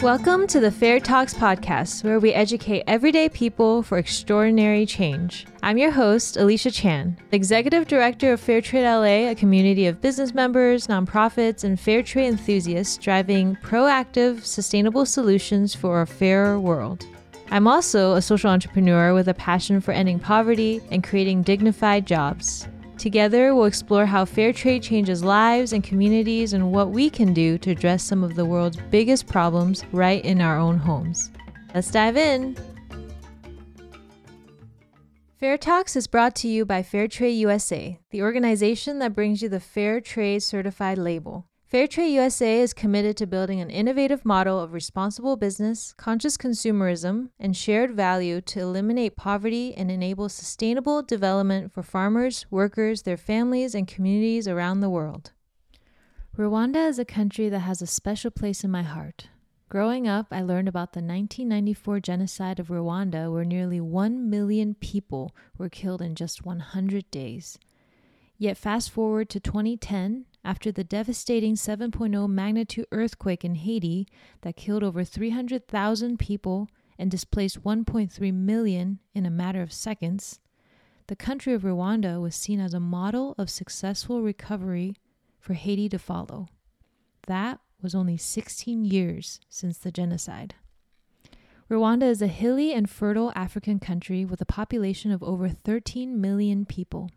Welcome 0.00 0.46
to 0.48 0.60
the 0.60 0.70
Fair 0.70 1.00
Talks 1.00 1.32
podcast, 1.32 2.04
where 2.04 2.18
we 2.18 2.34
educate 2.34 2.82
everyday 2.86 3.28
people 3.28 3.82
for 3.82 3.96
extraordinary 3.96 4.84
change. 4.84 5.46
I'm 5.62 5.78
your 5.78 5.92
host, 5.92 6.36
Elisha 6.36 6.70
Chan, 6.70 7.16
Executive 7.32 7.86
Director 7.86 8.32
of 8.32 8.40
Fairtrade 8.40 8.82
LA, 8.82 9.30
a 9.30 9.34
community 9.34 9.86
of 9.86 10.02
business 10.02 10.34
members, 10.34 10.88
nonprofits, 10.88 11.64
and 11.64 11.80
fair 11.80 12.02
trade 12.02 12.26
enthusiasts 12.26 12.98
driving 12.98 13.56
proactive, 13.62 14.44
sustainable 14.44 15.06
solutions 15.06 15.74
for 15.74 16.02
a 16.02 16.06
fairer 16.06 16.60
world. 16.60 17.06
I'm 17.50 17.68
also 17.68 18.14
a 18.14 18.22
social 18.22 18.50
entrepreneur 18.50 19.14
with 19.14 19.28
a 19.28 19.34
passion 19.34 19.80
for 19.80 19.92
ending 19.92 20.18
poverty 20.18 20.82
and 20.90 21.04
creating 21.04 21.42
dignified 21.42 22.06
jobs. 22.06 22.68
Together, 22.98 23.54
we'll 23.54 23.64
explore 23.64 24.06
how 24.06 24.24
fair 24.24 24.52
trade 24.52 24.82
changes 24.82 25.24
lives 25.24 25.72
and 25.72 25.82
communities 25.82 26.52
and 26.52 26.72
what 26.72 26.90
we 26.90 27.10
can 27.10 27.34
do 27.34 27.58
to 27.58 27.70
address 27.70 28.02
some 28.02 28.22
of 28.22 28.34
the 28.34 28.44
world's 28.44 28.78
biggest 28.90 29.26
problems 29.26 29.84
right 29.92 30.24
in 30.24 30.40
our 30.40 30.58
own 30.58 30.78
homes. 30.78 31.30
Let's 31.74 31.90
dive 31.90 32.16
in. 32.16 32.56
Fair 35.38 35.58
Talks 35.58 35.96
is 35.96 36.06
brought 36.06 36.34
to 36.36 36.48
you 36.48 36.64
by 36.64 36.82
Fairtrade 36.82 37.36
USA, 37.38 37.98
the 38.10 38.22
organization 38.22 39.00
that 39.00 39.14
brings 39.14 39.42
you 39.42 39.48
the 39.48 39.60
Fair 39.60 40.00
Trade 40.00 40.42
Certified 40.42 40.96
label. 40.96 41.46
Fairtrade 41.74 42.12
USA 42.12 42.60
is 42.60 42.72
committed 42.72 43.16
to 43.16 43.26
building 43.26 43.60
an 43.60 43.68
innovative 43.68 44.24
model 44.24 44.60
of 44.60 44.72
responsible 44.72 45.34
business, 45.34 45.92
conscious 45.96 46.36
consumerism, 46.36 47.30
and 47.36 47.56
shared 47.56 47.96
value 47.96 48.40
to 48.42 48.60
eliminate 48.60 49.16
poverty 49.16 49.74
and 49.74 49.90
enable 49.90 50.28
sustainable 50.28 51.02
development 51.02 51.72
for 51.72 51.82
farmers, 51.82 52.46
workers, 52.48 53.02
their 53.02 53.16
families, 53.16 53.74
and 53.74 53.88
communities 53.88 54.46
around 54.46 54.82
the 54.82 54.88
world. 54.88 55.32
Rwanda 56.38 56.88
is 56.88 57.00
a 57.00 57.04
country 57.04 57.48
that 57.48 57.58
has 57.58 57.82
a 57.82 57.88
special 57.88 58.30
place 58.30 58.62
in 58.62 58.70
my 58.70 58.84
heart. 58.84 59.26
Growing 59.68 60.06
up, 60.06 60.28
I 60.30 60.42
learned 60.42 60.68
about 60.68 60.92
the 60.92 61.00
1994 61.00 61.98
genocide 61.98 62.60
of 62.60 62.68
Rwanda, 62.68 63.32
where 63.32 63.44
nearly 63.44 63.80
1 63.80 64.30
million 64.30 64.76
people 64.76 65.34
were 65.58 65.68
killed 65.68 66.02
in 66.02 66.14
just 66.14 66.46
100 66.46 67.10
days. 67.10 67.58
Yet, 68.38 68.56
fast 68.56 68.92
forward 68.92 69.28
to 69.30 69.40
2010, 69.40 70.26
after 70.44 70.70
the 70.70 70.84
devastating 70.84 71.54
7.0 71.54 72.28
magnitude 72.28 72.86
earthquake 72.92 73.44
in 73.44 73.54
Haiti 73.54 74.06
that 74.42 74.56
killed 74.56 74.82
over 74.82 75.02
300,000 75.02 76.18
people 76.18 76.68
and 76.98 77.10
displaced 77.10 77.64
1.3 77.64 78.34
million 78.34 78.98
in 79.14 79.24
a 79.24 79.30
matter 79.30 79.62
of 79.62 79.72
seconds, 79.72 80.40
the 81.06 81.16
country 81.16 81.52
of 81.52 81.62
Rwanda 81.62 82.20
was 82.20 82.34
seen 82.34 82.60
as 82.60 82.74
a 82.74 82.80
model 82.80 83.34
of 83.36 83.50
successful 83.50 84.22
recovery 84.22 84.96
for 85.38 85.54
Haiti 85.54 85.88
to 85.88 85.98
follow. 85.98 86.48
That 87.26 87.60
was 87.82 87.94
only 87.94 88.16
16 88.16 88.84
years 88.84 89.40
since 89.48 89.78
the 89.78 89.92
genocide. 89.92 90.54
Rwanda 91.70 92.04
is 92.04 92.22
a 92.22 92.26
hilly 92.26 92.72
and 92.72 92.88
fertile 92.88 93.32
African 93.34 93.78
country 93.78 94.24
with 94.24 94.40
a 94.40 94.46
population 94.46 95.10
of 95.10 95.22
over 95.22 95.48
13 95.48 96.20
million 96.20 96.64
people. 96.66 97.10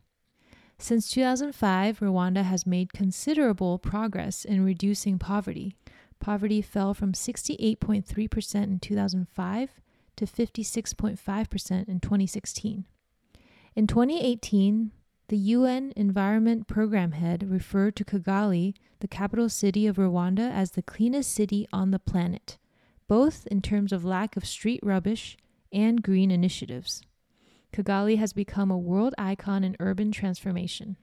Since 0.80 1.10
2005, 1.12 2.00
Rwanda 2.00 2.44
has 2.44 2.68
made 2.68 2.94
considerable 2.94 3.80
progress 3.80 4.46
in 4.46 4.64
reducing 4.64 5.18
poverty. 5.18 5.76
Poverty 6.20 6.62
fell 6.62 6.94
from 6.94 7.14
68.3% 7.14 8.64
in 8.64 8.80
2005 8.80 9.70
to 10.16 10.26
56.5% 10.26 11.88
in 11.88 12.00
2016. 12.00 12.86
In 13.76 13.88
2018, 13.88 14.92
the 15.30 15.38
UN 15.38 15.94
Environment 15.96 16.68
Program 16.68 17.12
Head 17.12 17.50
referred 17.50 17.96
to 17.98 18.06
Kigali, 18.06 18.76
the 19.00 19.08
capital 19.08 19.50
city 19.50 19.88
of 19.88 19.98
Rwanda, 19.98 20.52
as 20.52 20.72
the 20.72 20.82
cleanest 20.82 21.34
city 21.34 21.68
on 21.74 21.92
the 21.92 22.00
planet, 22.00 22.58
both 23.08 23.46
in 23.48 23.62
terms 23.62 23.92
of 23.92 24.06
lack 24.06 24.38
of 24.38 24.46
street 24.46 24.80
rubbish 24.84 25.38
and 25.72 26.02
green 26.02 26.32
initiatives. 26.32 27.02
Kigali 27.74 28.18
has 28.18 28.34
become 28.34 28.72
a 28.72 28.78
world 28.78 29.14
icon 29.18 29.64
in 29.64 29.76
urban 29.80 30.12
transformation. 30.12 30.98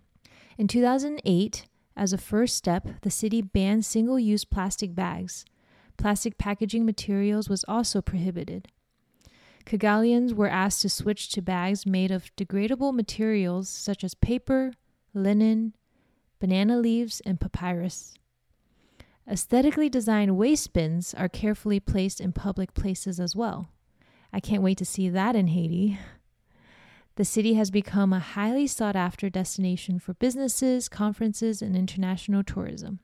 In 0.59 0.69
2008, 0.69 1.67
as 1.97 2.13
a 2.13 2.19
first 2.19 2.57
step, 2.57 2.89
the 3.03 3.11
city 3.11 3.43
banned 3.43 3.85
single 3.85 4.19
use 4.19 4.45
plastic 4.45 4.95
bags. 4.95 5.45
Plastic 5.97 6.39
packaging 6.39 6.85
materials 6.85 7.49
was 7.49 7.65
also 7.69 8.03
prohibited. 8.03 8.69
Kigalians 9.65 10.33
were 10.33 10.49
asked 10.49 10.83
to 10.83 10.89
switch 10.89 11.31
to 11.31 11.41
bags 11.41 11.87
made 11.87 12.11
of 12.11 12.35
degradable 12.37 12.93
materials 12.93 13.69
such 13.69 14.05
as 14.05 14.15
paper, 14.15 14.73
linen, 15.15 15.75
banana 16.41 16.79
leaves, 16.79 17.21
and 17.25 17.41
papyrus. 17.41 18.15
Aesthetically 19.31 19.89
designed 19.89 20.37
waste 20.37 20.75
bins 20.75 21.15
are 21.15 21.31
carefully 21.31 21.81
placed 21.81 22.21
in 22.21 22.33
public 22.33 22.75
places 22.75 23.19
as 23.19 23.35
well. 23.35 23.69
I 24.33 24.41
can't 24.41 24.63
wait 24.63 24.77
to 24.79 24.85
see 24.85 25.09
that 25.09 25.35
in 25.37 25.47
Haiti. 25.47 25.99
The 27.17 27.25
city 27.25 27.55
has 27.55 27.71
become 27.71 28.13
a 28.13 28.19
highly 28.19 28.67
sought 28.67 28.97
after 28.97 29.31
destination 29.31 30.01
for 30.01 30.15
businesses, 30.15 30.89
conferences, 30.89 31.63
and 31.63 31.77
international 31.77 32.43
tourism, 32.43 32.99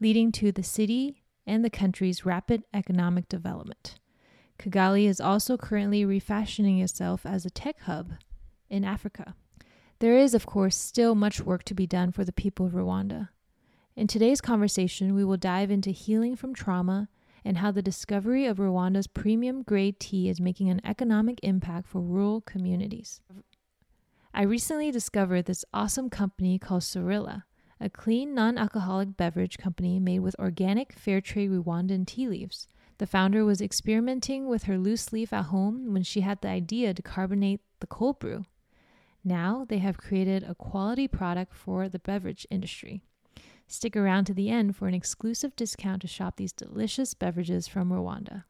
leading 0.00 0.32
to 0.32 0.50
the 0.50 0.64
city 0.64 1.22
and 1.46 1.64
the 1.64 1.70
country's 1.70 2.26
rapid 2.26 2.64
economic 2.74 3.28
development. 3.28 4.00
Kigali 4.58 5.06
is 5.06 5.20
also 5.20 5.56
currently 5.56 6.04
refashioning 6.04 6.80
itself 6.80 7.24
as 7.24 7.44
a 7.46 7.50
tech 7.50 7.80
hub 7.82 8.14
in 8.68 8.84
Africa. 8.84 9.34
There 10.00 10.16
is, 10.16 10.34
of 10.34 10.44
course, 10.44 10.76
still 10.76 11.14
much 11.14 11.40
work 11.40 11.62
to 11.64 11.74
be 11.74 11.86
done 11.86 12.10
for 12.10 12.24
the 12.24 12.32
people 12.32 12.66
of 12.66 12.72
Rwanda. 12.72 13.28
In 13.94 14.06
today's 14.06 14.40
conversation, 14.40 15.14
we 15.14 15.24
will 15.24 15.36
dive 15.36 15.70
into 15.70 15.90
healing 15.90 16.34
from 16.34 16.54
trauma 16.54 17.08
and 17.44 17.58
how 17.58 17.70
the 17.70 17.82
discovery 17.82 18.46
of 18.46 18.58
Rwanda's 18.58 19.06
premium 19.06 19.62
grade 19.62 19.98
tea 19.98 20.28
is 20.28 20.40
making 20.40 20.68
an 20.68 20.80
economic 20.84 21.40
impact 21.42 21.86
for 21.86 22.00
rural 22.00 22.40
communities. 22.40 23.20
I 24.32 24.42
recently 24.42 24.90
discovered 24.90 25.46
this 25.46 25.64
awesome 25.74 26.10
company 26.10 26.58
called 26.58 26.82
Sarilla, 26.82 27.44
a 27.80 27.88
clean, 27.88 28.34
non 28.34 28.58
alcoholic 28.58 29.16
beverage 29.16 29.58
company 29.58 29.98
made 29.98 30.20
with 30.20 30.36
organic, 30.38 30.92
fair 30.92 31.20
trade 31.20 31.50
Rwandan 31.50 32.06
tea 32.06 32.28
leaves. 32.28 32.68
The 32.98 33.06
founder 33.06 33.44
was 33.44 33.62
experimenting 33.62 34.46
with 34.46 34.64
her 34.64 34.76
loose 34.76 35.12
leaf 35.12 35.32
at 35.32 35.46
home 35.46 35.94
when 35.94 36.02
she 36.02 36.20
had 36.20 36.42
the 36.42 36.48
idea 36.48 36.92
to 36.92 37.02
carbonate 37.02 37.60
the 37.80 37.86
cold 37.86 38.18
brew. 38.18 38.44
Now 39.24 39.66
they 39.68 39.78
have 39.78 39.96
created 39.96 40.42
a 40.42 40.54
quality 40.54 41.08
product 41.08 41.54
for 41.54 41.88
the 41.88 41.98
beverage 41.98 42.46
industry. 42.50 43.02
Stick 43.72 43.96
around 43.96 44.24
to 44.24 44.34
the 44.34 44.50
end 44.50 44.74
for 44.74 44.88
an 44.88 44.94
exclusive 44.94 45.54
discount 45.54 46.02
to 46.02 46.08
shop 46.08 46.34
these 46.36 46.52
delicious 46.52 47.14
beverages 47.14 47.68
from 47.68 47.90
Rwanda. 47.90 48.42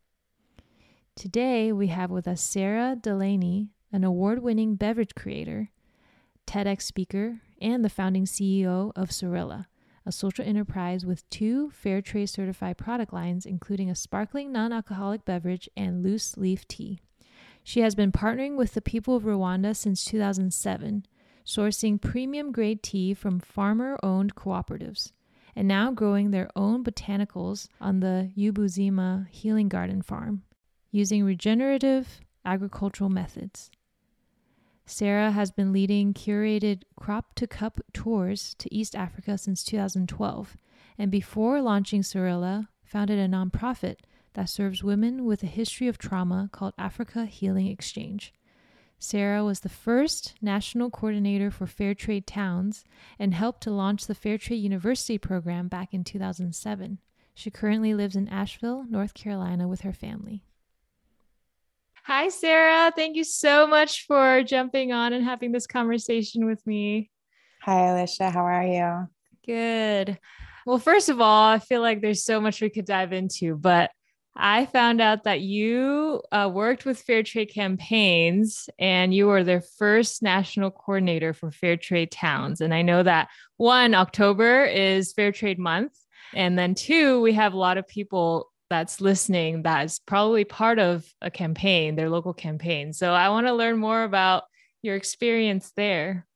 Today, 1.15 1.73
we 1.73 1.89
have 1.89 2.11
with 2.11 2.27
us 2.27 2.41
Sara 2.41 2.97
Delaney, 2.99 3.69
an 3.93 4.03
award 4.03 4.43
winning 4.43 4.77
beverage 4.77 5.15
creator, 5.15 5.69
TEDx 6.47 6.81
speaker, 6.81 7.43
and 7.61 7.85
the 7.85 7.91
founding 7.91 8.25
CEO 8.25 8.93
of 8.97 9.11
Sarilla, 9.11 9.67
a 10.07 10.11
social 10.11 10.43
enterprise 10.43 11.05
with 11.05 11.29
two 11.29 11.69
fair 11.69 12.01
trade 12.01 12.31
certified 12.31 12.79
product 12.79 13.13
lines, 13.13 13.45
including 13.45 13.91
a 13.91 13.95
sparkling 13.95 14.51
non 14.51 14.73
alcoholic 14.73 15.27
beverage 15.27 15.69
and 15.77 16.03
loose 16.03 16.39
leaf 16.39 16.67
tea. 16.67 16.99
She 17.63 17.81
has 17.81 17.95
been 17.95 18.11
partnering 18.11 18.57
with 18.57 18.73
the 18.73 18.81
people 18.81 19.17
of 19.17 19.25
Rwanda 19.25 19.77
since 19.77 20.03
2007 20.03 21.05
sourcing 21.45 22.01
premium 22.01 22.53
grade 22.53 22.83
tea 22.83 23.15
from 23.15 23.41
farmer 23.41 23.99
owned 24.03 24.35
cooperatives, 24.35 25.13
and 25.57 25.67
now 25.67 25.91
growing 25.91 26.31
their 26.31 26.51
own 26.55 26.85
botanicals 26.85 27.69
on 27.81 28.01
the 28.01 28.31
Ubuzima 28.37 29.29
Healing 29.29 29.69
Garden 29.69 30.03
farm 30.03 30.43
using 30.91 31.25
regenerative 31.25 32.21
agricultural 32.45 33.11
methods. 33.11 33.71
Sara 34.87 35.31
has 35.31 35.53
been 35.53 35.73
leading 35.73 36.13
curated 36.13 36.83
crop 36.97 37.35
to 37.37 37.47
cup 37.47 37.81
tours 37.93 38.55
to 38.59 38.75
East 38.75 38.97
Africa 38.97 39.39
since 39.39 39.63
2012, 39.63 40.57
and 40.99 41.11
before 41.11 41.63
launching 41.63 42.03
Sarilla, 42.03 42.69
founded 42.83 43.19
a 43.19 43.29
nonprofit 43.29 43.99
that 44.35 44.49
serves 44.49 44.83
women 44.83 45.25
with 45.25 45.43
a 45.43 45.47
history 45.47 45.87
of 45.87 45.97
trauma 45.97 46.49
called 46.53 46.75
Africa 46.77 47.25
Healing 47.25 47.69
Exchange. 47.69 48.33
Sara 49.03 49.43
was 49.43 49.61
the 49.61 49.71
first 49.71 50.35
national 50.43 50.91
coordinator 50.91 51.51
for 51.51 51.67
Fair 51.67 51.95
Trade 51.95 52.27
Towns 52.27 52.85
and 53.19 53.33
helped 53.33 53.63
to 53.63 53.71
launch 53.71 54.07
the 54.07 54.15
Fair 54.15 54.37
Trade 54.37 54.57
University 54.63 55.17
program 55.17 55.69
back 55.69 55.95
in 55.95 56.05
2007. 56.05 56.99
She 57.35 57.51
currently 57.51 57.95
lives 57.95 58.15
in 58.15 58.29
Asheville, 58.29 58.85
North 58.91 59.15
Carolina 59.15 59.67
with 59.67 59.81
her 59.81 59.95
family. 59.95 60.45
Hi, 62.05 62.29
Sara. 62.29 62.93
Thank 62.95 63.17
you 63.17 63.25
so 63.25 63.67
much 63.67 64.05
for 64.07 64.43
jumping 64.43 64.93
on 64.93 65.15
and 65.15 65.25
having 65.25 65.51
this 65.51 65.67
conversation 65.67 66.45
with 66.45 66.65
me. 66.67 67.11
Hi, 67.63 67.89
Elisha. 67.89 68.31
How 68.31 68.45
are 68.45 68.67
you? 68.67 69.09
Good. 69.47 70.19
Well, 70.67 70.79
first 70.79 71.09
of 71.09 71.23
all, 71.23 71.49
I 71.49 71.59
feel 71.59 71.81
like 71.81 72.03
there's 72.03 72.23
so 72.23 72.39
much 72.39 72.61
we 72.61 72.69
could 72.69 72.85
dive 72.85 73.15
into, 73.15 73.57
but 73.57 73.91
I 74.37 74.67
found 74.67 75.01
out 75.01 75.25
that 75.25 75.41
you 75.41 76.23
uh, 76.31 76.51
worked 76.53 76.85
with 76.85 77.01
Fair 77.03 77.23
Trade 77.23 77.53
Campaigns 77.53 78.71
and 78.79 79.13
you 79.13 79.27
were 79.27 79.45
their 79.45 79.61
first 79.61 80.23
national 80.23 80.71
coordinator 80.71 81.35
for 81.35 81.51
Fair 81.51 81.77
Trade 81.77 82.11
Towns. 82.11 82.61
And 82.61 82.73
I 82.73 82.83
know 82.83 83.03
that 83.03 83.29
one, 83.57 83.95
October 83.95 84.65
is 84.65 85.13
Fair 85.13 85.33
Trade 85.33 85.59
Month. 85.59 85.93
And 86.35 86.59
then 86.59 86.75
two, 86.75 87.21
we 87.21 87.33
have 87.33 87.55
a 87.55 87.59
lot 87.59 87.77
of 87.77 87.89
people 87.89 88.51
that's 88.71 89.01
listening 89.01 89.63
that's 89.63 89.99
probably 89.99 90.45
part 90.45 90.79
of 90.79 91.05
a 91.21 91.31
campaign, 91.31 91.97
their 91.97 92.09
local 92.09 92.33
campaign. 92.33 92.93
So 92.93 93.13
I 93.13 93.29
want 93.29 93.49
to 93.49 93.53
learn 93.53 93.79
more 93.79 94.05
about 94.05 94.45
your 94.81 94.95
experience 94.95 95.73
there. 95.77 96.27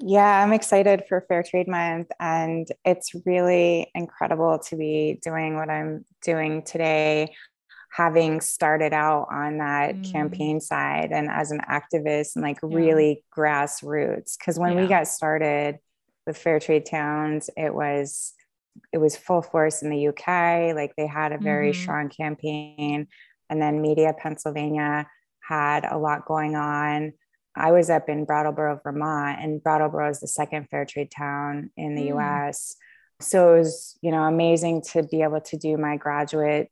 Yeah, 0.00 0.44
I'm 0.44 0.52
excited 0.52 1.04
for 1.08 1.24
Fair 1.28 1.42
Trade 1.42 1.66
Month, 1.66 2.08
and 2.20 2.68
it's 2.84 3.10
really 3.26 3.90
incredible 3.96 4.60
to 4.60 4.76
be 4.76 5.18
doing 5.24 5.56
what 5.56 5.68
I'm 5.68 6.04
doing 6.22 6.62
today, 6.62 7.34
having 7.90 8.40
started 8.40 8.92
out 8.92 9.26
on 9.32 9.58
that 9.58 9.96
mm. 9.96 10.12
campaign 10.12 10.60
side 10.60 11.10
and 11.10 11.28
as 11.28 11.50
an 11.50 11.60
activist 11.68 12.36
and 12.36 12.44
like 12.44 12.58
yeah. 12.62 12.76
really 12.76 13.24
grassroots. 13.36 14.38
Because 14.38 14.56
when 14.56 14.74
yeah. 14.74 14.82
we 14.82 14.86
got 14.86 15.08
started 15.08 15.78
with 16.26 16.36
Fair 16.38 16.60
Trade 16.60 16.86
Towns, 16.86 17.50
it 17.56 17.74
was 17.74 18.34
it 18.92 18.98
was 18.98 19.16
full 19.16 19.42
force 19.42 19.82
in 19.82 19.90
the 19.90 20.08
UK. 20.08 20.76
Like 20.76 20.94
they 20.96 21.08
had 21.08 21.32
a 21.32 21.38
very 21.38 21.72
mm-hmm. 21.72 21.82
strong 21.82 22.08
campaign, 22.08 23.08
and 23.50 23.60
then 23.60 23.82
Media 23.82 24.14
Pennsylvania 24.16 25.08
had 25.40 25.84
a 25.90 25.98
lot 25.98 26.24
going 26.24 26.54
on 26.54 27.14
I 27.58 27.72
was 27.72 27.90
up 27.90 28.08
in 28.08 28.24
Brattleboro, 28.24 28.80
Vermont, 28.82 29.40
and 29.40 29.62
Brattleboro 29.62 30.08
is 30.10 30.20
the 30.20 30.28
second 30.28 30.68
fair 30.70 30.84
trade 30.84 31.10
town 31.10 31.70
in 31.76 31.94
the 31.94 32.08
mm. 32.08 32.18
US. 32.18 32.76
So 33.20 33.54
it 33.54 33.58
was, 33.58 33.98
you 34.00 34.12
know, 34.12 34.22
amazing 34.22 34.82
to 34.92 35.02
be 35.02 35.22
able 35.22 35.40
to 35.40 35.56
do 35.56 35.76
my 35.76 35.96
graduate 35.96 36.70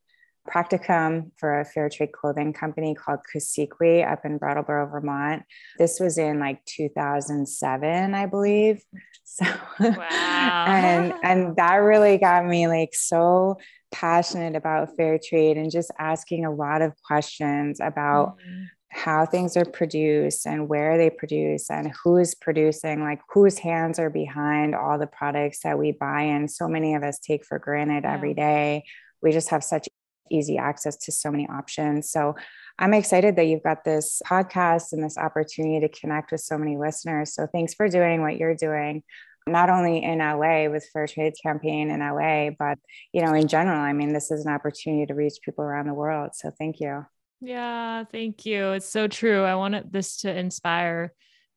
practicum 0.49 1.33
for 1.39 1.61
a 1.61 1.65
fair 1.65 1.89
trade 1.89 2.13
clothing 2.13 2.53
company 2.53 2.95
called 2.95 3.19
Kusikuy 3.35 4.09
up 4.09 4.25
in 4.25 4.39
Brattleboro, 4.39 4.87
Vermont. 4.87 5.43
This 5.77 5.99
was 5.99 6.19
in 6.19 6.39
like 6.39 6.65
2007, 6.67 8.15
I 8.15 8.27
believe. 8.27 8.83
So, 9.29 9.45
wow. 9.81 10.65
and 10.69 11.13
and 11.25 11.57
that 11.57 11.75
really 11.75 12.17
got 12.17 12.47
me 12.47 12.69
like 12.69 12.95
so 12.95 13.59
passionate 13.91 14.55
about 14.55 14.97
fair 14.97 15.19
trade 15.19 15.59
and 15.59 15.71
just 15.71 15.91
asking 15.99 16.47
a 16.47 16.55
lot 16.55 16.81
of 16.81 16.93
questions 17.05 17.81
about 17.81 18.39
mm-hmm 18.39 18.65
how 18.97 19.27
things 19.27 19.57
are 19.57 19.65
produced 19.65 20.47
and 20.47 20.69
where 20.69 20.97
they 20.97 21.11
produce 21.11 21.71
and 21.71 21.93
who 22.03 22.17
is 22.17 22.35
producing, 22.35 23.03
like 23.03 23.21
whose 23.29 23.59
hands 23.59 23.99
are 23.99 24.09
behind 24.09 24.75
all 24.75 24.99
the 24.99 25.07
products 25.07 25.61
that 25.63 25.79
we 25.79 25.93
buy 25.93 26.23
and 26.23 26.51
so 26.51 26.67
many 26.67 26.95
of 26.95 27.03
us 27.03 27.19
take 27.19 27.45
for 27.45 27.59
granted 27.59 28.05
yeah. 28.05 28.15
every 28.15 28.33
day. 28.33 28.85
We 29.23 29.33
just 29.33 29.51
have 29.51 29.63
such 29.63 29.89
easy 30.31 30.57
access 30.57 30.97
to 30.97 31.13
so 31.13 31.31
many 31.31 31.47
options. 31.47 32.11
So 32.11 32.35
I'm 32.79 32.95
excited 32.95 33.37
that 33.37 33.45
you've 33.45 33.63
got 33.63 33.85
this 33.85 34.23
podcast 34.27 34.93
and 34.93 35.05
this 35.05 35.19
opportunity 35.19 35.87
to 35.87 36.01
connect 36.01 36.33
with 36.33 36.41
so 36.41 36.57
many 36.57 36.79
listeners. 36.79 37.35
So 37.35 37.47
thanks 37.47 37.75
for 37.75 37.89
doing 37.89 38.23
what 38.23 38.39
you're 38.39 38.57
doing 38.57 39.03
not 39.47 39.71
only 39.71 40.03
in 40.03 40.19
LA 40.19 40.69
with 40.69 40.89
Fair 40.93 41.07
Trade 41.07 41.35
Campaign 41.41 41.91
in 41.91 42.01
LA, 42.01 42.51
but 42.59 42.79
you 43.13 43.23
know, 43.23 43.33
in 43.33 43.47
general. 43.47 43.79
I 43.79 43.93
mean, 43.93 44.13
this 44.13 44.33
is 44.33 44.45
an 44.45 44.53
opportunity 44.53 45.07
to 45.07 45.15
reach 45.15 45.35
people 45.45 45.63
around 45.65 45.87
the 45.87 45.95
world. 45.95 46.31
So 46.35 46.51
thank 46.59 46.81
you. 46.81 47.07
Yeah, 47.41 48.05
thank 48.05 48.47
you. 48.47 48.73
It's 48.73 48.89
so 48.89 49.09
true. 49.09 49.43
I 49.43 49.57
wanted 49.57 49.93
this 49.93 50.19
to 50.19 50.37
inspire 50.37 51.13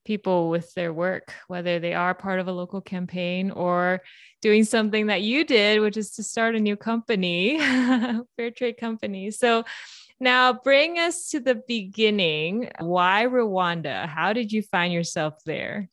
people 0.05 0.49
with 0.49 0.73
their 0.73 0.91
work, 0.91 1.33
whether 1.47 1.79
they 1.79 1.93
are 1.93 2.13
part 2.13 2.39
of 2.39 2.47
a 2.47 2.51
local 2.51 2.81
campaign 2.81 3.51
or 3.51 4.01
doing 4.41 4.63
something 4.63 5.07
that 5.07 5.21
you 5.21 5.45
did, 5.45 5.81
which 5.81 5.97
is 5.97 6.11
to 6.11 6.23
start 6.23 6.55
a 6.55 6.59
new 6.59 6.75
company, 6.75 7.59
fair 8.37 8.51
trade 8.55 8.77
company. 8.77 9.31
So 9.31 9.63
now 10.19 10.53
bring 10.53 10.99
us 10.99 11.29
to 11.29 11.39
the 11.39 11.61
beginning. 11.67 12.69
Why 12.79 13.25
Rwanda? 13.25 14.07
How 14.07 14.33
did 14.33 14.51
you 14.51 14.61
find 14.63 14.91
yourself 14.91 15.35
there? 15.45 15.89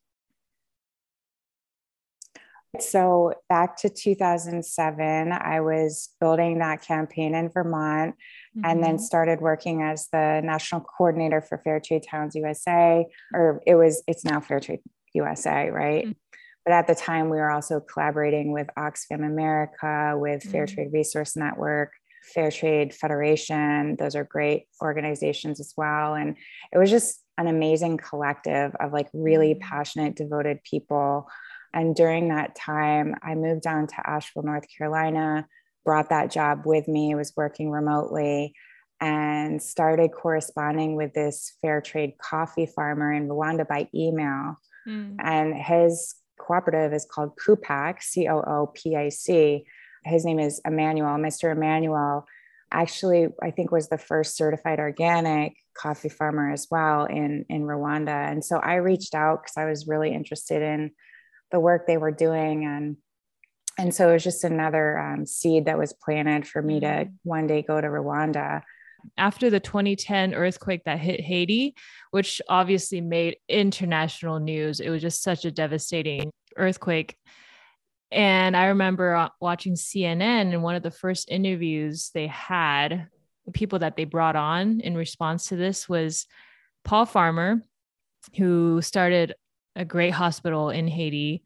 So, 2.81 3.33
back 3.49 3.77
to 3.79 3.89
2007, 3.89 5.33
I 5.33 5.61
was 5.61 6.11
building 6.21 6.59
that 6.59 6.83
campaign 6.83 7.35
in 7.35 7.49
Vermont 7.49 8.17
mm-hmm. 8.57 8.65
and 8.65 8.83
then 8.83 8.97
mm-hmm. 8.97 9.05
started 9.05 9.41
working 9.41 9.83
as 9.83 10.09
the 10.13 10.41
national 10.43 10.81
coordinator 10.81 11.41
for 11.41 11.59
Fair 11.59 11.81
Trade 11.81 12.05
Towns 12.09 12.35
USA, 12.35 13.07
or 13.35 13.63
it 13.67 13.75
was, 13.75 14.03
it's 14.07 14.25
now 14.25 14.41
Fair 14.41 14.61
Trade 14.61 14.81
USA, 15.15 15.71
right? 15.71 16.05
Mm-hmm. 16.05 16.13
But 16.65 16.73
at 16.73 16.87
the 16.87 16.95
time, 16.95 17.31
we 17.31 17.37
were 17.37 17.51
also 17.51 17.81
collaborating 17.81 18.53
with 18.53 18.67
Oxfam 18.77 19.25
America, 19.25 20.15
with 20.17 20.43
mm-hmm. 20.43 20.51
Fair 20.51 20.67
Trade 20.67 20.93
Resource 20.93 21.37
Network, 21.37 21.93
Fair 22.35 22.51
Trade 22.51 22.93
Federation. 22.93 23.97
Those 23.97 24.17
are 24.17 24.25
great 24.25 24.67
organizations 24.83 25.61
as 25.61 25.75
well. 25.77 26.15
And 26.15 26.37
it 26.73 26.79
was 26.79 26.91
just 26.91 27.21
an 27.39 27.47
amazing 27.47 27.99
collective 27.99 28.75
of 28.81 28.93
like 28.93 29.09
really 29.13 29.55
mm-hmm. 29.55 29.69
passionate, 29.69 30.17
devoted 30.17 30.63
people 30.65 31.29
and 31.77 31.95
during 31.95 32.29
that 32.29 32.55
time, 32.55 33.15
I 33.23 33.35
moved 33.35 33.61
down 33.61 33.87
to 33.87 33.95
Asheville, 34.03 34.45
North 34.45 34.65
Carolina, 34.67 35.47
brought 35.87 36.11
that 36.11 36.31
job 36.31 36.67
with 36.67 36.89
me, 36.89 37.15
was 37.15 37.33
working 37.37 37.71
remotely, 37.71 38.53
and 39.01 39.63
started 39.63 40.11
corresponding 40.13 40.97
with 40.97 41.15
this 41.15 41.57
fair 41.63 41.81
trade 41.81 42.19
coffee 42.19 42.67
farmer 42.67 43.13
in 43.13 43.29
Rwanda 43.29 43.67
by 43.67 43.89
email. 43.95 44.57
Mm. 44.87 45.17
And 45.19 45.55
his 45.55 46.17
cooperative 46.39 46.93
is 46.93 47.07
called 47.11 47.37
COOPAC, 47.37 48.03
C 48.03 48.29
O 48.29 48.41
O 48.41 48.73
P 48.75 48.95
A 48.95 49.11
C. 49.11 49.65
His 50.05 50.25
name 50.25 50.39
is 50.39 50.61
Emmanuel. 50.65 51.17
Mr. 51.17 51.53
Emmanuel 51.53 52.27
actually, 52.73 53.29
I 53.43 53.51
think, 53.51 53.71
was 53.71 53.89
the 53.89 53.99
first 53.99 54.37
certified 54.37 54.81
organic 54.81 55.57
coffee 55.75 56.09
farmer 56.09 56.51
as 56.53 56.67
well 56.71 57.05
in, 57.05 57.45
in 57.49 57.63
Rwanda. 57.63 58.31
And 58.31 58.45
so 58.45 58.59
I 58.59 58.77
reached 58.77 59.15
out 59.15 59.43
because 59.43 59.57
I 59.57 59.67
was 59.67 59.87
really 59.87 60.13
interested 60.13 60.63
in 60.63 60.91
the 61.53 61.61
work 61.61 61.87
they 61.87 61.97
were 61.97 62.11
doing 62.11 62.65
and 62.65 62.97
and 63.79 63.95
so 63.95 64.11
it 64.11 64.15
was 64.15 64.25
just 64.25 64.45
another 64.45 64.99
um, 64.99 65.27
seed 65.27 65.67
that 65.67 65.79
was 65.79 65.93
planted 65.93 66.47
for 66.47 66.63
me 66.63 66.81
to 66.81 66.87
mm-hmm. 66.87 67.11
one 67.25 67.47
day 67.47 67.63
go 67.63 67.81
to 67.81 67.87
Rwanda. 67.87 68.63
After 69.17 69.51
the 69.51 69.61
2010 69.61 70.35
earthquake 70.35 70.83
that 70.85 70.99
hit 70.99 71.21
Haiti, 71.21 71.75
which 72.11 72.43
obviously 72.49 73.01
made 73.01 73.37
international 73.49 74.41
news, 74.41 74.81
it 74.81 74.91
was 74.91 75.03
just 75.03 75.23
such 75.23 75.45
a 75.45 75.51
devastating 75.51 76.31
earthquake. 76.57 77.17
And 78.11 78.57
I 78.57 78.67
remember 78.67 79.15
uh, 79.15 79.29
watching 79.41 79.75
CNN 79.75 80.53
and 80.53 80.63
one 80.63 80.75
of 80.75 80.83
the 80.83 80.91
first 80.91 81.31
interviews 81.31 82.11
they 82.15 82.27
had, 82.29 83.09
the 83.45 83.53
people 83.53 83.81
that 83.81 83.97
they 83.97 84.05
brought 84.05 84.37
on 84.37 84.81
in 84.81 84.97
response 84.97 85.49
to 85.49 85.57
this 85.57 85.89
was 85.89 86.27
Paul 86.85 87.05
Farmer, 87.05 87.63
who 88.37 88.81
started 88.81 89.35
a 89.77 89.85
great 89.85 90.13
hospital 90.13 90.71
in 90.71 90.89
Haiti. 90.89 91.43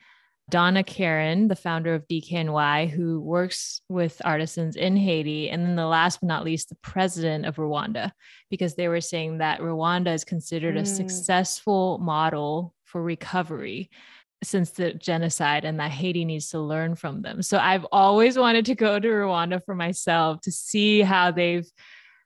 Donna 0.51 0.83
Karan, 0.83 1.49
the 1.49 1.57
founder 1.57 1.95
of 1.95 2.07
DKNY, 2.09 2.91
who 2.91 3.21
works 3.21 3.81
with 3.89 4.21
artisans 4.25 4.77
in 4.77 4.97
Haiti. 4.97 5.49
And 5.49 5.65
then 5.65 5.77
the 5.77 5.87
last 5.87 6.21
but 6.21 6.27
not 6.27 6.45
least, 6.45 6.69
the 6.69 6.77
president 6.83 7.47
of 7.47 7.57
Rwanda, 7.57 8.11
because 8.51 8.75
they 8.75 8.89
were 8.89 9.01
saying 9.01 9.39
that 9.39 9.61
Rwanda 9.61 10.13
is 10.13 10.25
considered 10.25 10.75
mm. 10.75 10.81
a 10.81 10.87
successful 10.87 11.99
model 11.99 12.75
for 12.85 13.03
recovery 13.03 13.91
since 14.43 14.71
the 14.71 14.95
genocide 14.95 15.65
and 15.65 15.79
that 15.81 15.91
Haiti 15.91 16.25
needs 16.25 16.49
to 16.51 16.61
learn 16.61 16.95
from 16.97 17.23
them. 17.23 17.43
So 17.43 17.59
I've 17.59 17.87
always 17.93 18.39
wanted 18.39 18.65
to 18.67 18.75
go 18.75 18.99
to 18.99 19.09
Rwanda 19.09 19.65
for 19.65 19.75
myself 19.75 20.41
to 20.43 20.53
see 20.53 21.01
how 21.01 21.31
they've 21.31 21.67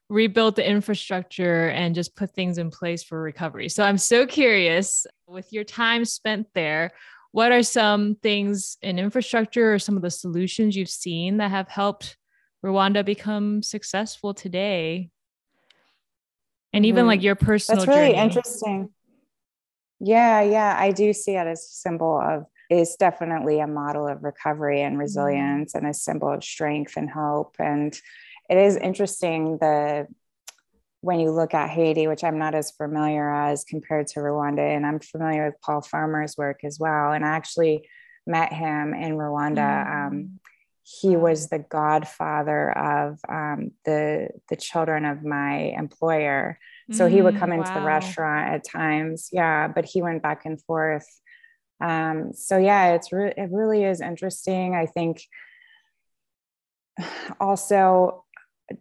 rebuilt 0.09 0.57
the 0.57 0.69
infrastructure 0.69 1.69
and 1.71 1.95
just 1.95 2.15
put 2.15 2.31
things 2.31 2.59
in 2.59 2.71
place 2.71 3.03
for 3.03 3.21
recovery. 3.21 3.69
So 3.69 3.83
I'm 3.83 3.99
so 3.99 4.27
curious 4.27 5.07
with 5.27 5.53
your 5.53 5.65
time 5.65 6.05
spent 6.05 6.47
there, 6.55 6.93
what 7.35 7.51
are 7.51 7.65
some 7.65 8.15
things 8.15 8.79
in 8.81 8.97
infrastructure 8.97 9.75
or 9.75 9.81
some 9.81 9.97
of 9.97 10.03
the 10.03 10.11
solutions 10.11 10.77
you've 10.77 10.89
seen 10.89 11.39
that 11.39 11.51
have 11.51 11.67
helped 11.67 12.17
Rwanda 12.65 13.05
become 13.05 13.61
successful 13.61 14.35
today? 14.35 15.11
And 16.73 16.87
even 16.87 17.01
mm-hmm. 17.01 17.09
like 17.09 17.23
your 17.25 17.35
personal 17.35 17.81
That's 17.81 17.89
really 17.89 18.13
journey. 18.13 18.23
interesting. 18.23 18.91
Yeah, 19.99 20.43
yeah, 20.43 20.77
I 20.79 20.93
do 20.93 21.13
see 21.13 21.35
it 21.35 21.45
as 21.49 21.59
a 21.59 21.75
symbol 21.75 22.21
of 22.21 22.45
is 22.71 22.95
definitely 22.95 23.59
a 23.59 23.67
model 23.67 24.07
of 24.07 24.23
recovery 24.23 24.83
and 24.83 24.93
mm-hmm. 24.93 25.01
resilience 25.01 25.75
and 25.75 25.89
a 25.89 25.93
symbol 25.93 26.33
of 26.33 26.45
strength 26.45 26.97
and 26.97 27.11
hope 27.11 27.57
and 27.59 28.01
it 28.49 28.57
is 28.57 28.77
interesting 28.77 29.59
the 29.59 30.07
when 31.05 31.21
you 31.21 31.31
look 31.31 31.53
at 31.53 31.69
Haiti, 31.69 32.07
which 32.07 32.25
I'm 32.25 32.39
not 32.39 32.55
as 32.55 32.71
familiar 32.71 33.31
as 33.31 33.65
compared 33.65 34.07
to 34.09 34.21
Rwanda, 34.21 34.75
and 34.75 34.87
I'm 34.87 35.01
familiar 35.01 35.47
with 35.47 35.61
Paul 35.61 35.83
Farmer's 35.83 36.37
work 36.39 36.61
as 36.65 36.79
well. 36.81 37.13
And 37.13 37.25
I 37.25 37.29
actually 37.29 37.87
met 38.27 38.55
him 38.55 38.95
in 38.95 39.13
Rwanda. 39.13 39.87
Mm. 39.87 40.07
Um, 40.07 40.41
he 40.83 41.17
was 41.17 41.49
the 41.49 41.59
godfather 41.59 42.71
of 42.71 43.19
um, 43.29 43.73
the 43.85 44.29
the 44.49 44.57
children 44.57 45.05
of 45.05 45.23
my 45.23 45.75
employer. 45.77 46.59
So 46.91 47.07
he 47.07 47.23
would 47.23 47.35
mm, 47.35 47.39
come 47.39 47.53
into 47.53 47.71
wow. 47.71 47.81
the 47.81 47.87
restaurant 47.87 48.55
at 48.55 48.65
times, 48.65 49.31
yeah. 49.33 49.69
But 49.69 49.87
he 49.87 50.03
went 50.03 50.23
back 50.23 50.45
and 50.45 50.61
forth. 50.63 51.09
Um, 51.81 52.33
so 52.35 52.59
yeah, 52.59 52.95
it's 52.95 53.13
re- 53.13 53.35
it 53.37 53.49
really 53.51 53.85
is 53.85 54.01
interesting. 54.01 54.75
I 54.75 54.87
think 54.87 55.23
also 57.41 58.24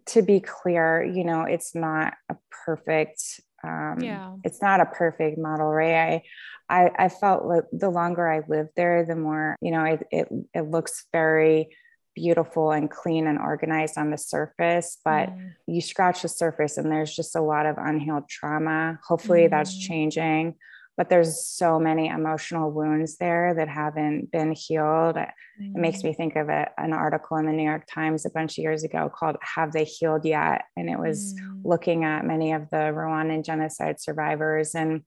to 0.07 0.21
be 0.21 0.39
clear, 0.39 1.03
you 1.03 1.23
know, 1.23 1.43
it's 1.43 1.75
not 1.75 2.13
a 2.29 2.35
perfect, 2.65 3.41
um, 3.63 3.99
yeah. 4.01 4.35
it's 4.43 4.61
not 4.61 4.79
a 4.79 4.85
perfect 4.85 5.37
model, 5.37 5.67
right? 5.67 6.21
I, 6.69 6.85
I, 6.85 7.05
I 7.05 7.09
felt 7.09 7.45
like 7.45 7.65
the 7.71 7.89
longer 7.89 8.27
I 8.27 8.41
lived 8.47 8.71
there, 8.75 9.05
the 9.05 9.15
more, 9.15 9.57
you 9.61 9.71
know, 9.71 9.83
it, 9.83 10.07
it, 10.11 10.27
it 10.53 10.61
looks 10.61 11.05
very 11.11 11.69
beautiful 12.15 12.71
and 12.71 12.89
clean 12.89 13.27
and 13.27 13.39
organized 13.39 13.97
on 13.97 14.11
the 14.11 14.17
surface, 14.17 14.99
but 15.03 15.29
mm. 15.29 15.51
you 15.67 15.81
scratch 15.81 16.21
the 16.21 16.29
surface 16.29 16.77
and 16.77 16.91
there's 16.91 17.15
just 17.15 17.35
a 17.35 17.41
lot 17.41 17.65
of 17.65 17.77
unhealed 17.77 18.29
trauma. 18.29 18.99
Hopefully 19.07 19.41
mm. 19.41 19.49
that's 19.49 19.77
changing, 19.77 20.55
but 20.97 21.09
there's 21.09 21.45
so 21.45 21.79
many 21.79 22.07
emotional 22.07 22.71
wounds 22.71 23.17
there 23.17 23.53
that 23.55 23.67
haven't 23.67 24.31
been 24.31 24.51
healed. 24.51 25.15
Mm. 25.15 25.27
It 25.59 25.75
makes 25.75 25.99
mm. 25.99 26.05
me 26.05 26.13
think 26.13 26.35
of 26.35 26.49
a, 26.49 26.69
an 26.77 26.93
article 26.93 27.37
in 27.37 27.45
the 27.45 27.53
New 27.53 27.63
York 27.63 27.85
Times 27.91 28.25
a 28.25 28.29
bunch 28.29 28.57
of 28.57 28.63
years 28.63 28.83
ago 28.83 29.11
called 29.13 29.37
Have 29.41 29.71
They 29.71 29.85
Healed 29.85 30.25
Yet? 30.25 30.63
And 30.77 30.89
it 30.89 30.99
was 30.99 31.33
mm. 31.33 31.61
looking 31.63 32.03
at 32.03 32.25
many 32.25 32.53
of 32.53 32.69
the 32.69 32.77
Rwandan 32.77 33.43
genocide 33.43 33.99
survivors. 33.99 34.75
And, 34.75 35.01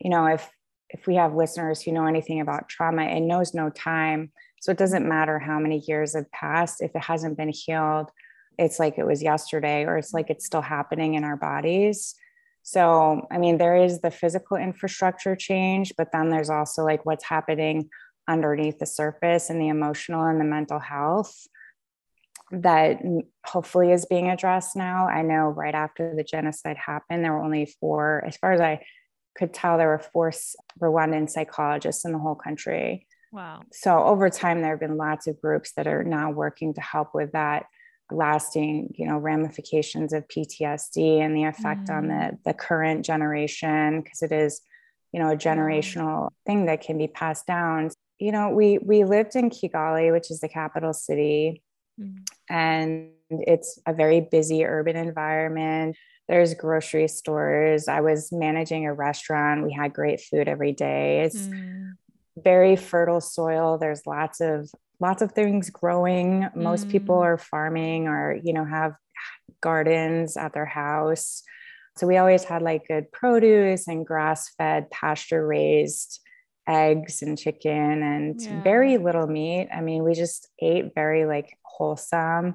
you 0.00 0.10
know, 0.10 0.26
if 0.26 0.48
if 0.90 1.06
we 1.06 1.16
have 1.16 1.34
listeners 1.34 1.82
who 1.82 1.92
know 1.92 2.06
anything 2.06 2.40
about 2.40 2.70
trauma, 2.70 3.02
it 3.02 3.20
knows 3.20 3.52
no 3.52 3.68
time 3.68 4.32
so 4.60 4.72
it 4.72 4.78
doesn't 4.78 5.08
matter 5.08 5.38
how 5.38 5.58
many 5.58 5.82
years 5.86 6.14
have 6.14 6.30
passed. 6.32 6.82
If 6.82 6.94
it 6.94 7.02
hasn't 7.02 7.36
been 7.36 7.52
healed, 7.52 8.10
it's 8.58 8.78
like 8.78 8.98
it 8.98 9.06
was 9.06 9.22
yesterday, 9.22 9.84
or 9.84 9.96
it's 9.98 10.12
like 10.12 10.30
it's 10.30 10.46
still 10.46 10.62
happening 10.62 11.14
in 11.14 11.24
our 11.24 11.36
bodies. 11.36 12.14
So, 12.62 13.26
I 13.30 13.38
mean, 13.38 13.58
there 13.58 13.76
is 13.76 14.00
the 14.00 14.10
physical 14.10 14.56
infrastructure 14.56 15.34
change, 15.34 15.92
but 15.96 16.12
then 16.12 16.28
there's 16.28 16.50
also 16.50 16.84
like 16.84 17.06
what's 17.06 17.24
happening 17.24 17.88
underneath 18.28 18.78
the 18.78 18.86
surface 18.86 19.48
and 19.48 19.60
the 19.60 19.68
emotional 19.68 20.24
and 20.24 20.40
the 20.40 20.44
mental 20.44 20.78
health 20.78 21.34
that 22.50 23.00
hopefully 23.46 23.92
is 23.92 24.06
being 24.06 24.28
addressed 24.28 24.76
now. 24.76 25.06
I 25.08 25.22
know 25.22 25.48
right 25.48 25.74
after 25.74 26.14
the 26.14 26.24
genocide 26.24 26.76
happened, 26.76 27.24
there 27.24 27.32
were 27.32 27.42
only 27.42 27.74
four, 27.80 28.24
as 28.26 28.36
far 28.36 28.52
as 28.52 28.60
I 28.60 28.84
could 29.36 29.54
tell, 29.54 29.78
there 29.78 29.88
were 29.88 29.98
four 29.98 30.32
Rwandan 30.80 31.30
psychologists 31.30 32.04
in 32.04 32.12
the 32.12 32.18
whole 32.18 32.34
country. 32.34 33.06
Wow. 33.32 33.62
So 33.72 34.02
over 34.02 34.30
time, 34.30 34.62
there 34.62 34.70
have 34.70 34.80
been 34.80 34.96
lots 34.96 35.26
of 35.26 35.40
groups 35.40 35.72
that 35.76 35.86
are 35.86 36.04
now 36.04 36.30
working 36.30 36.74
to 36.74 36.80
help 36.80 37.14
with 37.14 37.32
that 37.32 37.66
lasting, 38.10 38.94
you 38.96 39.06
know, 39.06 39.18
ramifications 39.18 40.12
of 40.12 40.26
PTSD 40.28 41.20
and 41.20 41.36
the 41.36 41.44
effect 41.44 41.88
mm. 41.88 41.96
on 41.96 42.08
the, 42.08 42.14
mm. 42.14 42.38
the 42.44 42.54
current 42.54 43.04
generation, 43.04 44.00
because 44.02 44.22
it 44.22 44.32
is, 44.32 44.60
you 45.12 45.20
know, 45.20 45.30
a 45.30 45.36
generational 45.36 46.30
thing 46.46 46.66
that 46.66 46.80
can 46.80 46.98
be 46.98 47.08
passed 47.08 47.46
down. 47.46 47.90
You 48.18 48.32
know, 48.32 48.50
we 48.50 48.78
we 48.78 49.04
lived 49.04 49.36
in 49.36 49.50
Kigali, 49.50 50.12
which 50.12 50.30
is 50.30 50.40
the 50.40 50.48
capital 50.48 50.92
city, 50.92 51.62
mm. 52.00 52.26
and 52.48 53.10
it's 53.30 53.78
a 53.86 53.92
very 53.92 54.20
busy 54.20 54.64
urban 54.64 54.96
environment. 54.96 55.96
There's 56.28 56.54
grocery 56.54 57.08
stores. 57.08 57.88
I 57.88 58.00
was 58.00 58.30
managing 58.32 58.86
a 58.86 58.92
restaurant. 58.92 59.64
We 59.64 59.72
had 59.72 59.94
great 59.94 60.20
food 60.20 60.48
every 60.48 60.72
day. 60.72 61.20
It's 61.22 61.36
mm 61.36 61.92
very 62.42 62.76
fertile 62.76 63.20
soil. 63.20 63.78
There's 63.78 64.06
lots 64.06 64.40
of 64.40 64.70
lots 65.00 65.22
of 65.22 65.32
things 65.32 65.70
growing. 65.70 66.48
Most 66.54 66.88
mm. 66.88 66.90
people 66.90 67.18
are 67.18 67.38
farming 67.38 68.08
or 68.08 68.38
you 68.42 68.52
know 68.52 68.64
have 68.64 68.94
gardens 69.60 70.36
at 70.36 70.52
their 70.52 70.66
house. 70.66 71.42
So 71.96 72.06
we 72.06 72.16
always 72.16 72.44
had 72.44 72.62
like 72.62 72.86
good 72.86 73.10
produce 73.10 73.88
and 73.88 74.06
grass-fed, 74.06 74.88
pasture-raised 74.90 76.20
eggs 76.68 77.22
and 77.22 77.36
chicken 77.36 78.02
and 78.02 78.40
yeah. 78.40 78.62
very 78.62 78.98
little 78.98 79.26
meat. 79.26 79.68
I 79.74 79.80
mean, 79.80 80.04
we 80.04 80.14
just 80.14 80.48
ate 80.60 80.94
very 80.94 81.26
like 81.26 81.56
wholesome. 81.62 82.54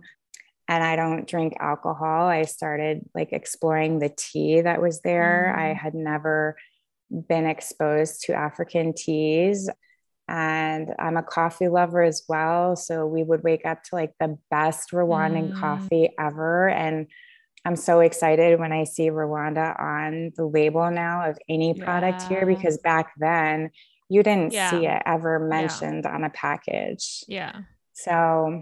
And 0.70 0.84
I 0.84 0.96
don't 0.96 1.28
drink 1.28 1.58
alcohol. 1.60 2.28
I 2.28 2.44
started 2.44 3.02
like 3.14 3.34
exploring 3.34 4.00
the 4.00 4.14
tea 4.16 4.62
that 4.62 4.82
was 4.82 5.02
there. 5.02 5.54
Mm. 5.54 5.62
I 5.62 5.74
had 5.74 5.94
never 5.94 6.56
been 7.12 7.46
exposed 7.46 8.22
to 8.26 8.34
African 8.34 8.94
teas. 8.94 9.70
And 10.28 10.90
I'm 11.00 11.18
a 11.18 11.24
coffee 11.24 11.68
lover 11.68 12.02
as 12.02 12.24
well. 12.30 12.76
So 12.76 13.06
we 13.06 13.24
would 13.24 13.44
wake 13.44 13.66
up 13.66 13.84
to 13.84 13.96
like 13.96 14.14
the 14.20 14.38
best 14.50 14.92
Rwandan 14.92 15.52
mm. 15.52 15.60
coffee 15.60 16.10
ever. 16.18 16.70
And 16.70 17.08
I'm 17.66 17.76
so 17.76 18.00
excited 18.00 18.60
when 18.60 18.72
I 18.72 18.84
see 18.86 19.10
Rwanda 19.10 19.80
on 19.80 20.32
the 20.36 20.46
label 20.46 20.90
now 20.92 21.30
of 21.30 21.38
any 21.50 21.74
product 21.74 22.24
yeah. 22.24 22.30
here 22.30 22.46
because 22.46 22.78
back 22.78 23.14
then 23.18 23.70
you 24.10 24.22
didn't 24.24 24.54
yeah. 24.54 24.70
see 24.70 24.86
it 24.86 25.02
ever 25.06 25.40
mentioned 25.40 26.04
yeah. 26.06 26.14
on 26.14 26.24
a 26.24 26.30
package. 26.30 27.24
Yeah. 27.28 27.62
So, 27.94 28.62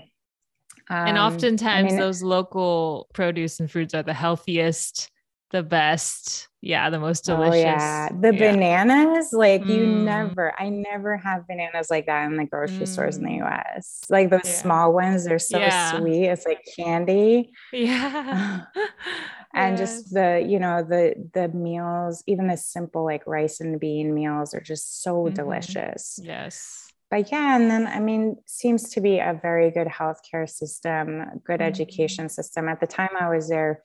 um, 0.89 1.07
and 1.07 1.17
oftentimes 1.17 1.85
I 1.85 1.95
mean, 1.95 1.99
those 1.99 2.21
local 2.21 3.07
produce 3.13 3.59
and 3.59 3.69
fruits 3.69 3.93
are 3.93 4.03
the 4.03 4.13
healthiest 4.13 5.09
the 5.51 5.63
best. 5.63 6.48
Yeah, 6.62 6.89
the 6.89 7.00
most 7.00 7.25
delicious. 7.25 7.55
Oh, 7.55 7.58
yeah. 7.58 8.10
The 8.10 8.34
yeah. 8.34 8.51
bananas, 8.51 9.34
like 9.34 9.63
mm. 9.63 9.75
you 9.75 9.86
never, 9.86 10.53
I 10.60 10.70
never 10.70 11.17
have 11.17 11.48
bananas 11.48 11.89
like 11.89 12.05
that 12.05 12.25
in 12.25 12.38
the 12.38 12.46
grocery 12.46 12.86
mm. 12.86 12.88
stores 12.88 13.17
in 13.17 13.24
the 13.24 13.29
mm. 13.29 13.46
US. 13.46 14.01
Like 14.10 14.29
those 14.29 14.41
yeah. 14.46 14.51
small 14.51 14.93
ones, 14.93 15.25
they're 15.25 15.39
so 15.39 15.58
yeah. 15.60 15.98
sweet. 15.98 16.25
It's 16.25 16.46
like 16.46 16.63
candy. 16.77 17.51
Yeah. 17.74 18.62
and 19.53 19.77
yes. 19.77 19.79
just 19.79 20.13
the, 20.13 20.46
you 20.48 20.60
know, 20.60 20.84
the 20.84 21.15
the 21.34 21.48
meals, 21.50 22.24
even 22.27 22.48
the 22.48 22.58
simple 22.58 23.03
like 23.03 23.25
rice 23.25 23.60
and 23.60 23.79
bean 23.79 24.13
meals 24.13 24.53
are 24.53 24.62
just 24.62 25.01
so 25.01 25.24
mm-hmm. 25.24 25.34
delicious. 25.34 26.20
Yes 26.22 26.91
but 27.12 27.29
yeah, 27.29 27.58
and 27.58 27.70
then 27.70 27.88
I 27.88 28.00
mean, 28.00 28.38
seems 28.46 28.89
to 28.91 29.01
be 29.01 29.20
a 29.20 29.38
very 29.39 29.70
good 29.70 29.88
healthcare 29.88 30.50
system, 30.50 31.41
good 31.46 31.60
mm-hmm. 31.60 31.63
education 31.63 32.29
system. 32.29 32.70
At 32.70 32.79
the 32.79 32.88
time 32.88 33.10
I 33.20 33.29
was 33.29 33.50
there, 33.50 33.84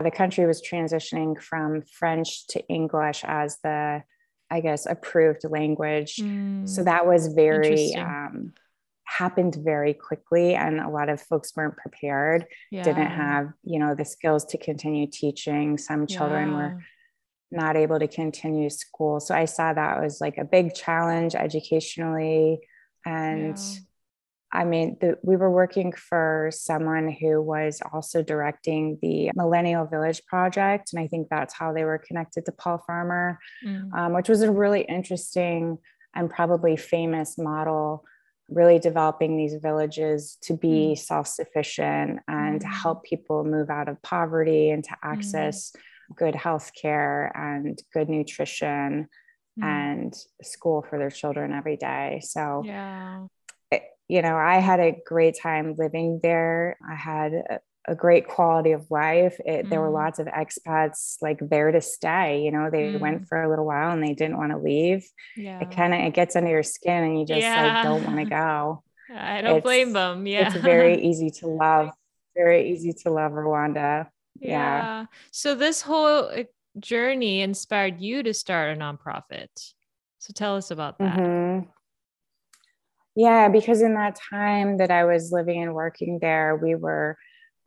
the 0.00 0.10
country 0.10 0.46
was 0.46 0.62
transitioning 0.62 1.40
from 1.40 1.82
French 1.82 2.46
to 2.48 2.66
English 2.68 3.24
as 3.24 3.58
the, 3.62 4.02
I 4.50 4.60
guess, 4.60 4.86
approved 4.86 5.42
language. 5.48 6.16
Mm, 6.16 6.68
so 6.68 6.84
that 6.84 7.06
was 7.06 7.28
very, 7.28 7.94
um, 7.94 8.52
happened 9.04 9.56
very 9.56 9.94
quickly. 9.94 10.54
And 10.54 10.80
a 10.80 10.88
lot 10.88 11.08
of 11.08 11.20
folks 11.20 11.54
weren't 11.54 11.76
prepared, 11.76 12.46
yeah. 12.70 12.82
didn't 12.82 13.10
have, 13.10 13.52
you 13.62 13.78
know, 13.78 13.94
the 13.94 14.04
skills 14.04 14.44
to 14.46 14.58
continue 14.58 15.06
teaching. 15.06 15.78
Some 15.78 16.06
children 16.06 16.50
yeah. 16.50 16.56
were 16.56 16.84
not 17.50 17.76
able 17.76 17.98
to 17.98 18.08
continue 18.08 18.70
school. 18.70 19.20
So 19.20 19.34
I 19.34 19.44
saw 19.44 19.72
that 19.72 20.02
was 20.02 20.20
like 20.20 20.38
a 20.38 20.44
big 20.44 20.74
challenge 20.74 21.34
educationally. 21.34 22.60
And 23.04 23.58
yeah 23.58 23.80
I 24.52 24.64
mean, 24.64 24.98
the, 25.00 25.18
we 25.22 25.36
were 25.36 25.50
working 25.50 25.92
for 25.92 26.50
someone 26.52 27.08
who 27.08 27.40
was 27.40 27.80
also 27.92 28.22
directing 28.22 28.98
the 29.00 29.30
Millennium 29.34 29.88
Village 29.88 30.24
Project. 30.26 30.92
And 30.92 31.02
I 31.02 31.08
think 31.08 31.28
that's 31.30 31.54
how 31.54 31.72
they 31.72 31.84
were 31.84 31.98
connected 31.98 32.44
to 32.44 32.52
Paul 32.52 32.82
Farmer, 32.86 33.38
mm. 33.66 33.92
um, 33.94 34.12
which 34.12 34.28
was 34.28 34.42
a 34.42 34.52
really 34.52 34.82
interesting 34.82 35.78
and 36.14 36.28
probably 36.28 36.76
famous 36.76 37.38
model, 37.38 38.04
really 38.50 38.78
developing 38.78 39.38
these 39.38 39.54
villages 39.54 40.36
to 40.42 40.54
be 40.54 40.92
mm. 40.92 40.98
self 40.98 41.28
sufficient 41.28 42.20
and 42.28 42.60
mm. 42.60 42.70
help 42.70 43.04
people 43.04 43.44
move 43.44 43.70
out 43.70 43.88
of 43.88 44.02
poverty 44.02 44.68
and 44.68 44.84
to 44.84 44.90
mm. 44.90 44.96
access 45.02 45.72
good 46.14 46.34
health 46.34 46.72
care 46.78 47.32
and 47.34 47.82
good 47.94 48.10
nutrition 48.10 49.08
mm. 49.58 49.64
and 49.64 50.14
school 50.42 50.82
for 50.82 50.98
their 50.98 51.10
children 51.10 51.54
every 51.54 51.78
day. 51.78 52.20
So, 52.22 52.62
yeah 52.66 53.22
you 54.08 54.22
know, 54.22 54.36
I 54.36 54.58
had 54.58 54.80
a 54.80 54.96
great 55.06 55.38
time 55.40 55.74
living 55.76 56.20
there. 56.22 56.76
I 56.88 56.94
had 56.94 57.32
a, 57.32 57.60
a 57.86 57.94
great 57.94 58.28
quality 58.28 58.72
of 58.72 58.90
life. 58.90 59.40
It, 59.44 59.66
mm. 59.66 59.70
There 59.70 59.80
were 59.80 59.90
mm. 59.90 59.94
lots 59.94 60.18
of 60.18 60.26
expats 60.26 61.16
like 61.20 61.38
there 61.40 61.72
to 61.72 61.80
stay. 61.80 62.42
You 62.44 62.52
know, 62.52 62.70
they 62.70 62.92
mm. 62.92 63.00
went 63.00 63.28
for 63.28 63.42
a 63.42 63.48
little 63.48 63.64
while 63.64 63.90
and 63.90 64.02
they 64.02 64.14
didn't 64.14 64.36
want 64.36 64.52
to 64.52 64.58
leave. 64.58 65.08
Yeah. 65.36 65.60
It 65.60 65.70
kind 65.70 65.94
of 65.94 66.00
it 66.00 66.14
gets 66.14 66.36
under 66.36 66.50
your 66.50 66.62
skin 66.62 67.04
and 67.04 67.18
you 67.20 67.26
just 67.26 67.40
yeah. 67.40 67.74
like 67.74 67.84
don't 67.84 68.04
want 68.04 68.18
to 68.18 68.24
go. 68.26 68.82
I 69.14 69.42
don't 69.42 69.56
it's, 69.56 69.64
blame 69.64 69.92
them. 69.92 70.26
Yeah, 70.26 70.46
it's 70.46 70.56
very 70.56 71.02
easy 71.08 71.30
to 71.30 71.48
love. 71.48 71.90
Very 72.34 72.70
easy 72.70 72.94
to 73.02 73.10
love 73.10 73.32
Rwanda. 73.32 74.08
Yeah. 74.40 74.50
yeah. 74.50 75.06
So 75.30 75.54
this 75.54 75.82
whole 75.82 76.32
journey 76.78 77.42
inspired 77.42 78.00
you 78.00 78.22
to 78.22 78.32
start 78.32 78.76
a 78.76 78.80
nonprofit. 78.80 79.48
So 80.18 80.32
tell 80.32 80.56
us 80.56 80.70
about 80.70 80.98
that. 80.98 81.18
Mm-hmm. 81.18 81.68
Yeah, 83.14 83.48
because 83.48 83.82
in 83.82 83.94
that 83.94 84.18
time 84.30 84.78
that 84.78 84.90
I 84.90 85.04
was 85.04 85.32
living 85.32 85.62
and 85.62 85.74
working 85.74 86.18
there, 86.20 86.56
we 86.56 86.74
were 86.74 87.18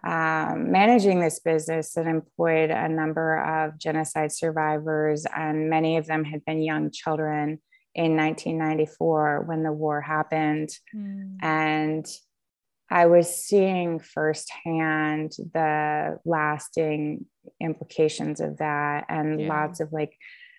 um, 0.06 0.72
managing 0.72 1.20
this 1.20 1.40
business 1.40 1.94
that 1.94 2.08
employed 2.08 2.72
a 2.72 2.88
number 2.88 3.38
of 3.38 3.78
genocide 3.80 4.32
survivors, 4.32 5.26
and 5.36 5.70
many 5.70 5.98
of 5.98 6.06
them 6.06 6.24
had 6.24 6.44
been 6.46 6.62
young 6.62 6.92
children 6.92 7.60
in 7.96 8.18
1994 8.18 9.44
when 9.48 9.64
the 9.64 9.72
war 9.72 10.02
happened. 10.02 10.70
Mm. 10.96 11.38
And 11.42 12.06
I 12.90 13.08
was 13.08 13.36
seeing 13.36 14.00
firsthand 14.00 15.32
the 15.54 16.20
lasting 16.24 17.26
implications 17.60 18.42
of 18.42 18.58
that 18.58 19.06
and 19.10 19.42
yeah. 19.42 19.48
lots 19.48 19.80
of 19.80 19.92
like 19.92 20.16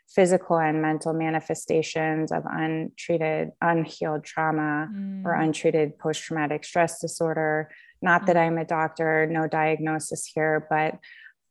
physical 0.09 0.59
and 0.59 0.81
mental 0.81 1.13
manifestations 1.13 2.33
of 2.33 2.45
untreated, 2.49 3.51
unhealed 3.61 4.25
trauma 4.25 4.89
mm. 4.93 5.25
or 5.25 5.33
untreated 5.35 5.99
post 5.99 6.23
traumatic 6.23 6.65
stress 6.65 7.01
disorder. 7.01 7.71
Not 8.01 8.27
that 8.27 8.37
mm. 8.37 8.41
I'm 8.41 8.59
a 8.59 8.65
doctor, 8.65 9.27
no 9.27 9.47
diagnosis 9.47 10.31
here, 10.33 10.67
but 10.71 10.99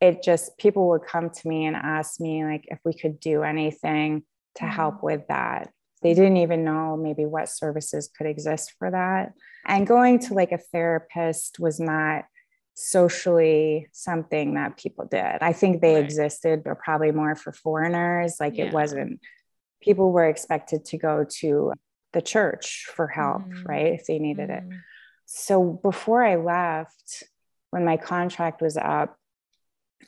it 0.01 0.23
just 0.23 0.57
people 0.57 0.89
would 0.89 1.05
come 1.05 1.29
to 1.29 1.47
me 1.47 1.65
and 1.65 1.75
ask 1.75 2.19
me 2.19 2.43
like 2.43 2.65
if 2.67 2.79
we 2.85 2.93
could 2.93 3.19
do 3.19 3.43
anything 3.43 4.23
to 4.55 4.63
mm. 4.63 4.69
help 4.69 5.03
with 5.03 5.27
that. 5.27 5.69
They 6.01 6.13
didn't 6.13 6.37
even 6.37 6.63
know 6.63 6.97
maybe 6.97 7.25
what 7.25 7.49
services 7.49 8.09
could 8.15 8.27
exist 8.27 8.73
for 8.77 8.91
that. 8.91 9.33
And 9.65 9.87
going 9.87 10.19
to 10.19 10.33
like 10.33 10.51
a 10.51 10.57
therapist 10.57 11.59
was 11.59 11.79
not 11.79 12.25
socially 12.75 13.87
something 13.93 14.55
that 14.55 14.77
people 14.77 15.05
did. 15.05 15.37
I 15.41 15.53
think 15.53 15.81
they 15.81 15.95
right. 15.95 16.03
existed, 16.03 16.63
but 16.63 16.77
probably 16.77 17.11
more 17.11 17.35
for 17.35 17.51
foreigners. 17.51 18.35
Like 18.39 18.57
yeah. 18.57 18.65
it 18.65 18.73
wasn't, 18.73 19.21
people 19.81 20.11
were 20.11 20.27
expected 20.27 20.85
to 20.85 20.97
go 20.97 21.25
to 21.39 21.71
the 22.11 22.21
church 22.21 22.87
for 22.93 23.07
help, 23.07 23.43
mm. 23.43 23.65
right? 23.65 23.93
If 23.93 24.05
they 24.05 24.19
needed 24.19 24.49
mm. 24.49 24.57
it. 24.57 24.63
So 25.25 25.79
before 25.81 26.23
I 26.23 26.35
left, 26.35 27.23
when 27.71 27.85
my 27.85 27.97
contract 27.97 28.61
was 28.61 28.77
up, 28.77 29.17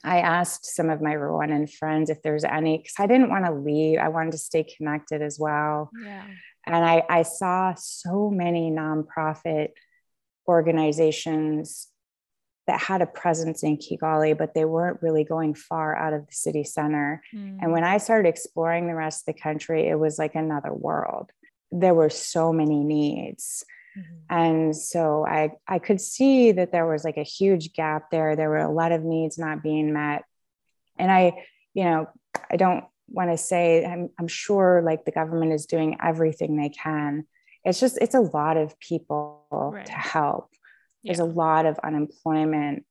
I 0.04 0.20
asked 0.20 0.66
some 0.66 0.90
of 0.90 1.02
my 1.02 1.16
Rwandan 1.16 1.72
friends 1.74 2.10
if 2.10 2.22
there's 2.22 2.44
any, 2.44 2.78
because 2.78 2.94
I 3.00 3.08
didn't 3.08 3.30
want 3.30 3.46
to 3.46 3.54
leave. 3.54 3.98
I 3.98 4.10
wanted 4.10 4.32
to 4.34 4.38
stay 4.38 4.64
connected 4.64 5.22
as 5.22 5.40
well. 5.40 5.90
Yeah. 6.04 6.26
And 6.66 6.86
I, 6.86 7.04
I 7.10 7.24
saw 7.24 7.74
so 7.76 8.30
many 8.30 8.70
nonprofit 8.70 9.70
organizations 10.48 11.88
that 12.68 12.82
had 12.82 13.02
a 13.02 13.08
presence 13.08 13.64
in 13.64 13.78
Kigali, 13.78 14.38
but 14.38 14.54
they 14.54 14.66
weren't 14.66 15.02
really 15.02 15.24
going 15.24 15.54
far 15.54 15.96
out 15.96 16.14
of 16.14 16.28
the 16.28 16.34
city 16.34 16.66
center. 16.66 17.24
Mm. 17.34 17.60
And 17.62 17.72
when 17.72 17.86
I 17.86 17.98
started 17.98 18.28
exploring 18.28 18.88
the 18.88 18.96
rest 18.96 19.22
of 19.22 19.34
the 19.34 19.42
country, 19.42 19.88
it 19.88 19.98
was 19.98 20.20
like 20.20 20.36
another 20.36 20.74
world. 20.74 21.32
There 21.72 21.94
were 21.94 22.10
so 22.10 22.52
many 22.52 22.84
needs. 22.84 23.64
Mm-hmm. 23.98 24.16
And 24.30 24.76
so 24.76 25.26
I, 25.26 25.52
I 25.68 25.80
could 25.80 26.02
see 26.02 26.52
that 26.52 26.74
there 26.74 26.86
was 26.86 27.06
like 27.06 27.18
a 27.18 27.24
huge 27.24 27.74
gap 27.74 28.12
there. 28.12 28.36
There 28.36 28.50
were 28.50 28.58
a 28.58 28.72
lot 28.72 28.92
of 28.92 29.04
needs 29.04 29.38
not 29.38 29.64
being 29.64 29.94
met. 29.94 30.24
And 31.00 31.10
I, 31.10 31.46
you 31.74 31.86
know, 31.86 32.10
I 32.52 32.58
don't 32.58 32.84
want 33.08 33.32
to 33.32 33.38
say, 33.38 33.86
I'm, 33.86 34.10
I'm 34.20 34.28
sure 34.28 34.82
like 34.84 35.06
the 35.06 35.12
government 35.12 35.54
is 35.54 35.66
doing 35.66 35.98
everything 36.04 36.58
they 36.58 36.70
can. 36.70 37.26
It's 37.64 37.80
just, 37.80 37.98
it's 38.02 38.16
a 38.16 38.20
lot 38.20 38.58
of 38.58 38.78
people 38.80 39.46
right. 39.74 39.86
to 39.86 39.92
help. 39.92 40.52
Yeah. 41.04 41.14
There's 41.14 41.20
a 41.20 41.26
lot 41.26 41.66
of 41.66 41.80
unemployment. 41.84 42.86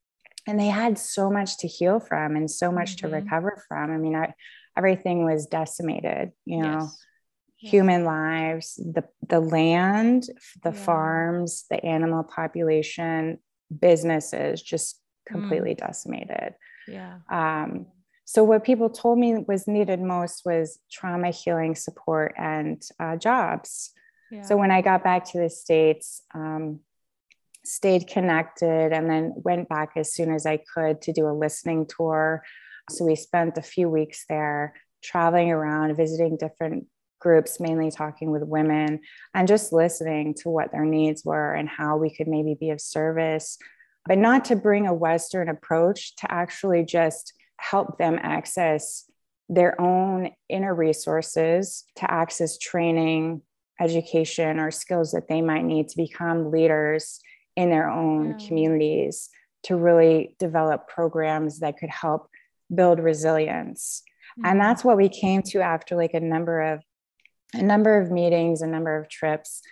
And 0.49 0.61
they 0.61 0.69
had 0.69 0.99
so 0.99 1.31
much 1.31 1.59
to 1.59 1.69
heal 1.69 1.99
from 1.99 2.37
and 2.37 2.51
so 2.51 2.71
much 2.71 2.97
mm-hmm. 2.97 3.09
to 3.09 3.15
recover 3.15 3.63
from. 3.69 3.91
I 3.91 3.97
mean, 3.97 4.15
I, 4.15 4.33
everything 4.77 5.25
was 5.25 5.47
decimated, 5.47 6.33
you 6.45 6.63
know. 6.63 6.81
Yes 6.81 7.07
human 7.59 8.05
lives, 8.05 8.75
the 8.77 9.05
the 9.27 9.41
land, 9.41 10.25
the 10.63 10.73
yeah. 10.73 10.85
farms, 10.85 11.65
the 11.71 11.85
animal 11.85 12.23
population, 12.23 13.39
businesses 13.81 14.63
just 14.63 15.01
completely 15.27 15.75
mm. 15.75 15.79
decimated. 15.79 16.55
Yeah. 16.87 17.19
Um, 17.31 17.87
so 18.25 18.45
what 18.45 18.65
people 18.65 18.91
told 18.91 19.19
me 19.19 19.45
was 19.47 19.69
needed 19.69 20.01
most 20.01 20.43
was 20.45 20.79
trauma 20.91 21.31
healing 21.31 21.75
support 21.75 22.35
and 22.37 22.83
uh, 22.99 23.17
jobs. 23.17 23.93
Yeah. 24.31 24.43
So 24.43 24.57
when 24.57 24.71
I 24.71 24.83
got 24.83 25.05
back 25.05 25.25
to 25.31 25.39
the 25.39 25.51
states, 25.51 26.23
um, 26.35 26.81
stayed 27.67 28.07
connected, 28.07 28.93
and 28.93 29.11
then 29.11 29.35
went 29.37 29.69
back 29.69 29.91
as 29.97 30.15
soon 30.15 30.33
as 30.33 30.47
I 30.47 30.59
could 30.59 31.03
to 31.03 31.13
do 31.13 31.27
a 31.27 31.35
listening 31.37 31.87
tour. 31.87 32.43
So 32.91 33.05
we 33.05 33.17
spent 33.17 33.59
a 33.59 33.63
few 33.63 33.89
weeks 33.89 34.25
there, 34.29 34.75
traveling 35.03 35.51
around, 35.51 35.97
visiting 35.97 36.37
different 36.37 36.87
groups, 37.19 37.59
mainly 37.59 37.91
talking 37.91 38.31
with 38.31 38.43
women 38.43 39.01
and 39.35 39.49
just 39.49 39.73
listening 39.73 40.35
to 40.35 40.51
what 40.51 40.71
their 40.71 40.85
needs 40.85 41.25
were 41.25 41.55
and 41.55 41.69
how 41.69 41.97
we 41.97 42.15
could 42.15 42.29
maybe 42.29 42.55
be 42.59 42.71
of 42.71 42.81
service, 42.81 43.59
but 44.07 44.19
not 44.19 44.45
to 44.45 44.57
bring 44.57 44.87
a 44.87 44.95
Western 44.95 45.49
approach, 45.49 46.15
to 46.17 46.31
actually 46.31 46.85
just 46.85 47.33
help 47.59 47.99
them 47.99 48.19
access 48.23 49.11
their 49.49 49.81
own 49.81 50.31
inner 50.49 50.75
resources, 50.75 51.85
to 51.97 52.11
access 52.11 52.59
training, 52.59 53.43
education, 53.81 54.59
or 54.61 54.71
skills 54.71 55.13
that 55.13 55.29
they 55.29 55.41
might 55.41 55.65
need 55.65 55.89
to 55.89 55.97
become 55.97 56.51
leaders 56.51 57.21
in 57.57 57.71
their 57.71 57.89
own 57.89 58.39
yeah. 58.39 58.47
communities, 58.47 59.31
to 59.65 59.77
really 59.77 60.37
develop 60.39 60.89
programs 60.89 61.61
that 61.61 61.79
could 61.79 61.91
help 61.91 62.29
build 62.73 63.01
resilience. 63.01 64.03
Mm-hmm. 64.39 64.47
And 64.47 64.61
that's 64.61 64.85
what 64.85 64.97
we 64.97 65.09
came 65.09 65.43
to 65.43 65.61
after 65.61 65.97
like 65.97 66.15
a 66.15 66.21
number 66.21 66.61
of 66.61 66.83
a 67.55 67.63
number 67.63 67.99
of 67.99 68.11
meetings, 68.11 68.61
a 68.61 68.67
number 68.67 68.97
of 68.99 69.09
trips, 69.09 69.63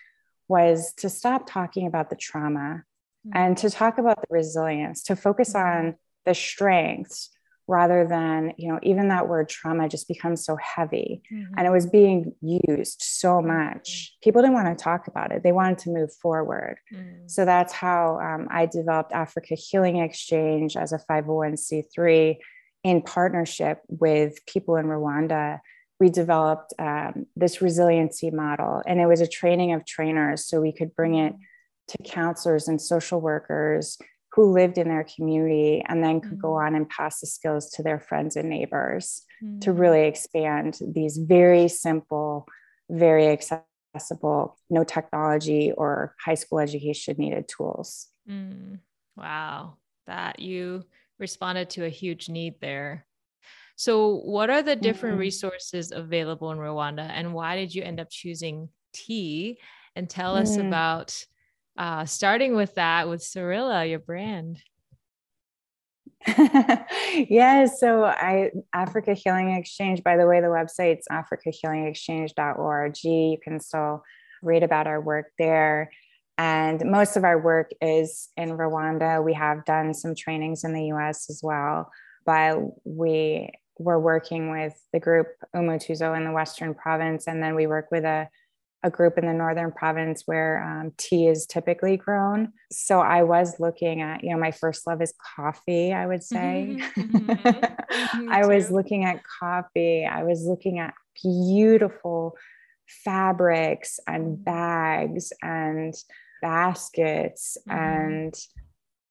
was 0.49 0.93
to 0.95 1.09
stop 1.09 1.47
talking 1.47 1.87
about 1.87 2.09
the 2.09 2.17
trauma 2.17 2.85
mm-hmm. 3.27 3.37
and 3.37 3.57
to 3.59 3.71
talk 3.71 3.99
about 3.99 4.21
the 4.21 4.27
resilience, 4.31 5.03
to 5.05 5.17
focus 5.17 5.53
mm-hmm. 5.53 5.89
on 5.89 5.97
the 6.25 6.35
strengths 6.35 7.31
rather 7.67 8.07
than, 8.07 8.53
you 8.59 8.71
know, 8.71 8.79
even 8.83 9.09
that 9.09 9.29
word 9.29 9.49
trauma 9.49 9.89
just 9.89 10.07
becomes 10.09 10.45
so 10.45 10.57
heavy 10.57 11.23
mm-hmm. 11.33 11.55
and 11.57 11.67
it 11.67 11.71
was 11.71 11.87
being 11.87 12.35
used 12.41 13.01
so 13.01 13.35
mm-hmm. 13.35 13.49
much. 13.49 14.17
People 14.23 14.43
didn't 14.43 14.55
want 14.55 14.77
to 14.77 14.83
talk 14.83 15.07
about 15.07 15.33
it, 15.33 15.43
they 15.43 15.53
wanted 15.53 15.79
to 15.79 15.91
move 15.91 16.13
forward. 16.21 16.77
Mm. 16.93 17.31
So 17.31 17.45
that's 17.45 17.73
how 17.73 18.19
um, 18.21 18.49
I 18.51 18.67
developed 18.67 19.13
Africa 19.13 19.55
Healing 19.55 19.99
Exchange 19.99 20.77
as 20.77 20.93
a 20.93 21.01
501c3 21.11 22.37
in 22.83 23.03
partnership 23.03 23.81
with 23.89 24.45
people 24.47 24.77
in 24.77 24.87
Rwanda 24.87 25.61
we 26.01 26.11
developed 26.11 26.75
um, 26.79 27.27
this 27.37 27.63
resiliency 27.63 28.31
model 28.31 28.83
and 28.87 29.01
it 29.01 29.07
was 29.07 29.21
a 29.21 29.27
training 29.27 29.73
of 29.73 29.87
trainers 29.87 30.45
so 30.45 30.61
we 30.61 30.73
could 30.73 30.95
bring 30.95 31.15
it 31.15 31.35
to 31.89 31.99
counselors 32.03 32.69
and 32.69 32.81
social 32.81 33.21
workers 33.21 33.99
who 34.35 34.53
lived 34.53 34.79
in 34.79 34.89
their 34.89 35.05
community 35.05 35.83
and 35.87 36.03
then 36.03 36.21
could 36.21 36.41
go 36.41 36.53
mm. 36.53 36.67
on 36.67 36.75
and 36.75 36.89
pass 36.89 37.21
the 37.21 37.27
skills 37.27 37.71
to 37.71 37.83
their 37.83 38.01
friends 38.01 38.37
and 38.37 38.49
neighbors 38.49 39.23
mm-hmm. 39.43 39.61
to 39.61 39.71
mm. 39.71 39.79
really 39.79 40.03
expand 40.07 40.79
these 40.87 41.17
very 41.17 41.69
simple 41.69 42.47
very 42.91 43.29
accessible 43.29 44.59
no 44.69 44.85
technology 44.85 45.73
or 45.73 46.15
high 46.21 46.35
school 46.35 46.59
education 46.59 47.17
needed 47.19 47.49
tools 47.49 48.09
mm. 48.29 48.79
wow 49.17 49.77
that 50.07 50.41
you 50.41 50.85
responded 51.19 51.71
to 51.71 51.85
a 51.85 51.89
huge 51.89 52.29
need 52.29 52.55
there 52.61 53.07
so, 53.77 54.19
what 54.19 54.51
are 54.51 54.63
the 54.63 54.77
different 54.77 55.15
mm-hmm. 55.15 55.23
resources 55.23 55.91
available 55.91 56.53
in 56.53 56.59
Rwanda, 56.59 57.11
and 57.13 57.35
why 57.35 57.57
did 57.57 57.75
you 57.75 57.83
end 57.83 57.99
up 57.99 58.09
choosing 58.09 58.69
tea? 58.93 59.59
And 59.97 60.09
tell 60.09 60.37
us 60.37 60.57
mm. 60.57 60.67
about 60.67 61.25
uh, 61.77 62.05
starting 62.05 62.55
with 62.55 62.75
that 62.75 63.09
with 63.09 63.21
Sarilla, 63.21 63.89
your 63.89 63.99
brand. 63.99 64.63
yeah, 67.29 67.67
so 67.67 68.05
I 68.05 68.51
Africa 68.73 69.13
Healing 69.13 69.51
Exchange. 69.51 70.03
By 70.03 70.17
the 70.17 70.27
way, 70.27 70.41
the 70.41 70.47
website's 70.47 71.07
africahealingexchange.org. 71.11 73.05
You 73.05 73.39
can 73.43 73.61
still 73.61 74.03
read 74.43 74.63
about 74.63 74.87
our 74.87 75.01
work 75.01 75.27
there. 75.39 75.91
And 76.37 76.83
most 76.91 77.17
of 77.17 77.25
our 77.25 77.41
work 77.41 77.71
is 77.81 78.29
in 78.37 78.51
Rwanda. 78.51 79.23
We 79.23 79.35
have 79.35 79.65
done 79.65 79.95
some 79.95 80.15
trainings 80.15 80.65
in 80.65 80.73
the 80.73 80.87
US 80.87 81.29
as 81.31 81.41
well, 81.43 81.91
but 82.25 82.59
we 82.85 83.51
we're 83.79 83.99
working 83.99 84.51
with 84.51 84.81
the 84.93 85.01
group 85.01 85.27
Umutuzo 85.55 86.17
in 86.17 86.25
the 86.25 86.33
Western 86.33 86.75
province, 86.75 87.27
and 87.27 87.43
then 87.43 87.55
we 87.55 87.67
work 87.67 87.89
with 87.91 88.05
a, 88.05 88.29
a 88.85 88.91
group 88.91 89.17
in 89.17 89.27
the 89.27 89.33
Northern 89.33 89.73
province 89.73 90.23
where 90.27 90.63
um, 90.63 90.93
tea 90.99 91.27
is 91.27 91.47
typically 91.47 91.97
grown. 91.97 92.53
So 92.71 93.01
I 93.01 93.23
was 93.23 93.59
looking 93.59 94.03
at, 94.03 94.23
you 94.23 94.31
know, 94.31 94.39
my 94.39 94.51
first 94.53 94.87
love 94.87 95.01
is 95.01 95.15
coffee, 95.35 95.93
I 95.93 96.07
would 96.07 96.23
say. 96.23 96.77
Mm-hmm. 96.79 97.31
mm-hmm. 97.31 98.31
I 98.31 98.47
was 98.47 98.71
looking 98.71 99.05
at 99.05 99.23
coffee, 99.25 100.05
I 100.05 100.23
was 100.23 100.45
looking 100.45 100.79
at 100.79 100.95
beautiful 101.23 102.37
fabrics 102.87 103.99
and 104.07 104.45
bags 104.45 105.33
and 105.43 105.95
baskets 106.43 107.57
mm-hmm. 107.67 107.79
and 107.79 108.35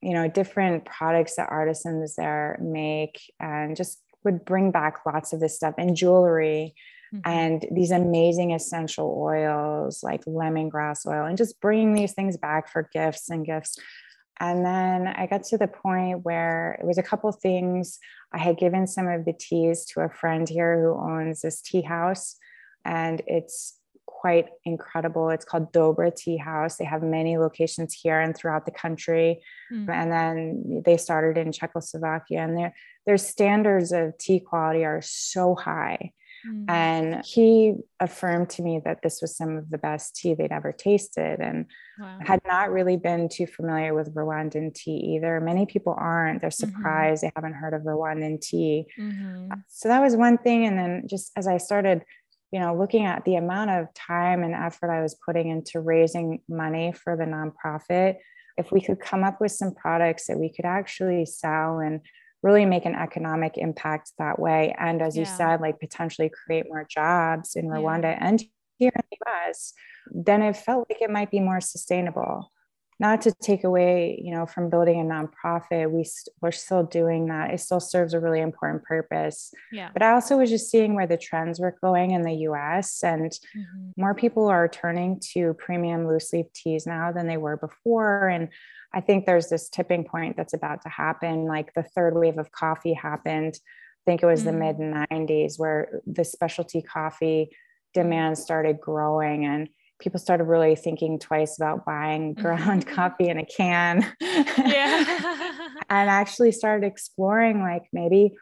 you 0.01 0.13
know 0.13 0.27
different 0.27 0.85
products 0.85 1.37
that 1.37 1.49
artisans 1.49 2.15
there 2.15 2.59
make 2.61 3.19
and 3.39 3.75
just 3.75 3.99
would 4.23 4.45
bring 4.45 4.69
back 4.69 4.99
lots 5.05 5.33
of 5.33 5.39
this 5.39 5.55
stuff 5.55 5.73
and 5.79 5.95
jewelry 5.95 6.75
mm-hmm. 7.13 7.29
and 7.29 7.65
these 7.71 7.91
amazing 7.91 8.51
essential 8.51 9.17
oils 9.19 10.03
like 10.03 10.23
lemongrass 10.25 11.05
oil 11.05 11.25
and 11.25 11.37
just 11.37 11.59
bringing 11.61 11.93
these 11.93 12.13
things 12.13 12.37
back 12.37 12.71
for 12.71 12.89
gifts 12.93 13.29
and 13.29 13.45
gifts 13.45 13.77
and 14.39 14.65
then 14.65 15.07
i 15.07 15.27
got 15.27 15.43
to 15.43 15.57
the 15.57 15.67
point 15.67 16.23
where 16.23 16.77
it 16.81 16.85
was 16.85 16.97
a 16.97 17.03
couple 17.03 17.31
things 17.31 17.99
i 18.33 18.37
had 18.37 18.57
given 18.57 18.87
some 18.87 19.07
of 19.07 19.25
the 19.25 19.33
teas 19.33 19.85
to 19.85 20.01
a 20.01 20.09
friend 20.09 20.49
here 20.49 20.81
who 20.81 20.93
owns 20.93 21.41
this 21.41 21.61
tea 21.61 21.81
house 21.81 22.37
and 22.85 23.21
it's 23.27 23.79
quite 24.23 24.47
incredible. 24.63 25.29
It's 25.29 25.43
called 25.43 25.73
Dobra 25.73 26.15
Tea 26.15 26.37
House. 26.37 26.77
They 26.77 26.85
have 26.85 27.03
many 27.03 27.37
locations 27.37 27.93
here 27.93 28.21
and 28.21 28.35
throughout 28.35 28.65
the 28.65 28.71
country. 28.71 29.41
Mm. 29.71 29.89
And 29.89 30.11
then 30.11 30.81
they 30.85 30.95
started 30.95 31.37
in 31.37 31.51
Czechoslovakia, 31.51 32.41
and 32.41 32.57
their 32.57 32.73
their 33.05 33.17
standards 33.17 33.91
of 33.91 34.17
tea 34.17 34.39
quality 34.39 34.85
are 34.85 35.01
so 35.01 35.55
high. 35.55 36.13
Mm. 36.47 36.69
And 36.69 37.25
he 37.25 37.75
affirmed 37.99 38.49
to 38.51 38.61
me 38.61 38.81
that 38.85 39.01
this 39.01 39.21
was 39.21 39.35
some 39.35 39.57
of 39.57 39.69
the 39.69 39.77
best 39.77 40.15
tea 40.15 40.33
they'd 40.33 40.51
ever 40.51 40.71
tasted, 40.71 41.39
and 41.39 41.65
wow. 41.99 42.17
had 42.21 42.39
not 42.45 42.71
really 42.71 42.97
been 42.97 43.29
too 43.29 43.47
familiar 43.47 43.93
with 43.93 44.13
Rwandan 44.13 44.73
tea 44.73 45.15
either. 45.15 45.39
Many 45.39 45.65
people 45.65 45.95
aren't. 45.97 46.41
They're 46.41 46.49
mm-hmm. 46.49 46.75
surprised 46.75 47.23
mm-hmm. 47.23 47.27
they 47.27 47.31
haven't 47.35 47.59
heard 47.59 47.73
of 47.73 47.83
Rwandan 47.83 48.41
tea. 48.41 48.85
Mm-hmm. 48.99 49.53
So 49.67 49.89
that 49.89 50.01
was 50.01 50.15
one 50.15 50.37
thing. 50.37 50.65
And 50.65 50.77
then 50.77 51.03
just 51.07 51.31
as 51.35 51.47
I 51.47 51.57
started 51.57 52.03
you 52.53 52.59
know, 52.59 52.75
looking 52.75 53.03
at 53.03 53.25
the 53.25 53.33
amount 53.33 53.71
of 53.71 53.91
time 53.95 54.43
and 54.43 54.53
effort 54.53 54.91
I 54.91 55.01
was 55.01 55.15
putting 55.25 55.49
into 55.49 55.79
raising 55.79 56.39
money 56.47 56.93
for 56.93 57.17
the 57.17 57.23
nonprofit, 57.23 58.17
if 58.57 58.71
we 58.71 58.79
could 58.79 58.99
come 58.99 59.23
up 59.23 59.41
with 59.41 59.51
some 59.51 59.73
products 59.73 60.27
that 60.27 60.37
we 60.37 60.53
could 60.53 60.65
actually 60.65 61.25
sell 61.25 61.79
and 61.79 62.01
really 62.43 62.65
make 62.65 62.85
an 62.85 62.95
economic 62.95 63.57
impact 63.57 64.11
that 64.19 64.37
way. 64.37 64.75
And 64.77 65.01
as 65.01 65.15
yeah. 65.15 65.21
you 65.21 65.25
said, 65.25 65.61
like 65.61 65.79
potentially 65.79 66.29
create 66.29 66.65
more 66.67 66.85
jobs 66.87 67.55
in 67.55 67.65
Rwanda 67.65 68.03
yeah. 68.03 68.19
and 68.21 68.43
here 68.77 68.91
in 68.95 69.01
the 69.11 69.17
US, 69.25 69.73
then 70.11 70.41
it 70.41 70.57
felt 70.57 70.87
like 70.89 71.01
it 71.01 71.09
might 71.09 71.31
be 71.31 71.39
more 71.39 71.61
sustainable 71.61 72.51
not 72.99 73.21
to 73.21 73.33
take 73.41 73.63
away 73.63 74.19
you 74.23 74.33
know 74.33 74.45
from 74.45 74.69
building 74.69 74.99
a 74.99 75.03
nonprofit 75.03 75.91
we 75.91 76.03
st- 76.03 76.33
we're 76.41 76.51
still 76.51 76.83
doing 76.83 77.27
that 77.27 77.53
it 77.53 77.59
still 77.59 77.79
serves 77.79 78.13
a 78.13 78.19
really 78.19 78.39
important 78.39 78.83
purpose 78.83 79.51
yeah 79.71 79.89
but 79.93 80.03
i 80.03 80.11
also 80.11 80.37
was 80.37 80.49
just 80.49 80.69
seeing 80.69 80.95
where 80.95 81.07
the 81.07 81.17
trends 81.17 81.59
were 81.59 81.75
going 81.81 82.11
in 82.11 82.23
the 82.23 82.33
us 82.33 83.03
and 83.03 83.31
mm-hmm. 83.31 83.89
more 83.97 84.13
people 84.13 84.47
are 84.47 84.67
turning 84.67 85.19
to 85.19 85.53
premium 85.55 86.07
loose 86.07 86.31
leaf 86.33 86.45
teas 86.53 86.85
now 86.85 87.11
than 87.11 87.27
they 87.27 87.37
were 87.37 87.57
before 87.57 88.27
and 88.27 88.49
i 88.93 89.01
think 89.01 89.25
there's 89.25 89.49
this 89.49 89.69
tipping 89.69 90.03
point 90.03 90.35
that's 90.35 90.53
about 90.53 90.81
to 90.81 90.89
happen 90.89 91.45
like 91.45 91.73
the 91.73 91.83
third 91.83 92.15
wave 92.15 92.37
of 92.37 92.51
coffee 92.51 92.93
happened 92.93 93.55
i 93.55 94.03
think 94.05 94.23
it 94.23 94.27
was 94.27 94.43
mm-hmm. 94.43 94.59
the 94.59 94.73
mid 94.73 95.07
90s 95.11 95.57
where 95.57 96.01
the 96.05 96.23
specialty 96.23 96.81
coffee 96.81 97.49
demand 97.93 98.37
started 98.37 98.79
growing 98.79 99.45
and 99.45 99.69
people 100.03 100.19
started 100.19 100.43
really 100.43 100.75
thinking 100.75 101.17
twice 101.17 101.57
about 101.57 101.85
buying 101.85 102.33
ground 102.33 102.85
mm-hmm. 102.85 102.95
coffee 102.95 103.29
in 103.29 103.39
a 103.39 103.45
can. 103.45 104.05
Yeah. 104.19 105.39
and 105.89 106.09
actually 106.09 106.51
started 106.51 106.85
exploring 106.85 107.61
like 107.61 107.83
maybe 107.93 108.35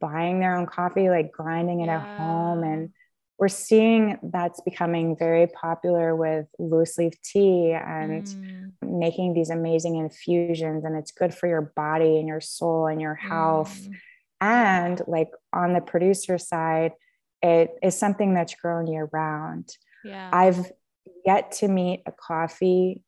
buying 0.00 0.40
their 0.40 0.56
own 0.56 0.66
coffee, 0.66 1.08
like 1.08 1.32
grinding 1.32 1.80
it 1.80 1.86
yeah. 1.86 2.02
at 2.02 2.18
home. 2.18 2.62
And 2.62 2.90
we're 3.38 3.48
seeing 3.48 4.18
that's 4.22 4.60
becoming 4.60 5.16
very 5.16 5.46
popular 5.46 6.16
with 6.16 6.46
loose 6.58 6.98
leaf 6.98 7.14
tea 7.22 7.72
and 7.72 8.24
mm. 8.24 8.72
making 8.82 9.32
these 9.32 9.50
amazing 9.50 9.96
infusions. 9.96 10.84
And 10.84 10.96
it's 10.96 11.12
good 11.12 11.32
for 11.32 11.46
your 11.46 11.72
body 11.76 12.18
and 12.18 12.26
your 12.26 12.40
soul 12.40 12.88
and 12.88 13.00
your 13.00 13.14
health. 13.14 13.78
Mm. 13.80 13.94
And 14.40 15.02
like 15.06 15.30
on 15.52 15.72
the 15.72 15.80
producer 15.80 16.36
side, 16.36 16.92
it 17.40 17.70
is 17.80 17.96
something 17.96 18.34
that's 18.34 18.54
grown 18.56 18.88
year 18.88 19.08
round. 19.12 19.70
Yeah. 20.04 20.30
I've 20.32 20.72
yet 21.24 21.52
to 21.52 21.68
meet 21.68 22.02
a 22.06 22.12
coffee, 22.12 23.02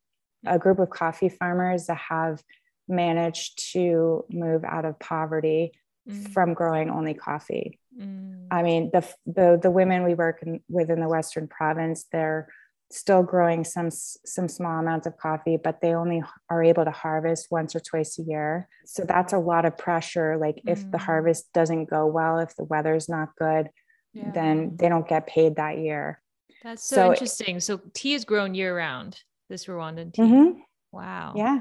a 0.47 0.59
group 0.61 0.79
of 0.79 0.91
coffee 0.91 1.29
farmers 1.29 1.87
that 1.87 1.99
have 2.09 2.41
managed 2.89 3.73
to 3.73 4.25
move 4.31 4.65
out 4.65 4.85
of 4.85 4.99
poverty 5.01 5.73
mm. 6.09 6.33
from 6.33 6.55
growing 6.55 6.91
only 6.91 7.15
coffee. 7.15 7.79
Mm. 7.99 8.47
I 8.51 8.63
mean, 8.63 8.91
the, 8.93 9.07
the, 9.27 9.59
the 9.63 9.71
women 9.71 10.05
we 10.05 10.15
work 10.15 10.43
in, 10.43 10.61
with 10.69 10.91
in 10.91 11.01
the 11.01 11.09
Western 11.09 11.49
province, 11.49 12.07
they're 12.13 12.49
still 12.93 13.23
growing 13.23 13.63
some 13.63 13.89
some 13.89 14.49
small 14.49 14.81
amounts 14.81 15.07
of 15.07 15.17
coffee 15.17 15.57
but 15.57 15.81
they 15.81 15.95
only 15.95 16.25
are 16.49 16.61
able 16.61 16.85
to 16.85 16.91
harvest 16.91 17.47
once 17.49 17.77
or 17.77 17.79
twice 17.79 18.19
a 18.19 18.23
year 18.23 18.67
so 18.85 19.05
that's 19.05 19.33
a 19.33 19.39
lot 19.39 19.65
of 19.65 19.79
pressure 19.79 20.37
like 20.37 20.57
mm. 20.57 20.73
if 20.73 20.81
the 20.91 20.99
mm. 20.99 21.01
harvest 21.01 21.53
doesn't 21.53 21.89
go 21.89 22.05
well 22.05 22.41
if 22.41 22.57
the 22.57 22.65
weather's 22.65 23.09
not 23.09 23.29
good 23.39 23.69
yeah. 24.13 24.29
then 24.33 24.77
they 24.77 24.89
don't 24.89 25.07
get 25.07 25.29
paid 25.29 25.55
that 25.55 25.79
year 25.79 26.21
that's 26.63 26.85
so, 26.85 26.97
so 26.97 27.13
interesting. 27.13 27.61
So 27.61 27.81
tea 27.95 28.15
is 28.15 28.25
grown 28.25 28.55
year 28.55 28.77
round. 28.77 29.19
This 29.49 29.67
Rwandan 29.67 30.13
tea. 30.13 30.23
Mm-hmm. 30.23 30.61
Wow. 30.93 31.35
Yeah. 31.37 31.61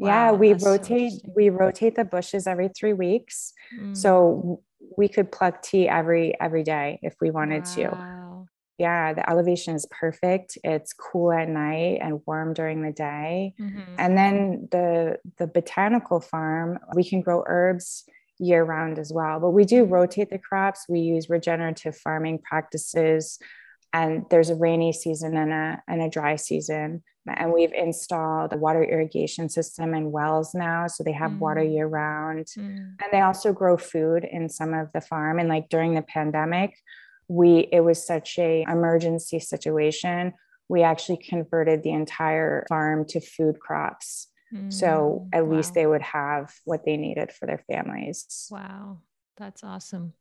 Wow, 0.00 0.08
yeah, 0.08 0.32
we 0.32 0.54
rotate 0.54 1.12
so 1.12 1.32
we 1.36 1.50
rotate 1.50 1.94
the 1.94 2.04
bushes 2.04 2.46
every 2.46 2.68
3 2.68 2.94
weeks. 2.94 3.52
Mm. 3.78 3.94
So 3.94 4.62
we 4.96 5.08
could 5.08 5.30
pluck 5.30 5.62
tea 5.62 5.88
every 5.88 6.40
every 6.40 6.62
day 6.62 6.98
if 7.02 7.16
we 7.20 7.30
wanted 7.30 7.64
wow. 7.66 7.74
to. 7.74 8.46
Yeah, 8.78 9.12
the 9.12 9.28
elevation 9.28 9.74
is 9.74 9.86
perfect. 9.90 10.56
It's 10.64 10.94
cool 10.94 11.32
at 11.32 11.50
night 11.50 11.98
and 12.00 12.22
warm 12.26 12.54
during 12.54 12.80
the 12.80 12.92
day. 12.92 13.54
Mm-hmm. 13.60 13.94
And 13.98 14.16
then 14.16 14.68
the 14.70 15.18
the 15.36 15.46
botanical 15.46 16.20
farm, 16.20 16.78
we 16.94 17.04
can 17.04 17.20
grow 17.20 17.44
herbs 17.46 18.04
year 18.38 18.64
round 18.64 18.98
as 18.98 19.12
well. 19.12 19.38
But 19.38 19.50
we 19.50 19.66
do 19.66 19.84
rotate 19.84 20.30
the 20.30 20.38
crops. 20.38 20.86
We 20.88 21.00
use 21.00 21.28
regenerative 21.28 21.94
farming 21.94 22.38
practices 22.38 23.38
and 23.92 24.24
there's 24.30 24.50
a 24.50 24.54
rainy 24.54 24.92
season 24.92 25.36
and 25.36 25.52
a, 25.52 25.82
and 25.88 26.02
a 26.02 26.08
dry 26.08 26.36
season 26.36 27.02
and 27.36 27.52
we've 27.52 27.72
installed 27.72 28.52
a 28.52 28.56
water 28.56 28.82
irrigation 28.82 29.48
system 29.48 29.94
and 29.94 30.12
wells 30.12 30.54
now 30.54 30.86
so 30.86 31.04
they 31.04 31.12
have 31.12 31.32
mm. 31.32 31.38
water 31.38 31.62
year 31.62 31.86
round 31.86 32.46
mm. 32.58 32.66
and 32.66 33.12
they 33.12 33.20
also 33.20 33.52
grow 33.52 33.76
food 33.76 34.26
in 34.30 34.48
some 34.48 34.74
of 34.74 34.88
the 34.94 35.00
farm 35.00 35.38
and 35.38 35.48
like 35.48 35.68
during 35.68 35.94
the 35.94 36.02
pandemic 36.02 36.74
we 37.28 37.68
it 37.72 37.80
was 37.80 38.04
such 38.04 38.38
a 38.38 38.64
emergency 38.68 39.38
situation 39.38 40.32
we 40.68 40.82
actually 40.82 41.18
converted 41.18 41.82
the 41.82 41.90
entire 41.90 42.64
farm 42.68 43.04
to 43.04 43.20
food 43.20 43.58
crops 43.60 44.28
mm. 44.52 44.72
so 44.72 45.28
at 45.32 45.46
wow. 45.46 45.56
least 45.56 45.74
they 45.74 45.86
would 45.86 46.02
have 46.02 46.52
what 46.64 46.84
they 46.84 46.96
needed 46.96 47.30
for 47.30 47.46
their 47.46 47.62
families 47.70 48.48
wow 48.50 48.98
that's 49.36 49.62
awesome 49.62 50.12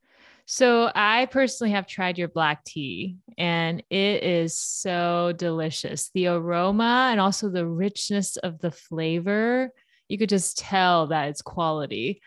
so 0.52 0.92
I 0.96 1.28
personally 1.28 1.74
have 1.74 1.86
tried 1.86 2.18
your 2.18 2.28
black 2.28 2.66
tea 2.66 3.18
and 3.38 3.84
it 3.92 4.24
is 4.24 4.58
so 4.58 5.32
delicious. 5.38 6.10
The 6.16 6.26
aroma 6.26 7.10
and 7.12 7.20
also 7.20 7.50
the 7.50 7.68
richness 7.68 8.36
of 8.38 8.58
the 8.58 8.72
flavor, 8.72 9.72
you 10.08 10.18
could 10.18 10.28
just 10.28 10.58
tell 10.58 11.06
that 11.06 11.28
it's 11.30 11.44
quality. 11.44 12.24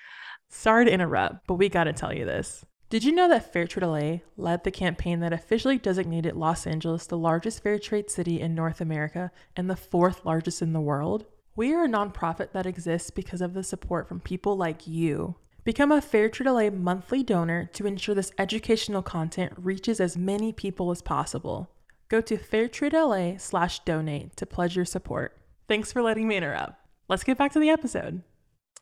Sorry 0.51 0.85
to 0.85 0.93
interrupt, 0.93 1.49
but 1.49 1.55
we 1.55 1.69
got 1.69 1.85
to 1.85 1.93
tell 1.93 2.15
you 2.15 2.25
this. 2.25 2.65
Did 2.91 3.03
you 3.03 3.11
know 3.11 3.29
that 3.29 3.53
Fairtrade 3.53 3.83
LA 3.83 4.21
led 4.37 4.63
the 4.63 4.71
campaign 4.71 5.19
that 5.19 5.33
officially 5.33 5.79
designated 5.79 6.37
Los 6.37 6.65
Angeles 6.65 7.09
the 7.09 7.19
largest 7.19 7.65
fair 7.65 7.81
trade 7.81 8.09
city 8.09 8.41
in 8.41 8.55
North 8.55 8.81
America 8.81 9.33
and 9.57 9.69
the 9.69 9.75
fourth 9.75 10.25
largest 10.25 10.63
in 10.63 10.73
the 10.73 10.81
world? 10.81 11.27
We 11.57 11.75
are 11.75 11.87
a 11.87 11.89
nonprofit 11.89 12.53
that 12.53 12.67
exists 12.67 13.11
because 13.11 13.41
of 13.41 13.53
the 13.53 13.65
support 13.65 14.07
from 14.07 14.21
people 14.21 14.57
like 14.57 14.87
you. 14.87 15.35
Become 15.65 15.93
a 15.93 16.01
Fairtrade 16.01 16.47
LA 16.47 16.77
monthly 16.77 17.23
donor 17.23 17.71
to 17.75 17.87
ensure 17.87 18.17
this 18.17 18.33
educational 18.37 19.01
content 19.01 19.53
reaches 19.57 20.01
as 20.01 20.17
many 20.17 20.53
people 20.53 20.91
as 20.91 21.01
possible. 21.01 21.71
Go 22.09 22.21
to 22.21 22.37
fairtradela 22.37 23.41
slash 23.41 23.79
donate 23.85 24.35
to 24.39 24.45
pledge 24.45 24.75
your 24.75 24.85
support. 24.85 25.39
Thanks 25.69 25.93
for 25.93 26.03
letting 26.03 26.27
me 26.27 26.37
interrupt. 26.37 26.75
Let's 27.09 27.23
get 27.23 27.39
back 27.39 27.53
to 27.53 27.61
the 27.61 27.69
episode. 27.69 28.23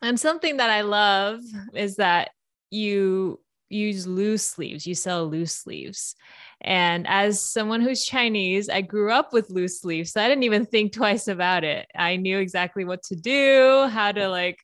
And 0.01 0.19
something 0.19 0.57
that 0.57 0.71
I 0.71 0.81
love 0.81 1.41
is 1.75 1.97
that 1.97 2.31
you 2.71 3.41
use 3.69 4.07
loose 4.07 4.57
leaves, 4.57 4.87
you 4.87 4.95
sell 4.95 5.29
loose 5.29 5.67
leaves. 5.67 6.17
And 6.63 7.07
as 7.07 7.43
someone 7.43 7.83
who's 7.83 8.07
Chinese, 8.07 8.71
I 8.71 8.81
grew 8.81 9.13
up 9.13 9.35
with 9.35 9.51
loose 9.51 9.85
leaves. 9.85 10.13
So 10.13 10.23
I 10.23 10.29
didn't 10.29 10.45
even 10.45 10.65
think 10.65 10.95
twice 10.95 11.29
about 11.29 11.63
it. 11.63 11.89
I 11.95 12.17
knew 12.17 12.39
exactly 12.39 12.87
what 12.87 13.03
to 13.05 13.17
do, 13.17 13.87
how 13.93 14.13
to 14.13 14.31
like, 14.31 14.61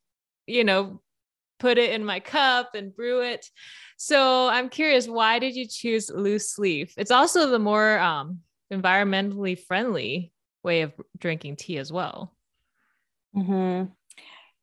you 0.46 0.64
know, 0.64 1.02
put 1.58 1.78
it 1.78 1.92
in 1.92 2.04
my 2.04 2.20
cup 2.20 2.74
and 2.74 2.94
brew 2.94 3.22
it. 3.22 3.46
So 3.96 4.48
I'm 4.48 4.68
curious, 4.68 5.08
why 5.08 5.38
did 5.38 5.54
you 5.54 5.66
choose 5.66 6.10
loose 6.10 6.58
leaf? 6.58 6.92
It's 6.96 7.10
also 7.10 7.50
the 7.50 7.58
more 7.58 7.98
um, 7.98 8.40
environmentally 8.72 9.58
friendly 9.58 10.32
way 10.62 10.82
of 10.82 10.92
drinking 11.18 11.56
tea 11.56 11.78
as 11.78 11.92
well. 11.92 12.34
Mm-hmm. 13.34 13.90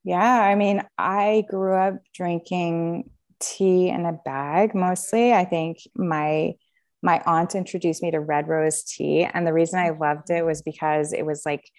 Yeah, 0.03 0.41
I 0.41 0.55
mean, 0.55 0.83
I 0.97 1.45
grew 1.49 1.73
up 1.73 1.95
drinking 2.13 3.09
tea 3.39 3.89
in 3.89 4.05
a 4.05 4.13
bag 4.13 4.75
mostly. 4.75 5.33
I 5.33 5.45
think 5.45 5.77
my 5.95 6.53
my 7.01 7.21
aunt 7.25 7.53
introduced 7.53 8.01
me 8.01 8.11
to 8.11 8.19
red 8.19 8.47
rose 8.47 8.83
tea, 8.83 9.25
and 9.25 9.45
the 9.45 9.53
reason 9.53 9.79
I 9.79 9.89
loved 9.89 10.29
it 10.29 10.45
was 10.45 10.61
because 10.61 11.11
it 11.11 11.25
was 11.25 11.43
like 11.45 11.69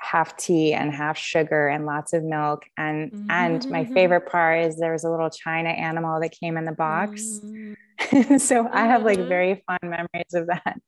half 0.00 0.36
tea 0.36 0.72
and 0.72 0.92
half 0.92 1.18
sugar 1.18 1.68
and 1.68 1.84
lots 1.84 2.12
of 2.12 2.22
milk 2.22 2.64
and 2.76 3.10
mm-hmm. 3.10 3.30
and 3.30 3.68
my 3.68 3.84
mm-hmm. 3.84 3.94
favorite 3.94 4.30
part 4.30 4.64
is 4.64 4.76
there 4.76 4.92
was 4.92 5.04
a 5.04 5.10
little 5.10 5.30
china 5.30 5.68
animal 5.68 6.20
that 6.20 6.30
came 6.30 6.56
in 6.56 6.64
the 6.64 6.72
box 6.72 7.40
mm-hmm. 7.44 8.36
so 8.38 8.68
i 8.72 8.86
have 8.86 9.02
like 9.02 9.18
mm-hmm. 9.18 9.28
very 9.28 9.62
fond 9.66 9.80
memories 9.82 10.34
of 10.34 10.46
that 10.46 10.78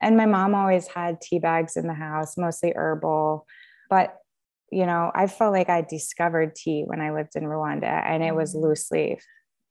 and 0.00 0.16
my 0.16 0.24
mom 0.24 0.54
always 0.54 0.86
had 0.86 1.20
tea 1.20 1.38
bags 1.38 1.76
in 1.76 1.86
the 1.86 1.94
house 1.94 2.38
mostly 2.38 2.72
herbal 2.74 3.46
but 3.90 4.16
you 4.72 4.86
know 4.86 5.12
i 5.14 5.26
felt 5.26 5.52
like 5.52 5.68
i 5.68 5.82
discovered 5.82 6.54
tea 6.54 6.84
when 6.86 7.02
i 7.02 7.12
lived 7.12 7.36
in 7.36 7.44
rwanda 7.44 8.02
and 8.06 8.22
it 8.22 8.34
was 8.34 8.54
mm-hmm. 8.54 8.64
loose 8.64 8.90
leaf 8.90 9.22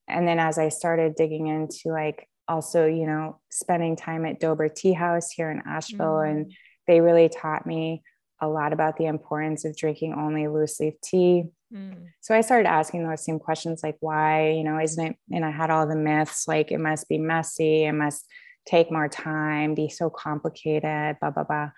and 0.07 0.27
then 0.27 0.37
as 0.37 0.59
i 0.59 0.69
started 0.69 1.15
digging 1.15 1.47
into 1.47 1.89
like 1.89 2.27
also 2.47 2.85
you 2.85 3.07
know 3.07 3.39
spending 3.49 3.95
time 3.95 4.25
at 4.25 4.39
Dobra 4.39 4.73
tea 4.73 4.93
house 4.93 5.31
here 5.31 5.49
in 5.49 5.63
asheville 5.65 6.19
and 6.19 6.47
mm. 6.47 6.51
they 6.87 6.99
really 6.99 7.29
taught 7.29 7.65
me 7.65 8.03
a 8.43 8.47
lot 8.47 8.73
about 8.73 8.97
the 8.97 9.05
importance 9.05 9.65
of 9.65 9.75
drinking 9.75 10.13
only 10.13 10.47
loose 10.47 10.79
leaf 10.79 10.95
tea. 11.01 11.45
Mm. 11.73 12.07
So 12.21 12.35
I 12.35 12.41
started 12.41 12.67
asking 12.67 13.07
those 13.07 13.25
same 13.25 13.39
questions 13.39 13.81
like, 13.83 13.97
why, 13.99 14.51
you 14.51 14.63
know, 14.63 14.79
isn't 14.79 15.05
it? 15.05 15.15
And 15.31 15.43
I 15.45 15.51
had 15.51 15.69
all 15.69 15.87
the 15.87 15.95
myths 15.95 16.47
like 16.47 16.71
it 16.71 16.79
must 16.79 17.09
be 17.09 17.17
messy, 17.17 17.85
it 17.85 17.93
must 17.93 18.25
take 18.65 18.91
more 18.91 19.07
time, 19.07 19.75
be 19.75 19.89
so 19.89 20.09
complicated, 20.09 21.17
blah, 21.19 21.31
blah, 21.31 21.43
blah. 21.43 21.71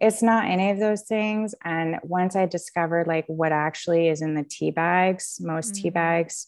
It's 0.00 0.22
not 0.22 0.46
any 0.46 0.70
of 0.70 0.78
those 0.78 1.02
things. 1.02 1.54
And 1.64 1.98
once 2.02 2.36
I 2.36 2.46
discovered 2.46 3.06
like 3.06 3.24
what 3.28 3.52
actually 3.52 4.08
is 4.08 4.22
in 4.22 4.34
the 4.34 4.44
tea 4.44 4.70
bags, 4.70 5.38
most 5.40 5.74
mm. 5.74 5.82
tea 5.82 5.90
bags, 5.90 6.46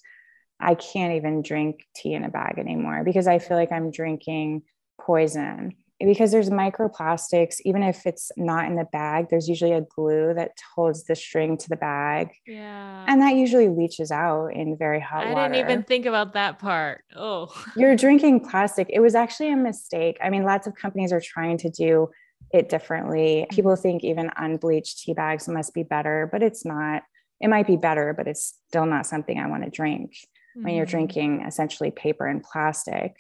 I 0.61 0.75
can't 0.75 1.15
even 1.15 1.43
drink 1.43 1.87
tea 1.95 2.15
in 2.15 2.25
a 2.25 2.29
bag 2.29 2.59
anymore 2.59 3.05
because 3.05 3.27
I 3.27 3.39
feel 3.39 3.57
like 3.57 3.73
I'm 3.73 3.91
drinking 3.91 4.63
poison 5.01 5.75
because 6.01 6.31
there's 6.31 6.51
microplastics 6.51 7.57
even 7.65 7.83
if 7.83 8.07
it's 8.07 8.31
not 8.37 8.67
in 8.67 8.77
the 8.77 8.85
bag 8.93 9.27
there's 9.31 9.49
usually 9.49 9.73
a 9.73 9.81
glue 9.81 10.33
that 10.35 10.53
holds 10.75 11.05
the 11.05 11.17
string 11.17 11.57
to 11.57 11.69
the 11.69 11.77
bag 11.77 12.31
Yeah. 12.47 13.05
and 13.09 13.21
that 13.23 13.35
usually 13.35 13.69
leaches 13.69 14.11
out 14.11 14.49
in 14.49 14.77
very 14.77 15.01
hot 15.01 15.27
I 15.27 15.33
water 15.33 15.53
didn't 15.55 15.71
even 15.71 15.83
think 15.83 16.07
about 16.07 16.35
that 16.35 16.59
part. 16.59 17.03
Oh. 17.17 17.53
you're 17.77 17.97
drinking 18.07 18.49
plastic 18.49 18.87
it 18.91 19.01
was 19.01 19.15
actually 19.15 19.51
a 19.51 19.57
mistake 19.57 20.19
i 20.23 20.31
mean 20.31 20.45
lots 20.45 20.67
of 20.67 20.75
companies 20.75 21.13
are 21.13 21.21
trying 21.21 21.59
to 21.59 21.71
do 21.71 22.09
it 22.53 22.69
differently 22.69 23.47
people 23.51 23.75
think 23.77 24.05
even 24.05 24.31
unbleached 24.37 25.01
tea 25.01 25.15
bags 25.15 25.49
must 25.49 25.75
be 25.75 25.83
better 25.83 26.29
but 26.33 26.43
it's 26.43 26.65
not 26.65 27.03
it 27.41 27.49
might 27.49 27.67
be 27.67 27.77
better 27.77 28.15
but 28.17 28.27
it's 28.29 28.59
still 28.69 28.87
not 28.87 29.07
something 29.07 29.39
i 29.39 29.47
want 29.49 29.65
to 29.65 29.71
drink 29.71 30.13
when 30.55 30.75
you're 30.75 30.87
Mhm. 30.87 30.91
drinking 30.91 31.43
essentially 31.47 31.91
paper 31.93 32.27
and 32.27 32.43
plastic. 32.43 33.15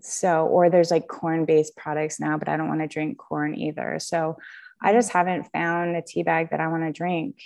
So, 0.00 0.46
or 0.46 0.70
there's 0.70 0.90
like 0.90 1.06
corn 1.06 1.44
based 1.44 1.76
products 1.76 2.18
now, 2.18 2.38
but 2.38 2.48
I 2.48 2.56
don't 2.56 2.68
want 2.68 2.80
to 2.80 2.86
drink 2.88 3.18
corn 3.18 3.54
either. 3.54 3.98
So, 4.00 4.36
I 4.82 4.92
just 4.92 5.12
haven't 5.12 5.44
found 5.52 5.94
a 5.96 6.02
tea 6.02 6.22
bag 6.24 6.50
that 6.50 6.60
I 6.60 6.66
want 6.68 6.82
to 6.82 6.92
drink. 6.92 7.36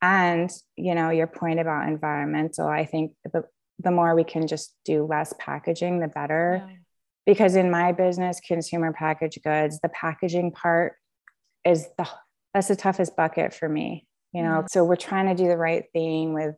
And, 0.00 0.50
you 0.76 0.94
know, 0.94 1.10
your 1.10 1.26
point 1.26 1.58
about 1.58 1.88
environmental, 1.88 2.68
I 2.68 2.84
think 2.84 3.12
the, 3.24 3.44
the 3.80 3.90
more 3.90 4.14
we 4.14 4.24
can 4.24 4.46
just 4.46 4.74
do 4.84 5.04
less 5.04 5.34
packaging, 5.38 5.98
the 6.00 6.06
better. 6.08 6.64
Yeah. 6.64 6.76
Because 7.24 7.56
in 7.56 7.72
my 7.72 7.90
business, 7.90 8.38
consumer 8.38 8.92
packaged 8.92 9.42
goods, 9.42 9.80
the 9.80 9.88
packaging 9.88 10.52
part 10.52 10.94
is 11.64 11.88
the 11.98 12.08
that's 12.54 12.68
the 12.68 12.76
toughest 12.76 13.16
bucket 13.16 13.52
for 13.52 13.68
me. 13.68 14.06
You 14.32 14.42
know, 14.42 14.62
Mhm. 14.62 14.70
so 14.70 14.84
we're 14.84 14.96
trying 14.96 15.26
to 15.26 15.34
do 15.34 15.48
the 15.48 15.56
right 15.56 15.84
thing 15.92 16.34
with 16.34 16.54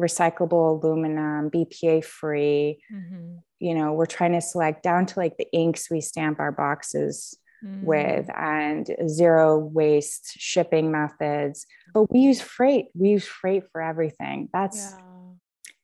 recyclable 0.00 0.82
aluminum, 0.82 1.50
BPA 1.50 2.00
free. 2.04 2.82
Mhm. 2.92 3.42
You 3.60 3.74
know, 3.74 3.92
we're 3.92 4.06
trying 4.06 4.32
to 4.32 4.40
select 4.40 4.82
down 4.82 5.06
to 5.06 5.18
like 5.18 5.36
the 5.36 5.50
inks 5.52 5.90
we 5.90 6.00
stamp 6.00 6.40
our 6.40 6.52
boxes 6.52 7.38
with 7.84 8.26
Mm. 8.26 8.42
and 8.42 9.08
zero 9.08 9.56
waste 9.56 10.32
shipping 10.36 10.90
methods. 10.90 11.64
But 11.94 12.10
we 12.10 12.18
use 12.18 12.40
freight. 12.40 12.86
We 12.94 13.10
use 13.10 13.24
freight 13.26 13.64
for 13.70 13.80
everything. 13.80 14.48
That's 14.52 14.94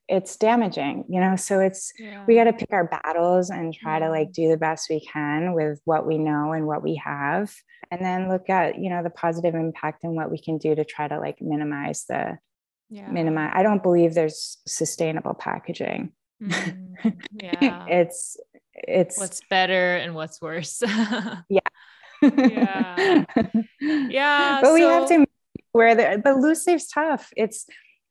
it's 0.09 0.39
damaging, 0.39 1.05
you 1.11 1.21
know. 1.21 1.37
So 1.37 1.61
it's 1.61 1.93
Yeah. 1.99 2.25
we 2.27 2.35
got 2.35 2.45
to 2.45 2.53
pick 2.55 2.73
our 2.73 2.85
battles 2.89 3.51
and 3.51 3.75
try 3.75 3.99
to 3.99 4.09
like 4.09 4.33
do 4.33 4.49
the 4.49 4.57
best 4.57 4.89
we 4.89 5.01
can 5.01 5.53
with 5.53 5.81
what 5.85 6.07
we 6.07 6.17
know 6.17 6.53
and 6.53 6.67
what 6.67 6.83
we 6.83 6.95
have 6.97 7.55
and 7.91 8.01
then 8.01 8.29
look 8.29 8.49
at 8.49 8.79
you 8.79 8.89
know 8.89 9.03
the 9.03 9.11
positive 9.11 9.55
impact 9.55 10.05
and 10.05 10.17
what 10.17 10.31
we 10.31 10.39
can 10.41 10.57
do 10.57 10.75
to 10.75 10.85
try 10.85 11.07
to 11.09 11.19
like 11.19 11.41
minimize 11.43 12.07
the 12.09 12.39
yeah. 12.91 13.11
minimize 13.11 13.53
i 13.55 13.63
don't 13.63 13.83
believe 13.83 14.15
there's 14.15 14.59
sustainable 14.67 15.35
packaging 15.35 16.13
Mhm. 16.43 16.95
Yeah. 17.33 17.85
it's 17.89 18.37
it's 18.75 19.19
what's 19.19 19.41
better 19.51 19.97
and 19.97 20.15
what's 20.15 20.41
worse. 20.41 20.81
yeah 21.49 21.61
Yeah, 23.81 24.61
but 24.61 24.73
we 24.73 24.83
have 24.83 25.09
to 25.09 25.27
where 25.73 25.95
the, 25.95 26.21
the 26.25 26.35
loose 26.35 26.67
leaf's 26.67 26.89
tough 26.89 27.31
it's 27.37 27.67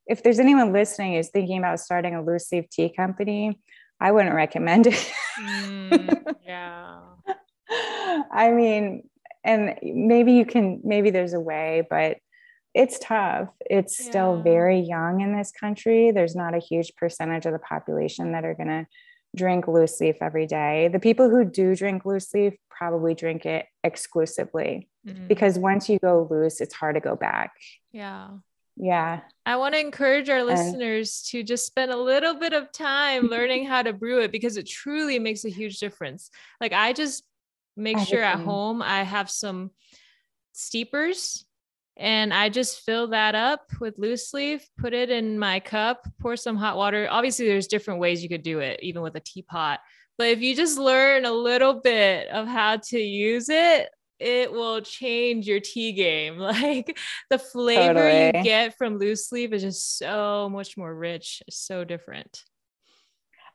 if 0.07 0.23
there's 0.23 0.39
anyone 0.39 0.71
listening 0.73 1.13
is 1.15 1.29
thinking 1.29 1.57
about 1.57 1.79
starting 1.79 2.15
a 2.15 2.23
loose 2.23 2.51
leaf 2.51 2.69
tea 2.69 2.93
company 2.93 3.59
i 3.99 4.11
wouldn't 4.11 4.35
recommend 4.35 4.87
it 4.87 5.11
Mm, 5.39 6.23
yeah. 6.43 6.99
I 8.31 8.51
mean, 8.51 9.03
and 9.43 9.75
maybe 9.83 10.33
you 10.33 10.45
can, 10.45 10.81
maybe 10.83 11.11
there's 11.11 11.33
a 11.33 11.39
way, 11.39 11.85
but 11.87 12.17
it's 12.77 12.99
tough. 12.99 13.49
It's 13.69 13.97
still 14.07 14.41
very 14.43 14.79
young 14.79 15.21
in 15.21 15.35
this 15.35 15.51
country. 15.51 16.11
There's 16.11 16.35
not 16.35 16.53
a 16.53 16.59
huge 16.59 16.95
percentage 16.95 17.45
of 17.45 17.53
the 17.53 17.59
population 17.59 18.31
that 18.33 18.45
are 18.45 18.53
going 18.53 18.67
to 18.69 18.87
drink 19.35 19.67
loose 19.67 19.99
leaf 19.99 20.17
every 20.21 20.45
day. 20.47 20.87
The 20.87 20.99
people 20.99 21.29
who 21.29 21.43
do 21.43 21.75
drink 21.75 22.05
loose 22.05 22.33
leaf 22.33 22.53
probably 22.69 23.13
drink 23.15 23.45
it 23.45 23.65
exclusively 23.83 24.87
Mhm. 25.05 25.27
because 25.27 25.57
once 25.59 25.89
you 25.89 25.97
go 25.99 26.27
loose, 26.29 26.61
it's 26.61 26.73
hard 26.75 26.95
to 26.95 27.01
go 27.01 27.15
back. 27.15 27.51
yeah. 27.91 28.29
Yeah. 28.79 29.21
I 29.43 29.55
want 29.55 29.73
to 29.73 29.79
encourage 29.79 30.29
our 30.29 30.43
listeners 30.43 31.23
to 31.31 31.41
just 31.41 31.65
spend 31.65 31.89
a 31.91 31.97
little 31.97 32.35
bit 32.35 32.53
of 32.53 32.71
time 32.71 33.23
learning 33.25 33.65
how 33.65 33.81
to 33.81 33.91
brew 33.91 34.19
it 34.21 34.31
because 34.31 34.55
it 34.55 34.67
truly 34.69 35.17
makes 35.17 35.43
a 35.45 35.49
huge 35.49 35.79
difference. 35.79 36.29
Like 36.61 36.73
I 36.73 36.93
just 36.93 37.23
make 37.75 37.97
sure 37.97 38.21
at 38.21 38.37
home 38.37 38.83
I 38.83 39.01
have 39.01 39.31
some 39.31 39.71
steepers 40.53 41.45
and 41.97 42.31
I 42.33 42.49
just 42.49 42.81
fill 42.81 43.07
that 43.07 43.33
up 43.33 43.61
with 43.79 43.97
loose 43.97 44.33
leaf, 44.33 44.67
put 44.77 44.93
it 44.93 45.09
in 45.09 45.39
my 45.39 45.59
cup, 45.59 46.07
pour 46.21 46.35
some 46.35 46.55
hot 46.55 46.77
water. 46.77 47.07
Obviously 47.09 47.47
there's 47.47 47.67
different 47.67 47.99
ways 47.99 48.21
you 48.21 48.29
could 48.29 48.43
do 48.43 48.59
it 48.59 48.79
even 48.83 49.01
with 49.01 49.15
a 49.15 49.19
teapot. 49.19 49.79
But 50.17 50.27
if 50.27 50.41
you 50.41 50.55
just 50.55 50.77
learn 50.77 51.25
a 51.25 51.31
little 51.31 51.75
bit 51.75 52.27
of 52.29 52.47
how 52.47 52.77
to 52.77 52.99
use 52.99 53.49
it, 53.49 53.89
it 54.19 54.51
will 54.51 54.81
change 54.81 55.47
your 55.47 55.59
tea 55.59 55.91
game. 55.93 56.37
Like 56.47 56.97
the 57.29 57.39
flavor 57.39 58.09
you 58.09 58.43
get 58.43 58.77
from 58.77 58.97
loose 58.97 59.31
leaf 59.31 59.51
is 59.51 59.63
just 59.63 59.97
so 59.97 60.49
much 60.49 60.77
more 60.77 60.93
rich, 60.93 61.41
so 61.49 61.83
different. 61.83 62.43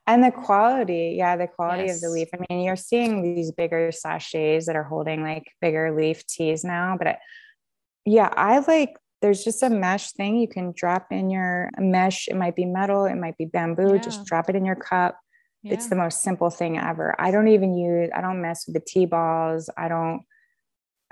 And 0.07 0.23
the 0.23 0.33
quality, 0.33 1.15
yeah, 1.17 1.37
the 1.37 1.47
quality 1.47 1.89
of 1.89 2.01
the 2.01 2.11
leaf. 2.11 2.29
I 2.35 2.45
mean, 2.49 2.65
you're 2.65 2.75
seeing 2.75 3.23
these 3.23 3.53
bigger 3.53 3.93
sachets 3.93 4.67
that 4.67 4.75
are 4.75 4.83
holding 4.83 5.23
like 5.23 5.45
bigger 5.61 5.97
leaf 5.97 6.27
teas 6.27 6.65
now, 6.65 6.97
but 6.99 7.07
I, 7.07 7.19
yeah, 8.05 8.33
I 8.37 8.59
like 8.61 8.97
there's 9.21 9.45
just 9.45 9.63
a 9.63 9.71
mesh 9.71 10.13
thing 10.13 10.37
you 10.37 10.49
can 10.49 10.73
drop 10.77 11.07
in 11.11 11.31
your 11.31 11.71
mesh. 11.79 12.29
It 12.29 12.37
might 12.37 12.57
be 12.57 12.67
metal, 12.67 13.07
it 13.07 13.15
might 13.15 13.39
be 13.39 13.45
bamboo. 13.45 13.95
Yeah. 13.95 14.01
Just 14.01 14.27
drop 14.27 14.51
it 14.51 14.57
in 14.57 14.65
your 14.65 14.77
cup. 14.77 15.19
It's 15.65 15.89
the 15.89 15.95
most 15.95 16.23
simple 16.23 16.51
thing 16.51 16.77
ever. 16.77 17.15
I 17.21 17.31
don't 17.31 17.47
even 17.47 17.73
use, 17.75 18.11
I 18.13 18.21
don't 18.21 18.43
mess 18.43 18.67
with 18.67 18.75
the 18.75 18.81
tea 18.81 19.07
balls. 19.07 19.71
I 19.77 19.87
don't, 19.87 20.23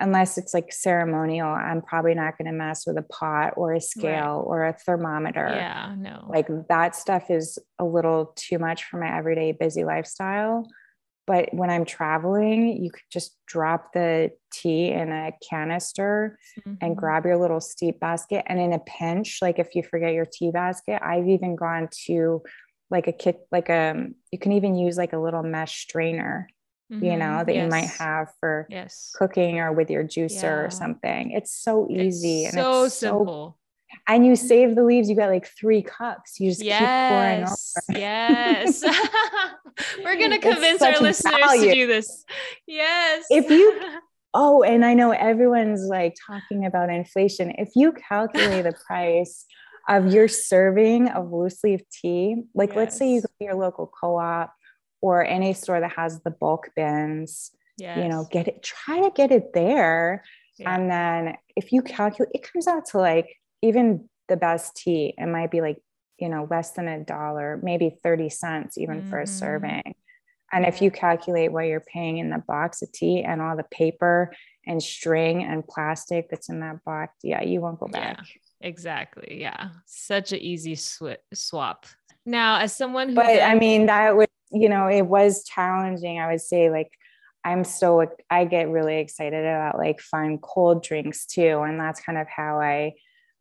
unless 0.01 0.39
it's 0.39 0.53
like 0.53 0.73
ceremonial, 0.73 1.47
I'm 1.47 1.83
probably 1.83 2.15
not 2.15 2.37
going 2.37 2.51
to 2.51 2.57
mess 2.57 2.85
with 2.85 2.99
a 2.99 3.03
pot 3.03 3.55
or 3.57 3.75
a 3.75 3.81
scale 3.81 4.43
or 4.45 4.65
a 4.65 4.73
thermometer 4.73 5.49
yeah, 5.55 5.95
no. 5.97 6.27
like 6.29 6.49
that 6.69 6.97
stuff 6.97 7.31
is 7.31 7.61
a 7.79 7.85
little 7.85 8.33
too 8.35 8.59
much 8.59 8.83
for 8.85 8.99
my 8.99 9.17
everyday 9.17 9.53
busy 9.53 9.85
lifestyle 9.85 10.67
but 11.31 11.45
when 11.55 11.71
i'm 11.71 11.85
traveling 11.85 12.61
you 12.83 12.91
could 12.91 13.09
just 13.11 13.31
drop 13.47 13.93
the 13.93 14.31
tea 14.53 14.89
in 15.01 15.13
a 15.13 15.31
canister 15.49 16.39
and 16.81 16.95
Mhm. 16.95 17.01
grab 17.01 17.25
your 17.25 17.39
little 17.45 17.61
steep 17.61 18.01
basket 18.01 18.43
and 18.49 18.59
in 18.59 18.73
a 18.73 18.81
pinch 18.81 19.39
like 19.41 19.59
if 19.65 19.75
you 19.77 19.83
forget 19.83 20.13
your 20.13 20.27
tea 20.37 20.51
basket 20.51 20.99
i've 21.11 21.29
even 21.29 21.55
gone 21.55 21.89
to 22.07 22.43
like 22.91 23.07
a 23.07 23.13
kit 23.13 23.37
like 23.53 23.69
a 23.69 24.09
you 24.33 24.39
can 24.39 24.53
even 24.53 24.75
use 24.75 24.97
like 24.99 25.13
a 25.13 25.19
little 25.27 25.45
mesh 25.45 25.75
strainer 25.87 26.49
you 27.09 27.17
know 27.17 27.37
Mhm. 27.39 27.47
that 27.47 27.55
you 27.55 27.67
might 27.69 27.91
have 28.03 28.27
for 28.41 28.67
Yes. 28.69 29.13
cooking 29.15 29.61
or 29.61 29.73
with 29.73 29.89
your 29.91 30.03
juicer 30.03 30.43
Yeah. 30.43 30.67
or 30.67 30.71
something 30.71 31.31
it's 31.31 31.53
so 31.67 31.87
easy 31.89 32.45
It's 32.45 32.57
and 32.57 32.65
so 32.67 32.85
it's 32.87 32.95
so 32.95 33.07
simple. 33.09 33.60
And 34.09 34.27
you 34.27 34.37
save 34.37 34.75
the 34.75 34.83
leaves 34.85 35.09
you 35.09 35.17
got 35.17 35.29
like 35.31 35.47
three 35.47 35.83
cups 35.83 36.39
you 36.41 36.51
just 36.51 36.61
keep 36.63 36.71
pouring 36.73 37.43
over 37.45 37.55
Yes. 37.99 38.83
Yes. 38.83 38.85
We're 40.05 40.17
going 40.17 40.31
to 40.33 40.39
convince 40.39 40.83
our 40.83 40.99
listeners 41.01 41.35
value. 41.41 41.69
to 41.69 41.75
do 41.75 41.87
this. 41.87 42.25
Yes. 42.67 43.25
If 43.31 43.51
you- 43.51 43.81
oh 44.35 44.63
and 44.63 44.85
i 44.85 44.95
know 44.95 45.11
everyone's 45.11 45.87
like 45.87 46.15
talking 46.25 46.65
about 46.65 46.89
inflation 46.89 47.51
if 47.59 47.71
you 47.75 47.91
calculate 47.93 48.63
the 48.63 48.73
price 48.87 49.45
of 49.89 50.13
your 50.13 50.29
serving 50.29 51.09
of 51.09 51.33
loose 51.33 51.65
leaf 51.65 51.81
tea 51.91 52.37
like 52.55 52.77
let's 52.77 52.97
say 52.97 53.11
you 53.11 53.21
go 53.23 53.27
to 53.41 53.45
your 53.45 53.57
local 53.57 53.89
co-op 54.01 54.55
or 55.01 55.25
any 55.25 55.53
store 55.53 55.81
that 55.81 55.91
has 55.97 56.21
the 56.21 56.31
bulk 56.31 56.71
bins 56.77 57.51
yes. 57.77 57.99
you 57.99 58.07
know 58.09 58.25
get 58.31 58.47
it 58.47 58.63
try 58.63 59.01
to 59.01 59.11
get 59.17 59.33
it 59.33 59.53
there 59.53 60.23
Yeah. 60.59 60.77
and 60.77 60.89
then 60.89 61.37
if 61.57 61.73
you 61.73 61.83
calculate 61.83 62.31
it 62.33 62.49
comes 62.49 62.69
out 62.69 62.87
to 62.91 62.99
like 62.99 63.27
even 63.63 64.09
the 64.29 64.37
best 64.37 64.77
tea 64.77 65.15
it 65.19 65.27
might 65.27 65.51
be 65.51 65.61
like 65.61 65.79
you 66.19 66.29
know 66.29 66.47
less 66.51 66.73
than 66.73 66.87
a 66.89 67.03
dollar 67.05 67.59
maybe 67.63 67.91
30 68.03 68.29
cents 68.29 68.79
even 68.79 69.03
for 69.09 69.19
a 69.21 69.25
Mhm. 69.25 69.29
serving 69.29 69.95
and 70.53 70.65
if 70.67 70.83
you 70.83 70.91
calculate 70.91 71.53
what 71.53 71.67
you're 71.67 71.81
paying 71.81 72.19
in 72.19 72.31
the 72.31 72.39
box 72.47 72.83
of 72.83 72.91
tea 72.93 73.23
and 73.23 73.41
all 73.41 73.57
the 73.57 73.65
paper 73.65 74.33
and 74.67 74.83
string 74.83 75.43
and 75.43 75.67
plastic 75.67 76.29
that's 76.29 76.49
in 76.49 76.61
that 76.61 76.85
box 76.85 77.15
yeah 77.23 77.43
you 77.43 77.61
won't 77.61 77.81
go 77.81 77.89
Yeah. 77.93 78.15
back 78.15 78.25
Exactly. 78.63 79.41
Yeah. 79.41 79.71
Such 79.87 80.33
an 80.33 80.39
easy 80.41 80.75
sw- 80.75 81.17
swap. 81.33 81.87
Now, 82.27 82.59
as 82.59 82.77
someone 82.77 83.09
who 83.09 83.15
but 83.15 83.41
i 83.43 83.55
mean 83.55 83.87
that 83.87 84.15
was 84.15 84.27
you 84.53 84.69
know 84.69 84.87
it 84.87 85.07
was 85.07 85.45
challenging 85.45 86.19
i 86.21 86.31
would 86.31 86.43
say 86.43 86.69
like 86.71 86.91
i'm 87.43 87.65
still 87.65 88.05
i 88.29 88.45
get 88.45 88.69
really 88.69 88.99
excited 88.99 89.43
about 89.47 89.79
like 89.79 89.99
fun 90.01 90.37
cold 90.43 90.83
drinks 90.85 91.25
too 91.25 91.61
and 91.63 91.81
that's 91.81 92.01
kind 92.03 92.19
of 92.19 92.27
how 92.29 92.61
i 92.61 92.93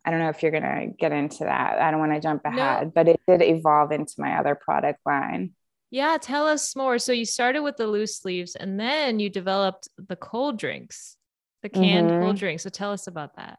i 0.06 0.12
don't 0.12 0.20
know 0.20 0.30
if 0.30 0.42
you're 0.42 0.52
going 0.52 0.64
to 0.64 0.88
get 0.98 1.12
into 1.12 1.44
that 1.44 1.80
i 1.80 1.92
don't 1.92 2.00
want 2.00 2.14
to 2.14 2.20
jump 2.20 2.42
No. 2.46 2.52
ahead 2.52 2.94
but 2.94 3.08
it 3.08 3.20
did 3.28 3.42
evolve 3.42 3.92
into 3.92 4.14
my 4.18 4.38
other 4.40 4.56
product 4.56 5.00
line 5.06 5.54
yeah, 5.92 6.18
tell 6.22 6.48
us 6.48 6.76
more. 6.76 7.00
So 7.00 7.12
you 7.12 7.26
started 7.26 7.62
with 7.64 7.78
the 7.78 7.88
loose 7.88 8.24
leaves 8.24 8.56
and 8.56 8.80
then 8.80 9.18
you 9.20 9.28
developed 9.28 9.88
the 9.98 10.16
cold 10.16 10.60
drinks, 10.60 11.18
the 11.64 11.70
canned 11.70 12.10
cold 12.10 12.36
Mhm. 12.36 12.40
drinks. 12.40 12.62
So 12.62 12.70
tell 12.70 12.92
us 12.92 13.08
about 13.08 13.38
that. 13.38 13.58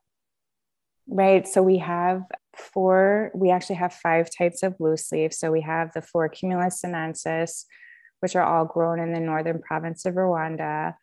right 1.08 1.48
so 1.48 1.60
we 1.60 1.78
have 1.78 2.22
four 2.56 3.32
we 3.34 3.50
actually 3.50 3.74
have 3.76 3.92
five 3.92 4.28
types 4.30 4.62
of 4.62 4.76
loose 4.78 5.10
leaf 5.10 5.34
so 5.34 5.50
we 5.50 5.60
have 5.62 5.92
the 5.92 6.02
four 6.02 6.28
camellia 6.28 6.70
sinensis 6.70 7.66
which 8.20 8.36
are 8.36 8.44
all 8.44 8.64
grown 8.64 9.00
in 9.00 9.12
the 9.12 9.18
northern 9.18 9.60
province 9.60 10.04
of 10.06 10.14
Rwanda 10.14 10.94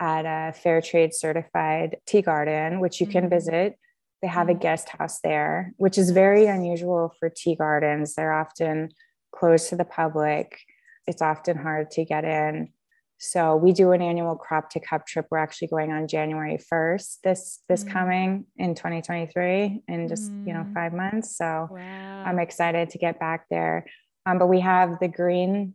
at 0.00 0.26
a 0.26 0.52
fair 0.52 0.82
trade 0.82 1.14
certified 1.14 1.96
tea 2.06 2.20
garden, 2.20 2.80
which 2.80 3.00
you 3.00 3.06
can 3.06 3.24
mm-hmm. 3.24 3.34
visit. 3.36 3.78
They 4.24 4.28
have 4.28 4.48
a 4.48 4.52
mm-hmm. 4.52 4.62
guest 4.62 4.88
house 4.88 5.20
there, 5.20 5.74
which 5.76 5.98
is 5.98 6.08
very 6.08 6.46
unusual 6.46 7.12
for 7.20 7.28
tea 7.28 7.56
gardens. 7.56 8.14
They're 8.14 8.32
often 8.32 8.88
closed 9.32 9.68
to 9.68 9.76
the 9.76 9.84
public. 9.84 10.60
It's 11.06 11.20
often 11.20 11.58
hard 11.58 11.90
to 11.90 12.06
get 12.06 12.24
in. 12.24 12.70
So 13.18 13.54
we 13.54 13.72
do 13.72 13.92
an 13.92 14.00
annual 14.00 14.34
crop 14.34 14.70
to 14.70 14.80
cup 14.80 15.06
trip. 15.06 15.26
We're 15.30 15.36
actually 15.36 15.68
going 15.68 15.92
on 15.92 16.08
January 16.08 16.56
1st 16.56 17.18
this 17.22 17.60
this 17.68 17.84
mm. 17.84 17.90
coming 17.90 18.46
in 18.56 18.74
2023 18.74 19.82
in 19.88 20.08
just 20.08 20.32
mm. 20.32 20.46
you 20.46 20.54
know 20.54 20.64
mm. 20.64 20.72
five 20.72 20.94
months. 20.94 21.36
So 21.36 21.68
wow. 21.70 22.24
I'm 22.24 22.38
excited 22.38 22.88
to 22.90 22.98
get 22.98 23.20
back 23.20 23.44
there. 23.50 23.84
Um, 24.24 24.38
but 24.38 24.46
we 24.46 24.60
have 24.60 25.00
the 25.00 25.08
green, 25.08 25.74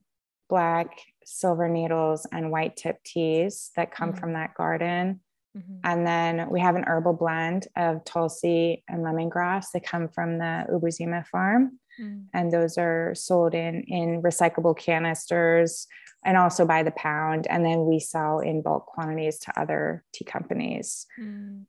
black, 0.50 0.90
silver 1.24 1.70
needles, 1.70 2.26
and 2.32 2.50
white 2.50 2.78
tip 2.78 3.04
teas 3.04 3.70
that 3.76 3.92
come 3.92 4.14
mm. 4.14 4.20
from 4.20 4.34
that 4.34 4.56
garden. 4.56 5.20
Mm-hmm. 5.60 5.80
And 5.84 6.08
then 6.08 6.50
we 6.50 6.60
have 6.60 6.76
an 6.76 6.86
herbal 6.88 7.14
blend 7.14 7.68
of 7.76 8.04
tulsi 8.06 8.84
and 8.88 9.04
lemongrass 9.04 9.68
that 9.74 9.86
come 9.86 10.08
from 10.08 10.38
the 10.38 10.66
Ubuzima 10.72 11.26
farm. 11.28 11.80
Mm. 12.00 12.26
And 12.34 12.52
those 12.52 12.78
are 12.78 13.14
sold 13.16 13.54
in 13.54 13.84
in 13.84 14.22
recyclable 14.22 14.78
canisters 14.78 15.88
and 16.26 16.38
also 16.38 16.66
by 16.66 16.84
the 16.84 16.92
pound. 16.92 17.48
And 17.48 17.66
then 17.66 17.86
we 17.86 18.00
sell 18.00 18.40
in 18.40 18.62
bulk 18.62 18.86
quantities 18.86 19.40
to 19.40 19.60
other 19.60 20.04
tea 20.14 20.26
companies. 20.26 21.06
Mm. 21.20 21.66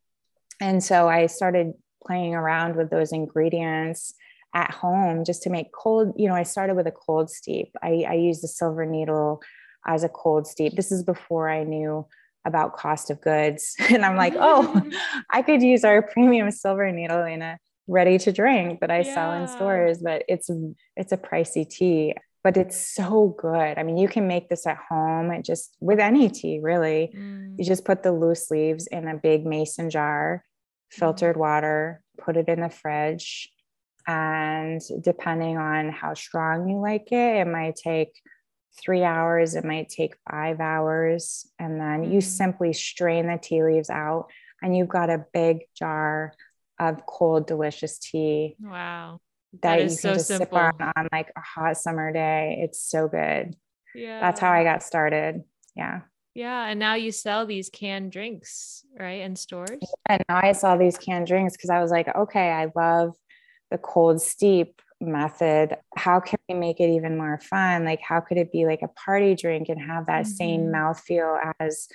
And 0.61 0.83
so 0.83 1.09
I 1.09 1.27
started 1.27 1.73
playing 2.07 2.35
around 2.35 2.77
with 2.77 2.91
those 2.91 3.13
ingredients 3.13 4.15
at 4.55 4.71
home 4.71 5.25
just 5.25 5.43
to 5.43 5.51
make 5.51 5.73
cold. 5.73 6.15
You 6.17 6.29
know, 6.29 6.35
I 6.35 6.43
started 6.43 6.75
with 6.75 6.87
a 6.87 6.93
cold 6.93 7.31
steep. 7.31 7.71
I, 7.83 8.05
I 8.09 8.15
used 8.15 8.43
the 8.43 8.49
silver 8.49 8.85
needle 8.85 9.43
as 9.87 10.05
a 10.05 10.09
cold 10.09 10.47
steep. 10.47 10.75
This 10.75 10.93
is 10.93 11.03
before 11.03 11.49
I 11.49 11.65
knew 11.65 12.07
about 12.45 12.77
cost 12.77 13.11
of 13.11 13.21
goods. 13.21 13.77
And 13.91 14.05
I'm 14.05 14.17
like, 14.17 14.35
oh, 14.39 14.83
I 15.31 15.43
could 15.43 15.63
use 15.63 15.85
our 15.85 16.03
premium 16.03 16.51
silver 16.51 16.91
needle 16.91 17.25
in 17.25 17.43
a 17.43 17.59
ready 17.87 18.19
to 18.19 18.33
drink 18.33 18.81
that 18.81 18.91
I 18.91 19.01
yeah. 19.01 19.15
sell 19.15 19.33
in 19.33 19.49
stores, 19.49 19.99
but 19.99 20.25
it's 20.29 20.49
it's 20.97 21.13
a 21.13 21.17
pricey 21.17 21.69
tea 21.69 22.15
but 22.43 22.57
it's 22.57 22.95
so 22.95 23.35
good. 23.39 23.79
I 23.79 23.83
mean, 23.83 23.99
you 23.99 24.09
can 24.09 24.27
make 24.27 24.49
this 24.49 24.67
at 24.67 24.79
home 24.89 25.31
and 25.31 25.45
just 25.45 25.77
with 25.81 26.01
any 26.01 26.29
tea, 26.31 26.59
really. 26.63 27.13
Mm. 27.15 27.57
You 27.59 27.65
just 27.65 27.85
put 27.85 28.03
the 28.03 28.13
loose 28.13 28.51
leaves 28.51 28.87
in 28.87 29.09
a 29.09 29.17
big 29.17 29.45
mason 29.45 29.91
jar, 29.91 30.45
filtered 30.91 31.37
mm. 31.37 31.41
water, 31.41 32.03
put 32.19 32.37
it 32.37 32.49
in 32.49 32.61
the 32.61 32.71
fridge. 32.71 33.51
And 34.07 34.81
depending 35.03 35.59
on 35.59 35.91
how 35.91 36.15
strong 36.15 36.69
you 36.69 36.79
like 36.81 37.13
it, 37.13 37.37
it 37.37 37.47
might 37.47 37.77
take 37.77 38.19
three 38.79 39.03
hours, 39.03 39.55
it 39.55 39.65
might 39.65 39.89
take 39.89 40.15
five 40.31 40.61
hours. 40.61 41.47
And 41.59 41.81
then 41.81 42.05
you 42.05 42.19
mm-hmm. 42.19 42.21
simply 42.21 42.73
strain 42.73 43.27
the 43.27 43.39
tea 43.41 43.63
leaves 43.63 43.91
out, 43.91 44.29
and 44.63 44.77
you've 44.77 44.89
got 44.89 45.11
a 45.11 45.25
big 45.33 45.61
jar 45.77 46.35
of 46.79 47.05
cold, 47.07 47.47
delicious 47.47 47.99
tea. 47.99 48.57
Wow 48.61 49.21
that, 49.55 49.61
that 49.63 49.83
you 49.83 49.89
can 49.89 49.97
so 49.97 50.15
just 50.15 50.29
simple. 50.29 50.47
sip 50.47 50.55
on 50.55 50.93
on 50.97 51.09
like 51.13 51.33
a 51.37 51.41
hot 51.41 51.77
summer 51.77 52.13
day. 52.13 52.59
It's 52.63 52.81
so 52.81 53.09
good. 53.09 53.57
Yeah. 53.95 54.21
That's 54.21 54.41
how 54.41 54.53
I 54.53 54.65
got 54.65 54.83
started. 54.83 55.43
Yeah. 55.75 56.01
Yeah. 56.35 56.67
And 56.67 56.79
now 56.79 56.95
you 56.95 57.11
sell 57.11 57.47
these 57.47 57.69
canned 57.69 58.13
drinks, 58.13 58.85
right? 58.99 59.23
In 59.23 59.35
stores. 59.35 59.81
And 60.09 60.23
now 60.29 60.41
I 60.43 60.53
sell 60.53 60.79
these 60.79 60.97
canned 60.97 61.27
drinks 61.27 61.57
because 61.57 61.71
I 61.71 61.81
was 61.81 61.91
like, 61.91 62.15
okay, 62.15 62.51
I 62.51 62.71
love 62.77 63.17
the 63.71 63.79
cold 63.79 64.23
steep 64.23 64.81
method. 65.01 65.77
How 65.97 66.21
can 66.21 66.39
we 66.49 66.55
make 66.55 66.81
it 66.81 66.91
even 66.91 67.17
more 67.17 67.41
fun? 67.41 67.85
Like, 67.85 68.01
how 68.01 68.21
could 68.21 68.37
it 68.37 68.53
be 68.53 68.67
like 68.67 68.83
a 68.83 68.89
party 68.89 69.35
drink 69.35 69.69
and 69.69 69.81
have 69.81 70.07
that 70.07 70.25
mm-hmm. 70.25 70.33
same 70.33 70.61
mouthfeel 70.73 71.39
as 71.59 71.89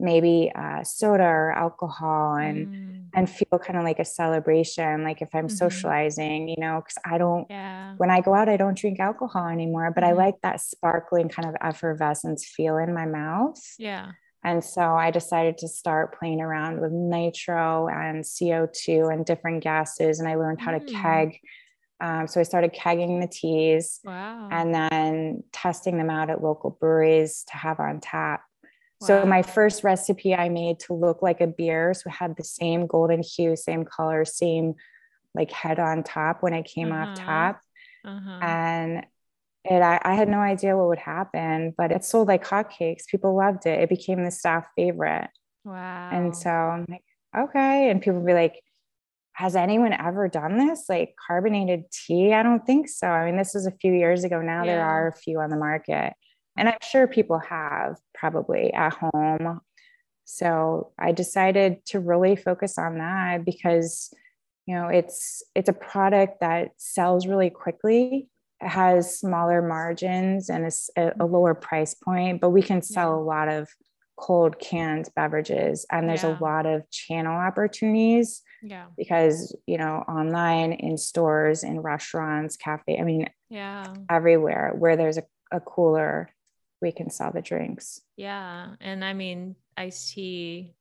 maybe 0.00 0.50
uh, 0.54 0.82
soda 0.82 1.24
or 1.24 1.52
alcohol 1.52 2.34
and 2.36 2.66
mm. 2.66 3.04
and 3.14 3.28
feel 3.28 3.58
kind 3.58 3.78
of 3.78 3.84
like 3.84 3.98
a 3.98 4.04
celebration 4.04 5.04
like 5.04 5.20
if 5.20 5.28
i'm 5.34 5.46
mm-hmm. 5.46 5.56
socializing 5.56 6.48
you 6.48 6.56
know 6.58 6.80
because 6.80 6.96
i 7.04 7.18
don't 7.18 7.46
yeah. 7.50 7.94
when 7.98 8.10
i 8.10 8.20
go 8.20 8.34
out 8.34 8.48
i 8.48 8.56
don't 8.56 8.78
drink 8.78 8.98
alcohol 8.98 9.46
anymore 9.46 9.92
but 9.94 10.02
mm. 10.02 10.06
i 10.06 10.10
mm-hmm. 10.10 10.18
like 10.18 10.34
that 10.42 10.60
sparkling 10.60 11.28
kind 11.28 11.48
of 11.48 11.54
effervescence 11.60 12.46
feel 12.46 12.78
in 12.78 12.94
my 12.94 13.04
mouth 13.04 13.60
yeah 13.78 14.12
and 14.42 14.64
so 14.64 14.80
i 14.80 15.10
decided 15.10 15.58
to 15.58 15.68
start 15.68 16.18
playing 16.18 16.40
around 16.40 16.80
with 16.80 16.92
nitro 16.92 17.88
and 17.88 18.24
co2 18.24 19.12
and 19.12 19.26
different 19.26 19.62
gases 19.62 20.18
and 20.18 20.28
i 20.28 20.34
learned 20.34 20.60
how 20.60 20.72
mm. 20.72 20.86
to 20.86 20.92
keg 20.92 21.38
um, 22.00 22.26
so 22.26 22.40
I 22.40 22.44
started 22.44 22.72
kegging 22.72 23.20
the 23.20 23.28
teas 23.28 24.00
wow. 24.04 24.48
and 24.50 24.74
then 24.74 25.44
testing 25.52 25.98
them 25.98 26.10
out 26.10 26.30
at 26.30 26.42
local 26.42 26.70
breweries 26.70 27.44
to 27.50 27.56
have 27.56 27.78
on 27.78 28.00
tap. 28.00 28.42
So 29.02 29.24
my 29.24 29.40
first 29.40 29.82
recipe 29.82 30.34
I 30.34 30.50
made 30.50 30.80
to 30.80 30.92
look 30.92 31.22
like 31.22 31.40
a 31.40 31.46
beer, 31.46 31.94
so 31.94 32.02
it 32.08 32.12
had 32.12 32.36
the 32.36 32.44
same 32.44 32.86
golden 32.86 33.22
hue, 33.22 33.56
same 33.56 33.86
color, 33.86 34.26
same 34.26 34.74
like 35.34 35.50
head 35.50 35.78
on 35.78 36.02
top 36.02 36.42
when 36.42 36.52
it 36.52 36.66
came 36.66 36.92
uh-huh. 36.92 37.12
off 37.12 37.18
top, 37.18 37.60
uh-huh. 38.04 38.38
and 38.42 39.06
it 39.64 39.80
I, 39.80 40.00
I, 40.02 40.14
had 40.14 40.28
no 40.28 40.40
idea 40.40 40.76
what 40.76 40.88
would 40.88 40.98
happen, 40.98 41.72
but 41.78 41.92
it 41.92 42.04
sold 42.04 42.28
like 42.28 42.44
hotcakes. 42.44 43.06
People 43.06 43.34
loved 43.34 43.64
it. 43.64 43.80
It 43.80 43.88
became 43.88 44.22
the 44.22 44.30
staff 44.30 44.66
favorite. 44.76 45.30
Wow! 45.64 46.10
And 46.12 46.36
so 46.36 46.50
I'm 46.50 46.84
like, 46.86 47.04
okay, 47.36 47.90
and 47.90 48.02
people 48.02 48.20
be 48.20 48.34
like. 48.34 48.60
Has 49.32 49.56
anyone 49.56 49.92
ever 49.92 50.28
done 50.28 50.58
this? 50.58 50.84
Like 50.88 51.14
carbonated 51.26 51.84
tea? 51.90 52.32
I 52.32 52.42
don't 52.42 52.64
think 52.66 52.88
so. 52.88 53.06
I 53.06 53.26
mean, 53.26 53.36
this 53.36 53.54
was 53.54 53.66
a 53.66 53.72
few 53.72 53.92
years 53.92 54.24
ago. 54.24 54.40
Now 54.40 54.64
yeah. 54.64 54.74
there 54.74 54.84
are 54.84 55.08
a 55.08 55.14
few 55.14 55.40
on 55.40 55.50
the 55.50 55.56
market. 55.56 56.12
And 56.56 56.68
I'm 56.68 56.78
sure 56.82 57.06
people 57.06 57.38
have 57.38 57.96
probably 58.14 58.72
at 58.72 58.92
home. 58.94 59.60
So 60.24 60.92
I 60.98 61.12
decided 61.12 61.84
to 61.86 62.00
really 62.00 62.36
focus 62.36 62.76
on 62.78 62.98
that 62.98 63.44
because 63.44 64.12
you 64.70 64.76
know 64.76 64.86
it's 64.86 65.42
it's 65.56 65.68
a 65.68 65.72
product 65.72 66.40
that 66.40 66.68
sells 66.76 67.26
really 67.26 67.50
quickly 67.50 68.28
it 68.60 68.68
has 68.68 69.18
smaller 69.18 69.62
margins 69.62 70.48
and 70.48 70.70
a, 70.96 71.12
a 71.18 71.26
lower 71.26 71.54
price 71.54 71.94
point 71.94 72.40
but 72.40 72.50
we 72.50 72.62
can 72.62 72.80
sell 72.80 73.14
a 73.14 73.20
lot 73.20 73.48
of 73.48 73.68
cold 74.16 74.60
canned 74.60 75.08
beverages 75.16 75.84
and 75.90 76.08
there's 76.08 76.22
yeah. 76.22 76.38
a 76.38 76.42
lot 76.42 76.66
of 76.66 76.88
channel 76.90 77.34
opportunities 77.34 78.42
yeah 78.62 78.86
because 78.96 79.56
you 79.66 79.78
know 79.78 80.04
online 80.08 80.72
in 80.72 80.96
stores 80.98 81.64
in 81.64 81.80
restaurants 81.80 82.56
cafe 82.56 82.98
i 82.98 83.02
mean 83.02 83.26
yeah 83.48 83.84
everywhere 84.10 84.72
where 84.76 84.96
there's 84.96 85.16
a, 85.16 85.22
a 85.50 85.60
cooler 85.60 86.30
we 86.80 86.92
can 86.92 87.10
sell 87.10 87.30
the 87.32 87.42
drinks. 87.42 88.00
Yeah. 88.16 88.68
And 88.80 89.04
I 89.04 89.12
mean, 89.12 89.56
iced 89.76 90.12
tea 90.12 90.74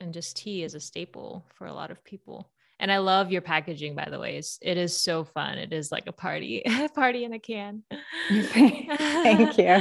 and 0.00 0.12
just 0.12 0.36
tea 0.36 0.62
is 0.62 0.74
a 0.74 0.80
staple 0.80 1.46
for 1.54 1.66
a 1.66 1.72
lot 1.72 1.90
of 1.90 2.04
people. 2.04 2.50
And 2.78 2.92
I 2.92 2.98
love 2.98 3.32
your 3.32 3.40
packaging, 3.40 3.94
by 3.94 4.08
the 4.10 4.18
way. 4.18 4.36
It's, 4.36 4.58
it 4.60 4.76
is 4.76 4.94
so 4.94 5.24
fun. 5.24 5.56
It 5.56 5.72
is 5.72 5.90
like 5.90 6.06
a 6.08 6.12
party, 6.12 6.62
party 6.94 7.24
in 7.24 7.32
a 7.32 7.38
can. 7.38 7.84
Thank 8.28 9.56
you. 9.58 9.80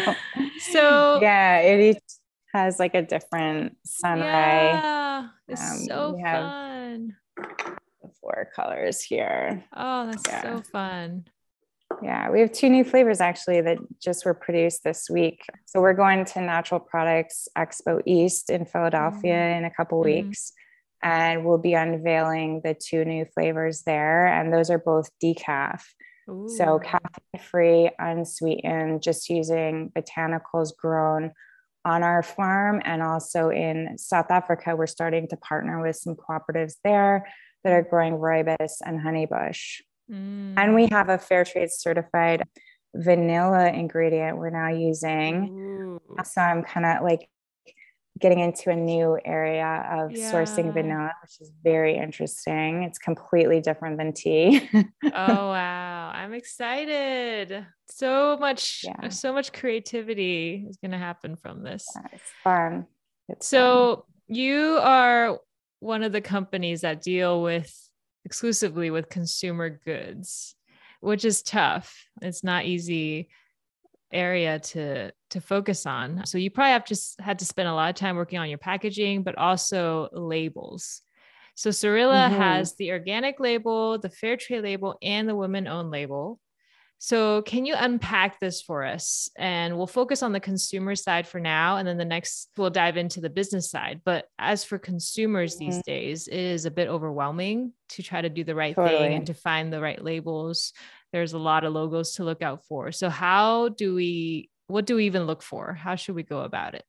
So 0.71 1.19
yeah, 1.21 1.59
it 1.59 2.01
has 2.53 2.79
like 2.79 2.95
a 2.95 3.01
different 3.01 3.75
sunray. 3.85 4.23
Yeah, 4.23 5.27
it's 5.49 5.61
um, 5.61 5.77
so 5.79 6.17
fun. 6.21 6.64
Four 8.25 8.49
colors 8.55 9.03
here. 9.03 9.63
Oh, 9.75 10.07
that's 10.07 10.23
yeah. 10.27 10.41
so 10.41 10.61
fun. 10.71 11.25
Yeah, 12.01 12.31
we 12.31 12.39
have 12.39 12.51
two 12.51 12.69
new 12.69 12.83
flavors 12.83 13.21
actually 13.21 13.61
that 13.61 13.77
just 14.01 14.25
were 14.25 14.33
produced 14.33 14.83
this 14.83 15.11
week. 15.11 15.45
So 15.67 15.79
we're 15.79 15.93
going 15.93 16.25
to 16.25 16.41
Natural 16.41 16.79
Products 16.79 17.47
Expo 17.55 18.01
East 18.07 18.49
in 18.49 18.65
Philadelphia 18.65 19.35
mm-hmm. 19.35 19.57
in 19.59 19.65
a 19.65 19.69
couple 19.69 19.99
mm-hmm. 19.99 20.25
weeks. 20.25 20.53
And 21.03 21.45
we'll 21.45 21.59
be 21.59 21.75
unveiling 21.75 22.61
the 22.63 22.73
two 22.73 23.05
new 23.05 23.25
flavors 23.25 23.83
there. 23.83 24.25
And 24.25 24.51
those 24.51 24.71
are 24.71 24.79
both 24.79 25.07
decaf. 25.23 25.83
Ooh. 26.27 26.49
So 26.49 26.79
caffeine 26.79 27.47
free, 27.47 27.91
unsweetened, 27.99 29.03
just 29.03 29.29
using 29.29 29.91
botanicals 29.95 30.75
grown 30.75 31.31
on 31.85 32.01
our 32.01 32.23
farm. 32.23 32.81
And 32.83 33.03
also 33.03 33.49
in 33.49 33.99
South 33.99 34.31
Africa, 34.31 34.75
we're 34.75 34.87
starting 34.87 35.27
to 35.27 35.37
partner 35.37 35.79
with 35.79 35.97
some 35.97 36.15
cooperatives 36.15 36.77
there 36.83 37.27
that 37.65 37.73
are 37.73 37.81
growing 37.81 38.13
rooibos 38.13 38.77
and 38.85 39.01
honeybush. 39.01 39.81
Mm. 40.09 40.53
And 40.55 40.75
we 40.75 40.87
have 40.91 41.09
a 41.09 41.17
fair 41.17 41.43
trade 41.43 41.71
certified 41.71 42.43
vanilla 42.93 43.69
ingredient 43.69 44.37
we're 44.37 44.51
now 44.51 44.69
using. 44.69 45.49
Ooh. 45.49 46.23
So 46.23 46.39
I'm 46.39 46.63
kind 46.63 46.85
of 46.85 47.03
like 47.03 47.27
getting 48.19 48.39
into 48.39 48.69
a 48.69 48.75
new 48.75 49.19
area 49.25 49.85
of 49.91 50.11
yeah. 50.11 50.31
sourcing 50.31 50.73
vanilla, 50.73 51.11
which 51.21 51.41
is 51.41 51.51
very 51.63 51.97
interesting. 51.97 52.83
It's 52.83 52.99
completely 52.99 53.59
different 53.59 53.97
than 53.97 54.13
tea. 54.13 54.69
oh 54.73 54.83
wow. 55.13 56.11
I'm 56.13 56.33
excited. 56.33 57.65
So 57.89 58.37
much 58.37 58.85
yeah. 58.85 59.09
so 59.09 59.33
much 59.33 59.51
creativity 59.51 60.65
is 60.69 60.77
going 60.77 60.91
to 60.91 60.97
happen 60.97 61.35
from 61.35 61.63
this. 61.63 61.85
Yeah, 61.95 62.07
it's 62.13 62.31
fun. 62.43 62.85
It's 63.27 63.47
so 63.47 64.05
fun. 64.27 64.35
you 64.35 64.79
are 64.81 65.39
one 65.79 66.03
of 66.03 66.11
the 66.11 66.21
companies 66.21 66.81
that 66.81 67.01
deal 67.01 67.41
with 67.41 67.73
exclusively 68.25 68.89
with 68.89 69.09
consumer 69.09 69.69
goods, 69.69 70.55
which 70.99 71.23
is 71.25 71.43
tough. 71.43 72.07
It's 72.21 72.43
not 72.43 72.65
easy 72.65 73.29
area 74.11 74.59
to 74.59 75.11
to 75.31 75.41
focus 75.41 75.85
on. 75.85 76.25
So 76.25 76.37
you 76.37 76.49
probably 76.49 76.71
have 76.71 76.85
just 76.85 77.19
had 77.19 77.39
to 77.39 77.45
spend 77.45 77.67
a 77.67 77.73
lot 77.73 77.89
of 77.89 77.95
time 77.95 78.15
working 78.15 78.39
on 78.39 78.49
your 78.49 78.57
packaging, 78.57 79.23
but 79.23 79.37
also 79.37 80.09
labels. 80.11 81.01
So 81.55 81.69
Sarilla 81.69 82.27
mm-hmm. 82.27 82.35
has 82.35 82.75
the 82.75 82.91
organic 82.91 83.39
label, 83.39 83.97
the 83.97 84.09
fair 84.09 84.37
trade 84.37 84.63
label, 84.63 84.97
and 85.01 85.27
the 85.27 85.35
women 85.35 85.67
owned 85.67 85.91
label. 85.91 86.39
So, 86.97 87.41
can 87.41 87.65
you 87.65 87.75
unpack 87.77 88.39
this 88.39 88.61
for 88.61 88.83
us? 88.83 89.29
And 89.37 89.77
we'll 89.77 89.85
focus 89.85 90.23
on 90.23 90.31
the 90.31 90.39
consumer 90.39 90.95
side 90.95 91.27
for 91.27 91.39
now. 91.39 91.77
And 91.77 91.87
then 91.87 91.97
the 91.97 92.05
next, 92.05 92.49
we'll 92.57 92.69
dive 92.69 92.97
into 92.97 93.21
the 93.21 93.29
business 93.29 93.69
side. 93.69 94.01
But 94.05 94.27
as 94.39 94.63
for 94.63 94.77
consumers 94.77 95.55
mm-hmm. 95.55 95.65
these 95.65 95.83
days, 95.83 96.27
it 96.27 96.39
is 96.39 96.65
a 96.65 96.71
bit 96.71 96.87
overwhelming 96.87 97.73
to 97.89 98.03
try 98.03 98.21
to 98.21 98.29
do 98.29 98.43
the 98.43 98.55
right 98.55 98.75
totally. 98.75 98.97
thing 98.97 99.13
and 99.13 99.27
to 99.27 99.33
find 99.33 99.71
the 99.71 99.81
right 99.81 100.01
labels. 100.03 100.73
There's 101.11 101.33
a 101.33 101.39
lot 101.39 101.63
of 101.63 101.73
logos 101.73 102.13
to 102.15 102.23
look 102.23 102.41
out 102.41 102.65
for. 102.65 102.91
So, 102.91 103.09
how 103.09 103.69
do 103.69 103.93
we, 103.93 104.49
what 104.67 104.85
do 104.85 104.95
we 104.95 105.05
even 105.05 105.25
look 105.25 105.43
for? 105.43 105.73
How 105.73 105.95
should 105.95 106.15
we 106.15 106.23
go 106.23 106.41
about 106.41 106.75
it? 106.75 106.85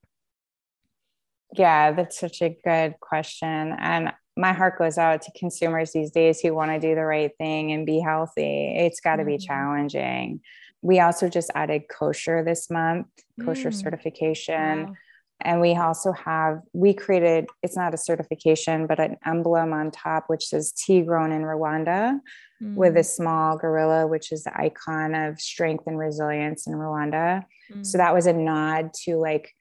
Yeah, 1.53 1.93
that's 1.93 2.19
such 2.19 2.43
a 2.43 2.57
good 2.65 2.95
question. 3.01 3.75
And 3.79 4.13
my 4.37 4.53
heart 4.53 4.79
goes 4.79 4.99
out 4.99 5.23
to 5.23 5.33
consumers 5.39 5.93
these 5.93 6.11
days 6.11 6.41
who 6.41 6.55
want 6.55 6.71
to 6.71 6.79
do 6.79 6.95
the 6.95 7.05
right 7.05 7.33
thing 7.39 7.73
and 7.73 7.87
be 7.87 8.01
healthy. 8.01 8.75
It's 8.77 9.01
got 9.01 9.17
to 9.17 9.23
mm-hmm. 9.23 9.33
be 9.33 9.39
challenging. 9.39 10.41
We 10.83 11.01
also 11.01 11.29
just 11.29 11.51
added 11.55 11.85
kosher 11.89 12.45
this 12.45 12.71
month, 12.71 13.07
kosher 13.45 13.71
mm. 13.71 13.83
certification. 13.83 14.87
Wow. 14.87 14.95
And 15.41 15.61
we 15.61 15.75
also 15.75 16.13
have, 16.13 16.61
we 16.73 16.95
created, 16.95 17.47
it's 17.63 17.77
not 17.77 17.93
a 17.93 17.99
certification, 17.99 18.87
but 18.87 19.01
an 19.01 19.17
emblem 19.27 19.73
on 19.73 19.91
top, 19.91 20.25
which 20.29 20.47
says 20.47 20.73
tea 20.73 21.01
grown 21.01 21.33
in 21.33 21.43
Rwanda 21.43 22.21
mm. 22.63 22.75
with 22.75 22.97
a 22.97 23.01
mm. 23.01 23.05
small 23.05 23.57
gorilla, 23.57 24.07
which 24.07 24.33
is 24.33 24.45
the 24.45 24.59
icon 24.59 25.15
of 25.15 25.41
strength 25.41 25.85
and 25.87 25.99
resilience 25.99 26.67
in 26.67 26.75
Rwanda. 26.75 27.45
Mm. 27.73 27.85
So 27.85 27.99
that 27.99 28.15
was 28.15 28.27
a 28.27 28.33
nod 28.33 28.93
to 29.05 29.17
like, 29.17 29.53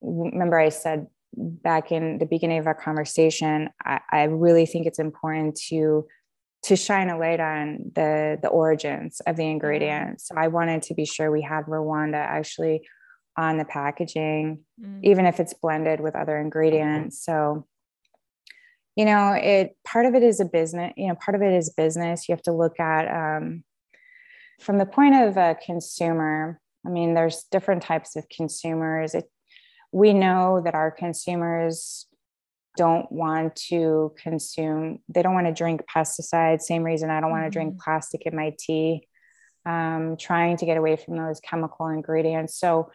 remember 0.00 0.58
I 0.58 0.70
said 0.70 1.06
back 1.34 1.92
in 1.92 2.18
the 2.18 2.26
beginning 2.26 2.58
of 2.58 2.66
our 2.66 2.74
conversation, 2.74 3.70
I, 3.84 4.00
I, 4.10 4.22
really 4.24 4.66
think 4.66 4.86
it's 4.86 4.98
important 4.98 5.56
to 5.68 6.06
to 6.64 6.76
shine 6.76 7.08
a 7.08 7.18
light 7.18 7.40
on 7.40 7.90
the 7.94 8.38
the 8.40 8.48
origins 8.48 9.20
of 9.26 9.36
the 9.36 9.48
ingredients. 9.48 10.28
So 10.28 10.34
I 10.36 10.48
wanted 10.48 10.82
to 10.82 10.94
be 10.94 11.04
sure 11.04 11.30
we 11.30 11.42
had 11.42 11.64
Rwanda 11.64 12.16
actually 12.16 12.86
on 13.36 13.56
the 13.56 13.64
packaging, 13.64 14.60
mm. 14.80 15.00
even 15.02 15.26
if 15.26 15.40
it's 15.40 15.54
blended 15.54 16.00
with 16.00 16.14
other 16.14 16.38
ingredients. 16.38 17.24
So 17.24 17.66
you 18.96 19.06
know, 19.06 19.32
it 19.32 19.76
part 19.84 20.06
of 20.06 20.14
it 20.14 20.22
is 20.22 20.40
a 20.40 20.44
business. 20.44 20.92
You 20.96 21.08
know, 21.08 21.14
part 21.14 21.34
of 21.34 21.42
it 21.42 21.54
is 21.54 21.70
business. 21.70 22.28
You 22.28 22.34
have 22.34 22.42
to 22.42 22.52
look 22.52 22.78
at 22.78 23.08
um, 23.08 23.64
from 24.60 24.78
the 24.78 24.86
point 24.86 25.14
of 25.14 25.36
a 25.36 25.56
consumer. 25.64 26.60
I 26.86 26.90
mean, 26.90 27.14
there's 27.14 27.44
different 27.50 27.82
types 27.82 28.16
of 28.16 28.28
consumers. 28.28 29.14
It 29.14 29.30
we 29.92 30.14
know 30.14 30.62
that 30.64 30.74
our 30.74 30.90
consumers 30.90 32.06
don't 32.76 33.10
want 33.12 33.54
to 33.54 34.14
consume 34.20 34.98
they 35.08 35.22
don't 35.22 35.34
want 35.34 35.46
to 35.46 35.52
drink 35.52 35.82
pesticides 35.94 36.62
same 36.62 36.82
reason 36.82 37.10
i 37.10 37.20
don't 37.20 37.30
want 37.30 37.44
to 37.44 37.50
drink 37.50 37.74
mm-hmm. 37.74 37.84
plastic 37.84 38.22
in 38.22 38.34
my 38.34 38.54
tea 38.58 39.06
um, 39.64 40.16
trying 40.16 40.56
to 40.56 40.66
get 40.66 40.76
away 40.76 40.96
from 40.96 41.16
those 41.16 41.38
chemical 41.40 41.86
ingredients 41.88 42.58
so 42.58 42.90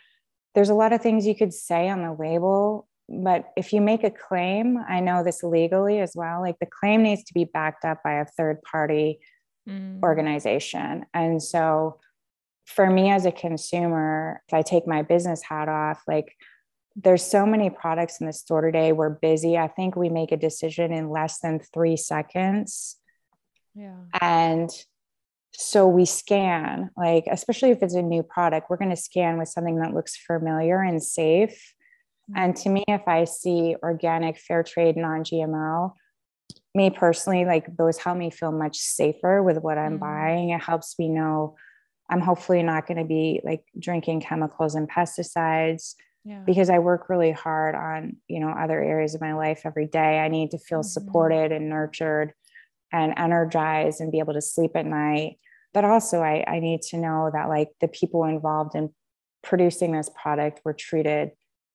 there's 0.55 0.69
a 0.69 0.73
lot 0.73 0.91
of 0.91 1.01
things 1.01 1.25
you 1.25 1.35
could 1.35 1.53
say 1.53 1.87
on 1.87 2.01
the 2.01 2.11
label 2.11 2.87
but 3.07 3.51
if 3.55 3.71
you 3.71 3.79
make 3.79 4.03
a 4.03 4.11
claim 4.11 4.77
i 4.89 4.99
know 4.99 5.23
this 5.23 5.43
legally 5.43 5.99
as 5.99 6.13
well 6.15 6.41
like 6.41 6.57
the 6.59 6.65
claim 6.65 7.03
needs 7.03 7.23
to 7.23 7.33
be 7.33 7.45
backed 7.45 7.85
up 7.85 8.01
by 8.03 8.13
a 8.13 8.25
third 8.25 8.61
party 8.63 9.19
mm. 9.69 10.01
organization 10.03 11.05
and 11.13 11.41
so 11.41 11.99
for 12.65 12.89
me 12.89 13.11
as 13.11 13.25
a 13.25 13.31
consumer 13.31 14.41
if 14.47 14.53
i 14.53 14.61
take 14.61 14.87
my 14.87 15.03
business 15.03 15.41
hat 15.43 15.69
off 15.69 16.01
like 16.07 16.35
there's 16.97 17.23
so 17.23 17.45
many 17.45 17.69
products 17.69 18.19
in 18.19 18.25
the 18.25 18.33
store 18.33 18.61
today. 18.61 18.91
We're 18.91 19.11
busy. 19.11 19.57
I 19.57 19.67
think 19.67 19.95
we 19.95 20.09
make 20.09 20.31
a 20.31 20.37
decision 20.37 20.91
in 20.91 21.11
less 21.11 21.39
than 21.39 21.59
three 21.59 21.95
seconds. 21.95 22.97
Yeah. 23.75 23.97
And 24.19 24.69
so 25.53 25.87
we 25.87 26.05
scan, 26.05 26.89
like, 26.97 27.25
especially 27.29 27.69
if 27.69 27.83
it's 27.83 27.93
a 27.93 28.01
new 28.01 28.23
product, 28.23 28.69
we're 28.69 28.77
going 28.77 28.89
to 28.89 28.95
scan 28.95 29.37
with 29.37 29.47
something 29.47 29.79
that 29.79 29.93
looks 29.93 30.17
familiar 30.17 30.81
and 30.81 31.01
safe. 31.01 31.73
Mm-hmm. 32.31 32.39
And 32.43 32.55
to 32.57 32.69
me, 32.69 32.83
if 32.87 33.07
I 33.07 33.25
see 33.25 33.75
organic, 33.83 34.39
fair 34.39 34.63
trade, 34.63 34.97
non 34.97 35.23
GMO, 35.23 35.93
me 36.73 36.89
personally, 36.89 37.45
like 37.45 37.67
those 37.77 37.99
help 37.99 38.17
me 38.17 38.31
feel 38.31 38.51
much 38.51 38.77
safer 38.77 39.43
with 39.43 39.57
what 39.57 39.77
I'm 39.77 39.93
mm-hmm. 39.93 39.99
buying. 39.99 40.49
It 40.49 40.63
helps 40.63 40.97
me 40.97 41.09
know 41.09 41.57
I'm 42.09 42.21
hopefully 42.21 42.63
not 42.63 42.87
going 42.87 42.97
to 42.97 43.05
be 43.05 43.41
like 43.43 43.63
drinking 43.77 44.21
chemicals 44.21 44.73
and 44.73 44.89
pesticides 44.89 45.93
yeah. 46.27 46.43
because 46.45 46.69
I 46.69 46.79
work 46.79 47.07
really 47.07 47.31
hard 47.31 47.73
on, 47.73 48.17
you 48.27 48.41
know, 48.41 48.49
other 48.49 48.81
areas 48.83 49.15
of 49.15 49.21
my 49.21 49.33
life 49.33 49.61
every 49.63 49.87
day. 49.87 50.19
I 50.19 50.27
need 50.27 50.51
to 50.51 50.57
feel 50.57 50.79
mm-hmm. 50.79 50.87
supported 50.87 51.53
and 51.53 51.69
nurtured 51.69 52.33
and 52.91 53.13
energized 53.15 54.01
and 54.01 54.11
be 54.11 54.19
able 54.19 54.33
to 54.33 54.41
sleep 54.41 54.71
at 54.75 54.85
night. 54.85 55.37
But 55.73 55.85
also 55.85 56.21
I, 56.21 56.43
I 56.45 56.59
need 56.59 56.81
to 56.89 56.97
know 56.97 57.31
that 57.33 57.47
like 57.47 57.69
the 57.79 57.87
people 57.87 58.25
involved 58.25 58.75
in 58.75 58.93
producing 59.41 59.93
this 59.93 60.09
product 60.21 60.59
were 60.65 60.73
treated 60.73 61.31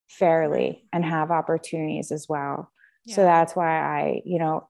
fairly 0.07 0.85
and 0.93 1.03
have 1.03 1.31
opportunities 1.31 2.11
as 2.11 2.27
well. 2.29 2.71
Yeah. 3.05 3.15
So 3.15 3.23
that's 3.23 3.55
why 3.55 3.79
I, 3.79 4.21
you 4.23 4.37
know, 4.37 4.69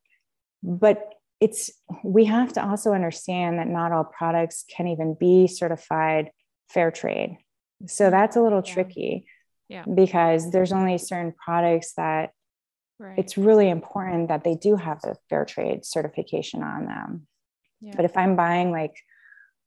but 0.64 1.14
it's 1.42 1.72
we 2.06 2.24
have 2.24 2.54
to 2.54 2.66
also 2.66 2.94
understand 2.94 3.60
that 3.60 3.68
not 3.68 3.92
all 3.92 4.06
products 4.06 4.64
can 4.74 4.88
even 4.88 5.18
be 5.20 5.48
certified 5.48 6.32
fair 6.70 6.90
trade. 6.90 7.38
So 7.86 8.10
that's 8.10 8.38
a 8.38 8.42
little 8.42 8.64
yeah. 8.66 8.74
tricky 8.74 9.26
yeah. 9.74 9.84
because 9.94 10.52
there's 10.52 10.72
only 10.72 10.98
certain 10.98 11.34
products 11.34 11.94
that 11.98 12.30
right. 13.00 13.18
it's 13.18 13.38
really 13.38 13.70
important 13.70 14.28
that 14.28 14.44
they 14.44 14.56
do 14.56 14.76
have 14.76 15.02
the 15.02 15.16
fair 15.30 15.46
trade 15.46 15.84
certification 15.84 16.62
on 16.62 16.86
them 16.86 17.28
yeah. 17.82 17.94
but 17.96 18.06
if 18.06 18.16
i'm 18.16 18.36
buying 18.36 18.72
like 18.72 18.96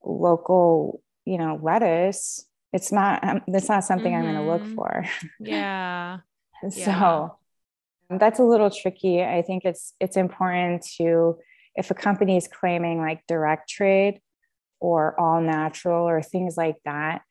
local 0.05 1.03
you 1.25 1.39
know 1.39 1.59
lettuce 1.61 2.47
it's 2.73 2.93
not 2.93 3.23
um, 3.25 3.43
that's 3.49 3.69
not 3.69 3.85
something 3.85 4.13
mm-hmm. 4.13 4.29
i'm 4.29 4.35
going 4.35 4.47
to 4.47 4.53
look 4.53 4.75
for 4.77 5.05
yeah 5.41 6.19
so 6.71 7.37
yeah. 8.11 8.19
that's 8.19 8.39
a 8.39 8.45
little 8.45 8.71
tricky 8.71 9.25
i 9.25 9.43
think 9.43 9.65
it's 9.65 9.93
it's 9.99 10.17
important 10.17 10.87
to 10.97 11.37
if 11.75 11.91
a 11.91 11.95
company 11.95 12.37
is 12.37 12.49
claiming 12.49 13.01
like 13.01 13.27
direct 13.27 13.69
trade 13.69 14.21
or 14.79 15.19
all 15.19 15.41
natural 15.41 16.07
or 16.09 16.23
things 16.23 16.57
like 16.57 16.77
that 16.85 17.23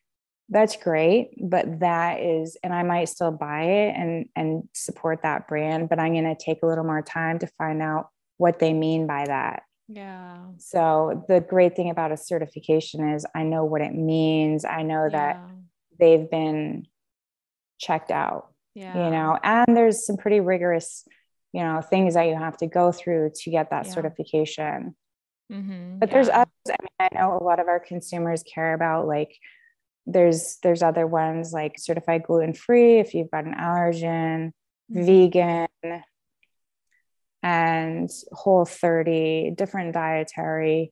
that's 0.49 0.75
great 0.75 1.31
but 1.41 1.79
that 1.79 2.19
is 2.19 2.55
and 2.63 2.73
i 2.73 2.83
might 2.83 3.09
still 3.09 3.31
buy 3.31 3.63
it 3.63 3.95
and 3.95 4.25
and 4.35 4.67
support 4.73 5.21
that 5.23 5.47
brand 5.47 5.89
but 5.89 5.99
i'm 5.99 6.13
going 6.13 6.23
to 6.23 6.35
take 6.35 6.61
a 6.61 6.67
little 6.67 6.83
more 6.83 7.01
time 7.01 7.39
to 7.39 7.47
find 7.57 7.81
out 7.81 8.09
what 8.37 8.59
they 8.59 8.71
mean 8.71 9.07
by 9.07 9.25
that 9.25 9.63
yeah 9.87 10.37
so 10.57 11.25
the 11.27 11.39
great 11.39 11.75
thing 11.75 11.89
about 11.89 12.11
a 12.11 12.17
certification 12.17 13.13
is 13.13 13.25
i 13.35 13.43
know 13.43 13.65
what 13.65 13.81
it 13.81 13.93
means 13.93 14.65
i 14.65 14.83
know 14.83 15.03
yeah. 15.03 15.09
that 15.09 15.49
they've 15.99 16.29
been 16.29 16.85
checked 17.79 18.11
out 18.11 18.49
yeah. 18.75 19.05
you 19.05 19.11
know 19.11 19.37
and 19.43 19.75
there's 19.75 20.05
some 20.05 20.17
pretty 20.17 20.39
rigorous 20.39 21.07
you 21.53 21.61
know 21.61 21.81
things 21.81 22.13
that 22.13 22.27
you 22.27 22.35
have 22.35 22.57
to 22.57 22.67
go 22.67 22.91
through 22.91 23.31
to 23.33 23.49
get 23.49 23.71
that 23.71 23.85
yeah. 23.85 23.91
certification 23.93 24.95
mm-hmm. 25.51 25.97
but 25.97 26.11
there's 26.11 26.29
others 26.29 26.47
i 26.67 26.75
mean 26.81 26.89
i 26.99 27.09
know 27.15 27.37
a 27.39 27.43
lot 27.43 27.59
of 27.59 27.67
our 27.67 27.79
consumers 27.79 28.43
care 28.43 28.73
about 28.73 29.07
like 29.07 29.37
there's 30.07 30.57
there's 30.61 30.83
other 30.83 31.07
ones 31.07 31.51
like 31.51 31.75
certified 31.77 32.23
gluten 32.23 32.53
free 32.53 32.99
if 32.99 33.13
you've 33.13 33.31
got 33.31 33.45
an 33.45 33.55
allergen 33.55 34.51
mm-hmm. 34.91 35.05
vegan 35.05 35.67
and 37.41 38.09
whole 38.31 38.65
30 38.65 39.53
different 39.57 39.93
dietary 39.93 40.91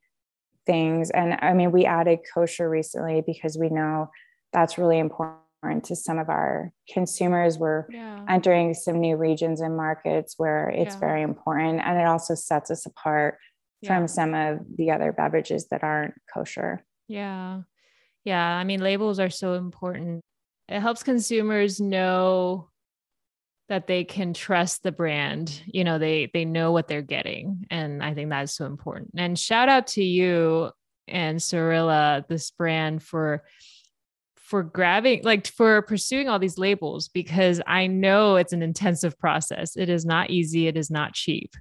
things 0.65 1.09
and 1.11 1.37
i 1.41 1.53
mean 1.53 1.71
we 1.71 1.85
added 1.85 2.19
kosher 2.33 2.69
recently 2.69 3.21
because 3.25 3.57
we 3.57 3.69
know 3.69 4.09
that's 4.51 4.77
really 4.77 4.99
important 4.99 5.39
to 5.83 5.95
some 5.95 6.19
of 6.19 6.29
our 6.29 6.71
consumers 6.91 7.57
we're 7.57 7.85
yeah. 7.89 8.23
entering 8.27 8.73
some 8.73 8.99
new 8.99 9.15
regions 9.15 9.61
and 9.61 9.77
markets 9.77 10.35
where 10.37 10.69
it's 10.69 10.95
yeah. 10.95 10.99
very 10.99 11.21
important 11.21 11.81
and 11.83 11.99
it 11.99 12.05
also 12.05 12.35
sets 12.35 12.69
us 12.69 12.85
apart 12.85 13.37
yeah. 13.81 13.87
from 13.87 14.07
some 14.07 14.33
of 14.33 14.59
the 14.77 14.91
other 14.91 15.11
beverages 15.11 15.67
that 15.69 15.83
aren't 15.83 16.13
kosher 16.33 16.83
yeah 17.07 17.61
yeah, 18.23 18.43
I 18.45 18.63
mean, 18.63 18.81
labels 18.81 19.19
are 19.19 19.29
so 19.29 19.53
important. 19.53 20.21
It 20.69 20.79
helps 20.79 21.03
consumers 21.03 21.79
know 21.81 22.69
that 23.69 23.87
they 23.87 24.03
can 24.03 24.33
trust 24.33 24.83
the 24.83 24.91
brand. 24.91 25.61
You 25.65 25.83
know, 25.83 25.97
they 25.97 26.29
they 26.33 26.45
know 26.45 26.71
what 26.71 26.87
they're 26.87 27.01
getting, 27.01 27.65
and 27.69 28.03
I 28.03 28.13
think 28.13 28.29
that's 28.29 28.55
so 28.55 28.65
important. 28.65 29.11
And 29.17 29.37
shout 29.37 29.69
out 29.69 29.87
to 29.87 30.03
you 30.03 30.71
and 31.07 31.39
Sarilla, 31.39 32.27
this 32.27 32.51
brand 32.51 33.03
for 33.03 33.43
for 34.35 34.63
grabbing 34.63 35.21
like 35.23 35.47
for 35.47 35.81
pursuing 35.81 36.29
all 36.29 36.37
these 36.37 36.57
labels 36.57 37.07
because 37.09 37.61
I 37.65 37.87
know 37.87 38.35
it's 38.35 38.53
an 38.53 38.61
intensive 38.61 39.17
process. 39.17 39.75
It 39.75 39.89
is 39.89 40.05
not 40.05 40.29
easy, 40.29 40.67
it 40.67 40.77
is 40.77 40.91
not 40.91 41.13
cheap. 41.13 41.55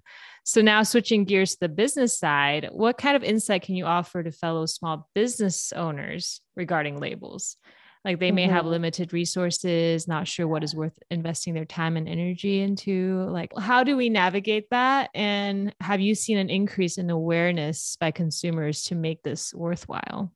So 0.45 0.61
now 0.61 0.83
switching 0.83 1.25
gears 1.25 1.53
to 1.53 1.61
the 1.61 1.69
business 1.69 2.19
side, 2.19 2.69
what 2.73 2.99
kind 2.99 3.17
of 3.17 3.23
insight 3.23 3.63
can 3.63 3.77
you 3.77 3.85
offer 3.85 4.23
to 4.23 4.33
fellow 4.33 4.67
small 4.67 5.09
business 5.15 5.73
owners 5.73 6.41
regarding 6.57 6.99
labels? 6.99 7.57
like 8.05 8.19
they 8.19 8.33
may 8.33 8.45
mm-hmm. 8.47 8.55
have 8.55 8.67
limited 8.67 9.13
resources 9.13 10.09
not 10.09 10.27
sure 10.27 10.49
what 10.49 10.65
is 10.65 10.75
worth 10.75 10.99
investing 11.11 11.55
their 11.55 11.65
time 11.65 11.97
and 11.97 12.09
energy 12.09 12.61
into 12.61 13.25
like 13.31 13.53
how 13.59 13.85
do 13.85 13.97
we 13.97 14.09
navigate 14.09 14.69
that 14.71 15.11
and 15.15 15.75
have 15.81 16.01
you 16.01 16.15
seen 16.15 16.39
an 16.39 16.51
increase 16.51 16.99
in 16.99 17.11
awareness 17.11 17.97
by 18.01 18.11
consumers 18.11 18.85
to 18.85 18.95
make 18.95 19.23
this 19.23 19.55
worthwhile 19.55 20.33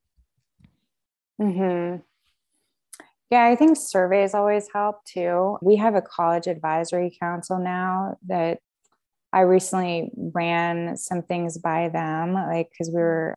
mm-hmm. 1.40 2.00
yeah 3.30 3.44
i 3.44 3.56
think 3.56 3.76
surveys 3.76 4.34
always 4.34 4.68
help 4.72 5.04
too 5.04 5.58
we 5.60 5.76
have 5.76 5.94
a 5.94 6.02
college 6.02 6.46
advisory 6.46 7.16
council 7.20 7.58
now 7.58 8.16
that 8.26 8.58
I 9.32 9.40
recently 9.40 10.10
ran 10.16 10.96
some 10.96 11.22
things 11.22 11.58
by 11.58 11.88
them, 11.88 12.34
like 12.34 12.70
because 12.70 12.88
we 12.88 13.00
were 13.00 13.34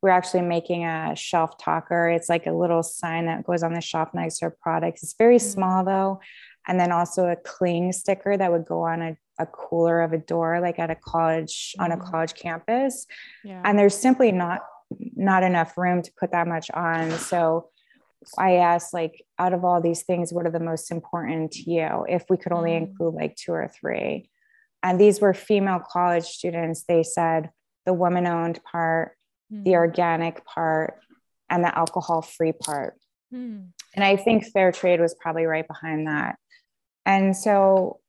we're 0.00 0.10
actually 0.10 0.42
making 0.42 0.84
a 0.84 1.16
shelf 1.16 1.58
talker. 1.58 2.08
It's 2.08 2.28
like 2.28 2.46
a 2.46 2.52
little 2.52 2.82
sign 2.82 3.26
that 3.26 3.44
goes 3.44 3.62
on 3.62 3.74
the 3.74 3.80
shelf 3.80 4.10
next 4.14 4.38
to 4.38 4.46
our 4.46 4.56
products. 4.62 5.02
It's 5.02 5.14
very 5.18 5.36
mm-hmm. 5.36 5.50
small 5.50 5.84
though. 5.84 6.20
And 6.68 6.78
then 6.78 6.92
also 6.92 7.26
a 7.26 7.36
cling 7.36 7.92
sticker 7.92 8.36
that 8.36 8.52
would 8.52 8.66
go 8.66 8.82
on 8.82 9.02
a, 9.02 9.16
a 9.40 9.46
cooler 9.46 10.02
of 10.02 10.12
a 10.12 10.18
door, 10.18 10.60
like 10.60 10.78
at 10.78 10.90
a 10.90 10.94
college, 10.94 11.72
mm-hmm. 11.72 11.84
on 11.84 11.92
a 11.92 11.96
mm-hmm. 11.96 12.10
college 12.10 12.34
campus. 12.34 13.06
Yeah. 13.42 13.62
And 13.64 13.78
there's 13.78 13.96
simply 13.96 14.32
not 14.32 14.60
not 14.90 15.42
enough 15.42 15.76
room 15.76 16.02
to 16.02 16.10
put 16.18 16.32
that 16.32 16.46
much 16.46 16.70
on. 16.70 17.10
So 17.12 17.68
I 18.38 18.54
asked, 18.56 18.94
like, 18.94 19.24
out 19.38 19.52
of 19.52 19.64
all 19.64 19.80
these 19.80 20.02
things, 20.02 20.32
what 20.32 20.46
are 20.46 20.50
the 20.50 20.60
most 20.60 20.90
important 20.90 21.52
to 21.52 21.70
you? 21.70 22.06
If 22.08 22.24
we 22.30 22.36
could 22.36 22.52
only 22.52 22.70
mm-hmm. 22.70 22.90
include 22.90 23.14
like 23.14 23.36
two 23.36 23.52
or 23.52 23.68
three. 23.68 24.30
And 24.82 25.00
these 25.00 25.20
were 25.20 25.34
female 25.34 25.80
college 25.80 26.24
students. 26.24 26.84
They 26.88 27.02
said 27.02 27.50
the 27.86 27.94
woman 27.94 28.26
owned 28.26 28.60
part, 28.70 29.12
mm. 29.52 29.64
the 29.64 29.74
organic 29.74 30.44
part, 30.44 31.00
and 31.50 31.64
the 31.64 31.76
alcohol 31.76 32.22
free 32.22 32.52
part. 32.52 32.94
Mm. 33.32 33.68
And 33.94 34.04
I 34.04 34.16
think 34.16 34.46
fair 34.46 34.72
trade 34.72 35.00
was 35.00 35.14
probably 35.20 35.44
right 35.44 35.66
behind 35.66 36.06
that. 36.06 36.36
And 37.04 37.36
so 37.36 38.00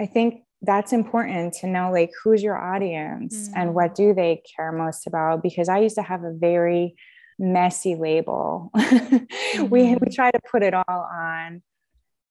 I 0.00 0.06
think 0.06 0.42
that's 0.62 0.92
important 0.92 1.54
to 1.54 1.66
know 1.66 1.92
like 1.92 2.10
who's 2.22 2.42
your 2.42 2.56
audience 2.56 3.48
mm. 3.48 3.52
and 3.54 3.74
what 3.74 3.94
do 3.94 4.14
they 4.14 4.42
care 4.56 4.72
most 4.72 5.06
about 5.06 5.42
because 5.42 5.68
I 5.68 5.78
used 5.78 5.96
to 5.96 6.02
have 6.02 6.24
a 6.24 6.32
very 6.32 6.94
messy 7.38 7.94
label. 7.94 8.70
mm-hmm. 8.74 9.66
we 9.68 9.94
we 9.96 10.08
try 10.12 10.30
to 10.30 10.40
put 10.50 10.62
it 10.62 10.74
all 10.74 10.84
on 10.88 11.62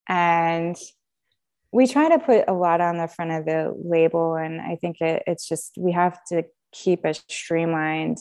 and 0.07 0.75
we 1.77 1.85
try 1.85 2.09
to 2.09 2.17
put 2.17 2.45
a 2.47 2.53
lot 2.53 2.81
on 2.81 2.97
the 2.97 3.07
front 3.07 3.31
of 3.31 3.45
the 3.45 3.73
label 3.83 4.35
and 4.35 4.59
i 4.59 4.75
think 4.75 4.99
it, 4.99 5.21
it's 5.27 5.47
just 5.47 5.73
we 5.77 5.91
have 5.91 6.17
to 6.25 6.43
keep 6.71 7.05
a 7.05 7.13
streamlined 7.13 8.17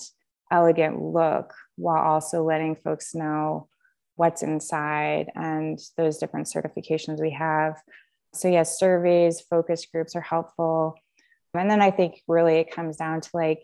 elegant 0.50 1.00
look 1.00 1.52
while 1.76 2.02
also 2.02 2.44
letting 2.44 2.76
folks 2.76 3.14
know 3.14 3.68
what's 4.16 4.42
inside 4.42 5.30
and 5.34 5.78
those 5.96 6.18
different 6.18 6.46
certifications 6.46 7.20
we 7.20 7.30
have. 7.30 7.74
So 8.34 8.48
yes 8.48 8.78
surveys 8.78 9.40
focus 9.40 9.86
groups 9.86 10.16
are 10.16 10.20
helpful. 10.20 10.94
And 11.54 11.70
then 11.70 11.80
i 11.80 11.90
think 11.90 12.20
really 12.28 12.56
it 12.56 12.70
comes 12.70 12.98
down 12.98 13.22
to 13.22 13.30
like 13.32 13.62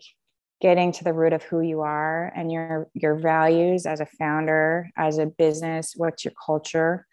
getting 0.61 0.91
to 0.93 1.03
the 1.03 1.13
root 1.13 1.33
of 1.33 1.43
who 1.43 1.61
you 1.61 1.81
are 1.81 2.31
and 2.35 2.51
your 2.51 2.89
your 2.95 3.15
values 3.15 3.85
as 3.85 3.99
a 3.99 4.07
founder 4.07 4.89
as 4.97 5.19
a 5.19 5.27
business 5.27 5.93
what's 5.95 6.25
your 6.25 6.33
culture 6.43 7.05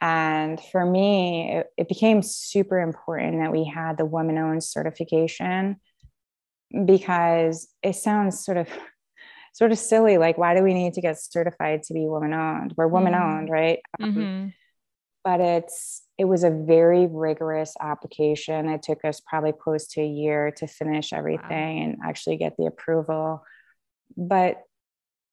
and 0.00 0.60
for 0.72 0.84
me, 0.84 1.56
it, 1.56 1.66
it 1.76 1.88
became 1.88 2.22
super 2.22 2.78
important 2.80 3.40
that 3.40 3.52
we 3.52 3.64
had 3.64 3.96
the 3.96 4.04
woman 4.04 4.38
owned 4.38 4.62
certification 4.62 5.76
because 6.84 7.68
it 7.82 7.96
sounds 7.96 8.44
sort 8.44 8.58
of 8.58 8.68
sort 9.54 9.72
of 9.72 9.78
silly 9.78 10.18
like 10.18 10.38
why 10.38 10.54
do 10.54 10.62
we 10.62 10.74
need 10.74 10.94
to 10.94 11.00
get 11.00 11.20
certified 11.20 11.82
to 11.82 11.94
be 11.94 12.06
woman 12.06 12.32
owned 12.32 12.74
we're 12.76 12.86
woman 12.86 13.14
owned 13.14 13.48
mm-hmm. 13.48 13.52
right 13.52 13.78
um, 14.00 14.14
mm-hmm. 14.14 14.48
but 15.24 15.40
it's 15.40 16.02
it 16.18 16.26
was 16.26 16.44
a 16.44 16.50
very 16.50 17.06
rigorous 17.06 17.74
application 17.80 18.68
it 18.68 18.82
took 18.82 19.04
us 19.04 19.20
probably 19.26 19.52
close 19.52 19.86
to 19.86 20.02
a 20.02 20.06
year 20.06 20.52
to 20.52 20.66
finish 20.66 21.12
everything 21.12 21.78
wow. 21.78 21.84
and 21.84 21.96
actually 22.04 22.36
get 22.36 22.56
the 22.56 22.66
approval 22.66 23.42
but 24.16 24.62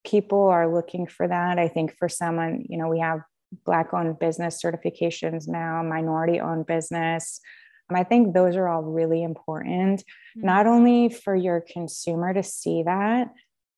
people 0.05 0.47
are 0.47 0.73
looking 0.73 1.05
for 1.05 1.27
that 1.27 1.59
i 1.59 1.67
think 1.67 1.95
for 1.97 2.07
someone 2.07 2.63
you 2.69 2.77
know 2.77 2.87
we 2.87 2.99
have 2.99 3.19
Black 3.65 3.93
owned 3.93 4.19
business 4.19 4.61
certifications 4.63 5.47
now, 5.47 5.83
minority 5.83 6.39
owned 6.39 6.65
business. 6.65 7.39
I 7.89 8.03
think 8.03 8.33
those 8.33 8.55
are 8.55 8.67
all 8.67 8.81
really 8.81 9.21
important, 9.21 9.99
mm-hmm. 9.99 10.45
not 10.45 10.65
only 10.65 11.09
for 11.09 11.35
your 11.35 11.61
consumer 11.61 12.33
to 12.33 12.41
see 12.41 12.83
that, 12.83 13.31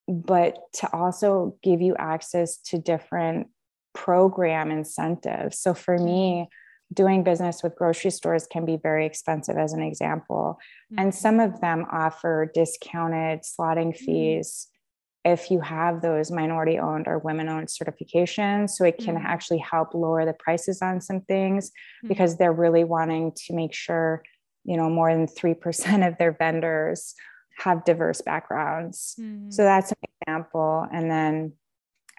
but 0.07 0.57
to 0.75 0.93
also 0.95 1.57
give 1.61 1.81
you 1.81 1.95
access 1.97 2.57
to 2.57 2.77
different 2.77 3.47
program 3.93 4.71
incentives. 4.71 5.59
So 5.59 5.73
for 5.73 5.97
me, 5.97 6.43
mm-hmm. 6.43 6.93
doing 6.93 7.23
business 7.23 7.61
with 7.61 7.75
grocery 7.75 8.11
stores 8.11 8.47
can 8.47 8.63
be 8.63 8.77
very 8.77 9.05
expensive, 9.05 9.57
as 9.57 9.73
an 9.73 9.81
example. 9.81 10.57
Mm-hmm. 10.93 10.99
And 11.03 11.15
some 11.15 11.41
of 11.41 11.59
them 11.59 11.85
offer 11.91 12.49
discounted 12.53 13.41
slotting 13.41 13.93
mm-hmm. 13.93 14.05
fees 14.05 14.69
if 15.27 15.51
you 15.51 15.59
have 15.59 16.01
those 16.01 16.31
minority 16.31 16.79
owned 16.79 17.07
or 17.07 17.19
women 17.19 17.49
owned 17.49 17.67
certifications. 17.67 18.71
So 18.71 18.85
it 18.85 18.97
can 18.97 19.15
mm-hmm. 19.15 19.25
actually 19.25 19.59
help 19.59 19.93
lower 19.93 20.25
the 20.25 20.33
prices 20.33 20.81
on 20.81 21.01
some 21.01 21.21
things 21.21 21.69
mm-hmm. 21.69 22.07
because 22.07 22.37
they're 22.37 22.53
really 22.53 22.85
wanting 22.85 23.33
to 23.45 23.53
make 23.53 23.73
sure, 23.73 24.23
you 24.63 24.77
know, 24.77 24.89
more 24.89 25.13
than 25.13 25.27
3% 25.27 26.07
of 26.07 26.17
their 26.17 26.31
vendors 26.31 27.13
have 27.59 27.83
diverse 27.83 28.21
backgrounds. 28.21 29.15
Mm-hmm. 29.19 29.51
So 29.51 29.63
that's 29.63 29.91
an 29.91 29.97
example. 30.21 30.87
And 30.91 31.11
then 31.11 31.53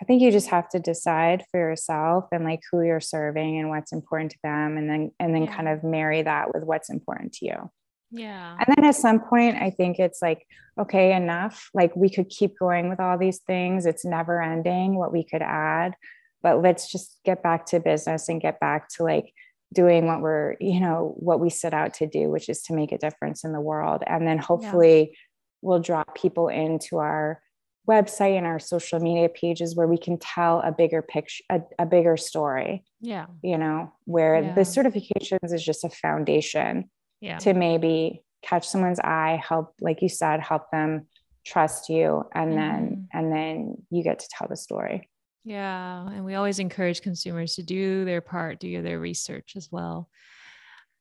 I 0.00 0.04
think 0.04 0.20
you 0.20 0.30
just 0.30 0.48
have 0.48 0.68
to 0.70 0.78
decide 0.78 1.44
for 1.50 1.58
yourself 1.58 2.26
and 2.30 2.44
like 2.44 2.60
who 2.70 2.82
you're 2.82 3.00
serving 3.00 3.58
and 3.58 3.70
what's 3.70 3.92
important 3.92 4.32
to 4.32 4.38
them 4.44 4.76
and 4.76 4.88
then 4.88 5.10
and 5.18 5.34
then 5.34 5.44
yeah. 5.44 5.56
kind 5.56 5.68
of 5.68 5.82
marry 5.82 6.22
that 6.22 6.54
with 6.54 6.62
what's 6.62 6.90
important 6.90 7.32
to 7.34 7.46
you. 7.46 7.70
Yeah. 8.10 8.56
And 8.58 8.76
then 8.76 8.84
at 8.84 8.94
some 8.94 9.20
point, 9.20 9.56
I 9.56 9.70
think 9.70 9.98
it's 9.98 10.22
like, 10.22 10.46
okay, 10.78 11.14
enough. 11.14 11.70
Like 11.74 11.94
we 11.96 12.08
could 12.08 12.28
keep 12.28 12.58
going 12.58 12.88
with 12.88 13.00
all 13.00 13.18
these 13.18 13.38
things. 13.40 13.86
It's 13.86 14.04
never 14.04 14.40
ending 14.40 14.96
what 14.96 15.12
we 15.12 15.24
could 15.24 15.42
add. 15.42 15.94
But 16.42 16.62
let's 16.62 16.90
just 16.90 17.18
get 17.24 17.42
back 17.42 17.66
to 17.66 17.80
business 17.80 18.28
and 18.28 18.40
get 18.40 18.60
back 18.60 18.88
to 18.90 19.02
like 19.02 19.32
doing 19.74 20.06
what 20.06 20.20
we're, 20.20 20.56
you 20.60 20.80
know, 20.80 21.14
what 21.16 21.40
we 21.40 21.50
set 21.50 21.74
out 21.74 21.94
to 21.94 22.06
do, 22.06 22.30
which 22.30 22.48
is 22.48 22.62
to 22.62 22.74
make 22.74 22.92
a 22.92 22.98
difference 22.98 23.44
in 23.44 23.52
the 23.52 23.60
world. 23.60 24.02
And 24.06 24.26
then 24.26 24.38
hopefully 24.38 25.00
yeah. 25.00 25.16
we'll 25.62 25.80
draw 25.80 26.04
people 26.14 26.48
into 26.48 26.98
our 26.98 27.42
website 27.88 28.36
and 28.36 28.46
our 28.46 28.58
social 28.58 29.00
media 29.00 29.28
pages 29.28 29.74
where 29.74 29.86
we 29.86 29.98
can 29.98 30.18
tell 30.18 30.60
a 30.60 30.70
bigger 30.70 31.02
picture, 31.02 31.42
a, 31.50 31.60
a 31.78 31.86
bigger 31.86 32.16
story. 32.16 32.84
Yeah. 33.00 33.26
You 33.42 33.58
know, 33.58 33.92
where 34.04 34.40
yeah. 34.40 34.54
the 34.54 34.60
certifications 34.60 35.52
is 35.52 35.64
just 35.64 35.84
a 35.84 35.90
foundation 35.90 36.88
yeah. 37.20 37.38
to 37.38 37.54
maybe 37.54 38.22
catch 38.42 38.68
someone's 38.68 39.00
eye, 39.00 39.40
help, 39.46 39.74
like 39.80 40.02
you 40.02 40.08
said, 40.08 40.40
help 40.40 40.70
them 40.70 41.06
trust 41.44 41.88
you. 41.88 42.24
And 42.34 42.50
mm-hmm. 42.50 42.58
then, 42.58 43.08
and 43.12 43.32
then 43.32 43.74
you 43.90 44.02
get 44.02 44.20
to 44.20 44.28
tell 44.30 44.48
the 44.48 44.56
story. 44.56 45.08
Yeah. 45.44 46.06
And 46.06 46.24
we 46.24 46.34
always 46.34 46.58
encourage 46.58 47.00
consumers 47.00 47.54
to 47.54 47.62
do 47.62 48.04
their 48.04 48.20
part, 48.20 48.60
do 48.60 48.82
their 48.82 49.00
research 49.00 49.54
as 49.56 49.68
well. 49.70 50.08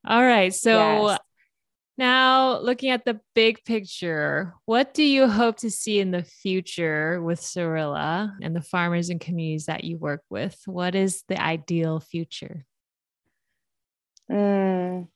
All 0.08 0.24
right. 0.24 0.54
So 0.54 1.08
yes. 1.10 1.20
now 1.98 2.60
looking 2.60 2.92
at 2.92 3.04
the 3.04 3.20
big 3.36 3.66
picture, 3.66 4.54
what 4.66 4.94
do 4.94 5.04
you 5.04 5.28
hope 5.28 5.58
to 5.58 5.70
see 5.70 6.00
in 6.00 6.12
the 6.12 6.24
future 6.24 7.22
with 7.22 7.42
Sarilla 7.42 8.32
and 8.42 8.56
the 8.56 8.62
farmers 8.62 9.10
and 9.10 9.20
communities 9.20 9.66
that 9.66 9.84
you 9.84 9.98
work 9.98 10.22
with? 10.30 10.58
What 10.66 10.96
is 10.96 11.24
the 11.28 11.42
ideal 11.42 12.00
future? 12.00 12.66
Mm, 14.32 15.08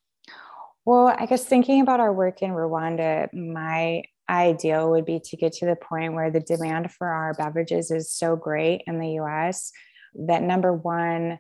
well, 0.86 1.08
I 1.08 1.26
guess 1.26 1.46
thinking 1.46 1.82
about 1.82 2.00
our 2.00 2.14
work 2.14 2.42
in 2.42 2.52
Rwanda, 2.52 3.32
my 3.34 4.04
ideal 4.30 4.92
would 4.92 5.06
be 5.06 5.20
to 5.20 5.38
get 5.38 5.54
to 5.54 5.66
the 5.66 5.76
point 5.76 6.14
where 6.14 6.32
the 6.32 6.40
demand 6.40 6.92
for 6.92 7.08
our 7.08 7.34
beverages 7.34 7.92
is 7.92 8.12
so 8.12 8.36
great 8.36 8.84
in 8.88 9.00
the 9.00 9.20
US 9.20 9.72
that 10.16 10.44
number 10.44 10.74
one, 10.74 11.40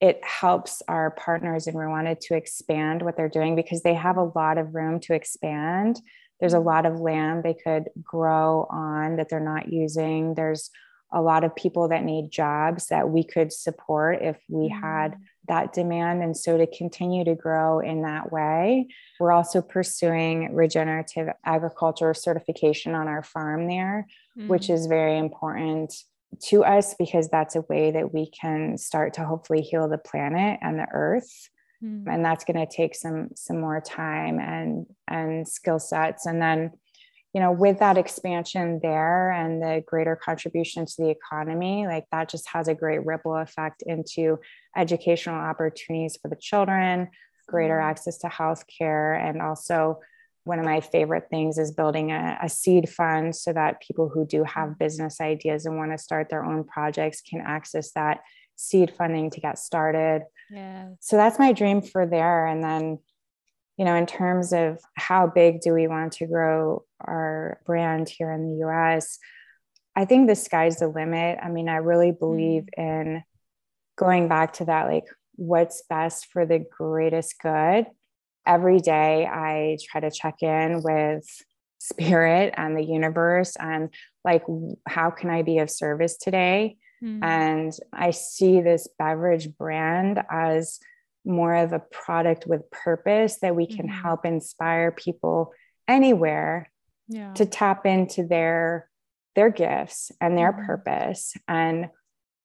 it 0.00 0.20
helps 0.22 0.82
our 0.88 1.10
partners 1.12 1.66
in 1.66 1.74
Rwanda 1.74 2.18
to 2.20 2.34
expand 2.34 3.02
what 3.02 3.16
they're 3.16 3.28
doing 3.28 3.56
because 3.56 3.82
they 3.82 3.94
have 3.94 4.16
a 4.16 4.30
lot 4.34 4.58
of 4.58 4.74
room 4.74 5.00
to 5.00 5.14
expand. 5.14 6.00
There's 6.40 6.54
a 6.54 6.58
mm-hmm. 6.58 6.66
lot 6.66 6.86
of 6.86 7.00
land 7.00 7.42
they 7.42 7.54
could 7.54 7.84
grow 8.02 8.66
on 8.70 9.16
that 9.16 9.28
they're 9.28 9.40
not 9.40 9.72
using. 9.72 10.34
There's 10.34 10.70
a 11.12 11.22
lot 11.22 11.44
of 11.44 11.54
people 11.54 11.88
that 11.88 12.04
need 12.04 12.30
jobs 12.30 12.88
that 12.88 13.08
we 13.08 13.24
could 13.24 13.52
support 13.52 14.20
if 14.20 14.36
we 14.48 14.68
had 14.68 15.16
that 15.48 15.72
demand. 15.72 16.22
And 16.22 16.36
so 16.36 16.56
to 16.56 16.66
continue 16.66 17.24
to 17.24 17.34
grow 17.34 17.80
in 17.80 18.02
that 18.02 18.32
way, 18.32 18.88
we're 19.20 19.32
also 19.32 19.60
pursuing 19.60 20.54
regenerative 20.54 21.28
agriculture 21.44 22.14
certification 22.14 22.94
on 22.94 23.08
our 23.08 23.22
farm 23.22 23.68
there, 23.68 24.06
mm-hmm. 24.38 24.48
which 24.48 24.70
is 24.70 24.86
very 24.86 25.18
important 25.18 25.94
to 26.42 26.64
us 26.64 26.94
because 26.94 27.28
that's 27.28 27.56
a 27.56 27.60
way 27.62 27.90
that 27.92 28.12
we 28.12 28.30
can 28.30 28.76
start 28.76 29.14
to 29.14 29.24
hopefully 29.24 29.60
heal 29.60 29.88
the 29.88 29.98
planet 29.98 30.58
and 30.62 30.78
the 30.78 30.88
earth. 30.92 31.48
Mm-hmm. 31.82 32.08
And 32.08 32.24
that's 32.24 32.44
going 32.44 32.66
to 32.66 32.72
take 32.72 32.94
some 32.94 33.30
some 33.34 33.60
more 33.60 33.80
time 33.80 34.38
and 34.40 34.86
and 35.06 35.46
skill 35.46 35.78
sets. 35.78 36.26
And 36.26 36.40
then 36.40 36.72
you 37.34 37.40
know, 37.40 37.50
with 37.50 37.80
that 37.80 37.98
expansion 37.98 38.78
there 38.80 39.32
and 39.32 39.60
the 39.60 39.82
greater 39.84 40.14
contribution 40.14 40.86
to 40.86 40.94
the 40.96 41.10
economy, 41.10 41.84
like 41.86 42.06
that 42.12 42.28
just 42.28 42.48
has 42.50 42.68
a 42.68 42.74
great 42.74 43.04
ripple 43.04 43.36
effect 43.36 43.82
into 43.84 44.38
educational 44.76 45.34
opportunities 45.34 46.16
for 46.22 46.28
the 46.28 46.36
children, 46.36 47.08
greater 47.48 47.74
mm-hmm. 47.74 47.90
access 47.90 48.18
to 48.18 48.28
health 48.28 48.64
care, 48.78 49.14
and 49.14 49.42
also 49.42 49.98
one 50.44 50.60
of 50.60 50.64
my 50.64 50.80
favorite 50.80 51.26
things 51.28 51.58
is 51.58 51.72
building 51.72 52.12
a, 52.12 52.38
a, 52.42 52.48
seed 52.48 52.88
fund 52.88 53.34
so 53.34 53.52
that 53.52 53.80
people 53.80 54.08
who 54.08 54.26
do 54.26 54.44
have 54.44 54.68
mm-hmm. 54.68 54.84
business 54.84 55.20
ideas 55.20 55.66
and 55.66 55.76
want 55.76 55.90
to 55.90 55.98
start 55.98 56.28
their 56.28 56.44
own 56.44 56.62
projects 56.64 57.20
can 57.20 57.40
access 57.40 57.90
that 57.92 58.20
seed 58.54 58.92
funding 58.96 59.30
to 59.30 59.40
get 59.40 59.58
started. 59.58 60.22
Yeah. 60.50 60.90
So 61.00 61.16
that's 61.16 61.38
my 61.38 61.52
dream 61.52 61.82
for 61.82 62.06
there. 62.06 62.46
And 62.46 62.62
then, 62.62 62.98
you 63.76 63.84
know, 63.84 63.94
in 63.94 64.06
terms 64.06 64.52
of 64.52 64.78
how 64.94 65.26
big 65.26 65.60
do 65.60 65.72
we 65.72 65.88
want 65.88 66.12
to 66.14 66.26
grow 66.26 66.84
our 67.00 67.60
brand 67.66 68.08
here 68.08 68.32
in 68.32 68.48
the 68.48 68.66
US, 68.66 69.18
I 69.96 70.04
think 70.04 70.28
the 70.28 70.36
sky's 70.36 70.78
the 70.78 70.88
limit. 70.88 71.38
I 71.42 71.48
mean, 71.48 71.68
I 71.68 71.76
really 71.76 72.12
believe 72.12 72.64
mm. 72.78 72.82
in 72.82 73.24
going 73.96 74.28
back 74.28 74.54
to 74.54 74.64
that, 74.66 74.88
like, 74.88 75.04
what's 75.36 75.82
best 75.88 76.26
for 76.32 76.46
the 76.46 76.58
greatest 76.58 77.40
good. 77.40 77.86
Every 78.46 78.80
day, 78.80 79.26
I 79.26 79.78
try 79.90 80.00
to 80.00 80.10
check 80.10 80.42
in 80.42 80.82
with 80.82 81.24
spirit 81.78 82.54
and 82.56 82.76
the 82.76 82.84
universe 82.84 83.56
and, 83.56 83.90
like, 84.24 84.44
how 84.86 85.10
can 85.10 85.30
I 85.30 85.42
be 85.42 85.58
of 85.58 85.70
service 85.70 86.16
today? 86.16 86.76
Mm. 87.02 87.24
And 87.24 87.72
I 87.92 88.10
see 88.10 88.60
this 88.60 88.88
beverage 88.98 89.56
brand 89.56 90.22
as 90.30 90.78
more 91.24 91.54
of 91.54 91.72
a 91.72 91.78
product 91.78 92.46
with 92.46 92.70
purpose 92.70 93.38
that 93.40 93.56
we 93.56 93.66
can 93.66 93.86
mm-hmm. 93.86 94.02
help 94.02 94.24
inspire 94.24 94.92
people 94.92 95.52
anywhere 95.88 96.70
yeah. 97.08 97.32
to 97.34 97.46
tap 97.46 97.86
into 97.86 98.26
their 98.26 98.88
their 99.34 99.50
gifts 99.50 100.12
and 100.20 100.38
their 100.38 100.52
mm-hmm. 100.52 100.66
purpose 100.66 101.34
and 101.48 101.88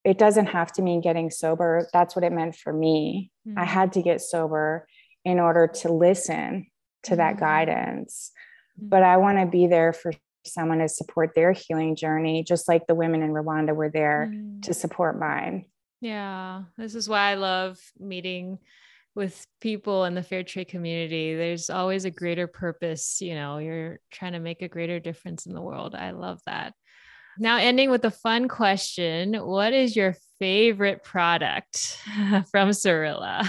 it 0.06 0.18
doesn't 0.18 0.48
have 0.48 0.72
to 0.72 0.82
mean 0.82 1.02
getting 1.02 1.30
sober 1.30 1.88
that's 1.94 2.16
what 2.16 2.26
it 2.26 2.32
meant 2.32 2.56
for 2.56 2.74
me 2.74 3.32
mm-hmm. 3.48 3.60
i 3.60 3.66
had 3.66 3.94
to 3.94 4.02
get 4.02 4.22
sober 4.22 4.88
in 5.24 5.40
order 5.40 5.68
to 5.68 5.92
listen 5.92 6.66
to 7.04 7.16
that 7.16 7.36
mm-hmm. 7.36 7.46
guidance 7.46 8.32
mm-hmm. 8.78 8.90
but 8.90 9.04
i 9.04 9.18
want 9.18 9.38
to 9.38 9.46
be 9.46 9.68
there 9.68 9.94
for 9.94 10.12
someone 10.46 10.80
to 10.80 10.90
support 10.90 11.32
their 11.36 11.52
healing 11.52 11.96
journey, 11.96 12.44
just 12.44 12.68
like 12.68 12.88
the 12.88 12.96
women 12.96 13.22
in 13.22 13.32
Rwanda 13.32 13.76
were 13.76 13.90
there 13.90 14.32
mm. 14.34 14.62
to 14.64 14.74
support 14.74 15.20
mine. 15.20 15.66
Yeah, 16.02 16.64
this 16.78 16.96
is 16.96 17.10
why 17.10 17.32
I 17.32 17.36
love 17.36 17.78
meeting 18.00 18.60
with 19.16 19.46
people 19.60 20.06
in 20.06 20.16
the 20.16 20.24
fair 20.24 20.44
trade 20.44 20.70
community. 20.70 21.36
There's 21.36 21.70
always 21.70 22.06
a 22.06 22.12
greater 22.12 22.48
purpose. 22.48 23.20
You 23.22 23.36
know, 23.36 23.58
you're 23.58 24.00
trying 24.12 24.34
to 24.34 24.40
make 24.40 24.62
a 24.62 24.70
greater 24.70 25.00
difference 25.00 25.46
in 25.46 25.54
the 25.54 25.62
world. 25.62 25.96
I 25.96 26.12
love 26.12 26.40
that. 26.46 26.74
Now, 27.38 27.58
ending 27.58 27.90
with 27.90 28.04
a 28.06 28.12
fun 28.12 28.48
question 28.48 29.34
What 29.36 29.74
is 29.74 29.96
your 29.96 30.16
favorite 30.40 31.04
product 31.04 31.98
from 32.52 32.70
Sarilla? 32.70 33.48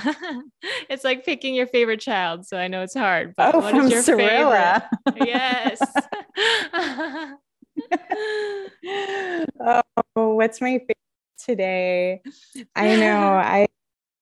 it's 0.88 1.04
like 1.04 1.24
picking 1.24 1.54
your 1.54 1.66
favorite 1.66 2.00
child. 2.00 2.46
So 2.46 2.56
I 2.56 2.68
know 2.68 2.82
it's 2.82 2.94
hard, 2.94 3.34
but 3.36 3.54
oh, 3.54 3.58
what 3.60 3.74
is 3.74 3.90
your 3.90 4.02
Sarilla. 4.02 4.84
favorite? 5.06 5.28
yes. 5.28 5.80
oh, 10.16 10.34
what's 10.34 10.60
my 10.60 10.78
favorite 10.78 10.96
today? 11.44 12.22
I 12.76 12.96
know. 12.96 13.32
I 13.34 13.66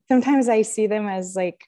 sometimes 0.09 0.49
I 0.49 0.63
see 0.63 0.87
them 0.87 1.07
as 1.09 1.37
like 1.37 1.65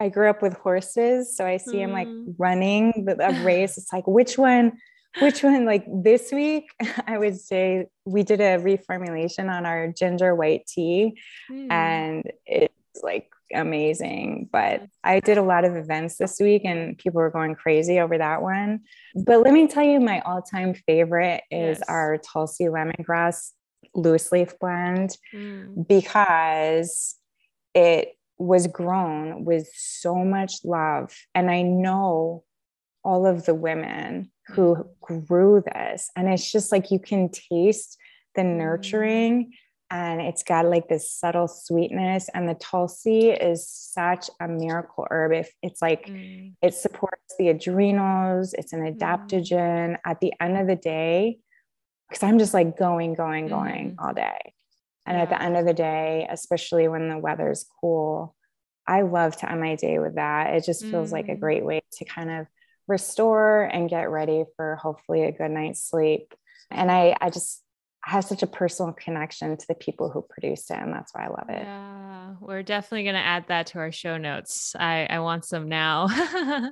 I 0.00 0.08
grew 0.08 0.28
up 0.28 0.42
with 0.42 0.54
horses, 0.54 1.36
so 1.36 1.46
I 1.46 1.58
see 1.58 1.76
mm. 1.76 1.86
them 1.86 1.92
like 1.92 2.08
running 2.38 3.06
a 3.08 3.32
race. 3.44 3.78
It's 3.78 3.92
like 3.92 4.06
which 4.06 4.36
one 4.38 4.72
which 5.20 5.42
one 5.42 5.64
like 5.64 5.84
this 6.02 6.32
week 6.32 6.70
i 7.06 7.18
would 7.18 7.38
say 7.38 7.86
we 8.04 8.22
did 8.22 8.40
a 8.40 8.58
reformulation 8.58 9.50
on 9.50 9.66
our 9.66 9.88
ginger 9.88 10.34
white 10.34 10.66
tea 10.66 11.18
mm. 11.50 11.70
and 11.70 12.30
it's 12.46 13.02
like 13.02 13.28
amazing 13.54 14.48
but 14.50 14.82
i 15.04 15.20
did 15.20 15.36
a 15.36 15.42
lot 15.42 15.66
of 15.66 15.76
events 15.76 16.16
this 16.16 16.40
week 16.40 16.62
and 16.64 16.96
people 16.96 17.20
were 17.20 17.30
going 17.30 17.54
crazy 17.54 18.00
over 18.00 18.16
that 18.16 18.40
one 18.40 18.80
but 19.14 19.42
let 19.42 19.52
me 19.52 19.66
tell 19.66 19.84
you 19.84 20.00
my 20.00 20.20
all-time 20.20 20.72
favorite 20.72 21.42
is 21.50 21.78
yes. 21.78 21.82
our 21.88 22.16
tulsi 22.16 22.64
lemongrass 22.64 23.50
loose 23.94 24.32
leaf 24.32 24.58
blend 24.58 25.16
mm. 25.34 25.86
because 25.86 27.16
it 27.74 28.16
was 28.38 28.66
grown 28.66 29.44
with 29.44 29.68
so 29.74 30.16
much 30.16 30.64
love 30.64 31.14
and 31.34 31.50
i 31.50 31.62
know 31.62 32.42
all 33.04 33.26
of 33.26 33.44
the 33.44 33.54
women 33.54 34.30
who 34.48 34.86
grew 35.00 35.62
this. 35.74 36.10
And 36.16 36.28
it's 36.28 36.50
just 36.50 36.72
like 36.72 36.90
you 36.90 36.98
can 36.98 37.30
taste 37.30 37.98
the 38.34 38.42
mm. 38.42 38.56
nurturing 38.56 39.52
and 39.90 40.22
it's 40.22 40.42
got 40.42 40.64
like 40.64 40.88
this 40.88 41.10
subtle 41.10 41.48
sweetness. 41.48 42.30
And 42.32 42.48
the 42.48 42.54
Tulsi 42.54 43.30
is 43.30 43.68
such 43.68 44.30
a 44.40 44.48
miracle 44.48 45.06
herb. 45.10 45.32
If 45.32 45.52
it's 45.62 45.82
like 45.82 46.06
mm. 46.06 46.54
it 46.62 46.74
supports 46.74 47.34
the 47.38 47.48
adrenals, 47.48 48.54
it's 48.54 48.72
an 48.72 48.80
mm. 48.80 48.96
adaptogen. 48.96 49.92
Mm. 49.92 49.96
At 50.04 50.20
the 50.20 50.32
end 50.40 50.58
of 50.58 50.66
the 50.66 50.76
day, 50.76 51.38
because 52.12 52.22
I'm 52.22 52.38
just 52.38 52.52
like 52.52 52.76
going, 52.76 53.14
going, 53.14 53.48
going 53.48 53.92
mm. 53.92 53.94
all 53.98 54.12
day. 54.12 54.52
And 55.06 55.16
yeah. 55.16 55.22
at 55.22 55.30
the 55.30 55.42
end 55.42 55.56
of 55.56 55.64
the 55.64 55.72
day, 55.72 56.28
especially 56.30 56.86
when 56.88 57.08
the 57.08 57.18
weather's 57.18 57.64
cool, 57.80 58.36
I 58.86 59.02
love 59.02 59.36
to 59.38 59.50
end 59.50 59.60
my 59.60 59.76
day 59.76 59.98
with 59.98 60.16
that. 60.16 60.54
It 60.54 60.64
just 60.64 60.84
feels 60.84 61.10
like 61.10 61.28
a 61.28 61.36
mm. 61.36 61.40
great 61.40 61.64
way 61.64 61.80
to 61.92 62.04
kind 62.04 62.30
of 62.30 62.46
restore 62.86 63.62
and 63.62 63.88
get 63.88 64.10
ready 64.10 64.44
for 64.56 64.76
hopefully 64.76 65.22
a 65.22 65.32
good 65.32 65.50
night's 65.50 65.82
sleep. 65.82 66.34
And 66.70 66.90
I, 66.90 67.16
I 67.20 67.30
just 67.30 67.62
have 68.04 68.24
such 68.24 68.42
a 68.42 68.46
personal 68.46 68.92
connection 68.92 69.56
to 69.56 69.66
the 69.66 69.74
people 69.74 70.10
who 70.10 70.22
produced 70.28 70.70
it. 70.70 70.78
And 70.78 70.92
that's 70.92 71.14
why 71.14 71.24
I 71.24 71.28
love 71.28 71.48
it. 71.48 71.62
Yeah, 71.62 72.34
we're 72.40 72.62
definitely 72.62 73.04
going 73.04 73.14
to 73.14 73.20
add 73.20 73.46
that 73.48 73.68
to 73.68 73.78
our 73.78 73.92
show 73.92 74.18
notes. 74.18 74.76
I, 74.78 75.06
I 75.08 75.20
want 75.20 75.46
some 75.46 75.68
now. 75.68 76.08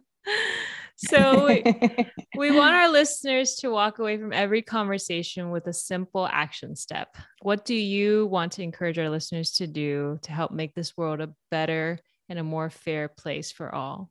so 1.09 1.47
we, 1.47 1.65
we 2.37 2.51
want 2.51 2.75
our 2.75 2.89
listeners 2.89 3.55
to 3.57 3.71
walk 3.71 3.99
away 3.99 4.19
from 4.19 4.33
every 4.33 4.63
conversation 4.63 5.51
with 5.51 5.67
a 5.67 5.73
simple 5.73 6.27
action 6.27 6.77
step. 6.77 7.17
What 7.43 7.65
do 7.65 7.75
you 7.75 8.27
want 8.27 8.53
to 8.53 8.63
encourage 8.63 8.99
our 8.99 9.09
listeners 9.09 9.53
to 9.53 9.67
do 9.67 10.19
to 10.23 10.33
help 10.33 10.53
make 10.53 10.75
this 10.75 10.97
world 10.97 11.21
a 11.21 11.33
better 11.51 11.99
and 12.29 12.39
a 12.39 12.45
more 12.45 12.69
fair 12.69 13.09
place 13.09 13.51
for 13.51 13.75
all? 13.75 14.11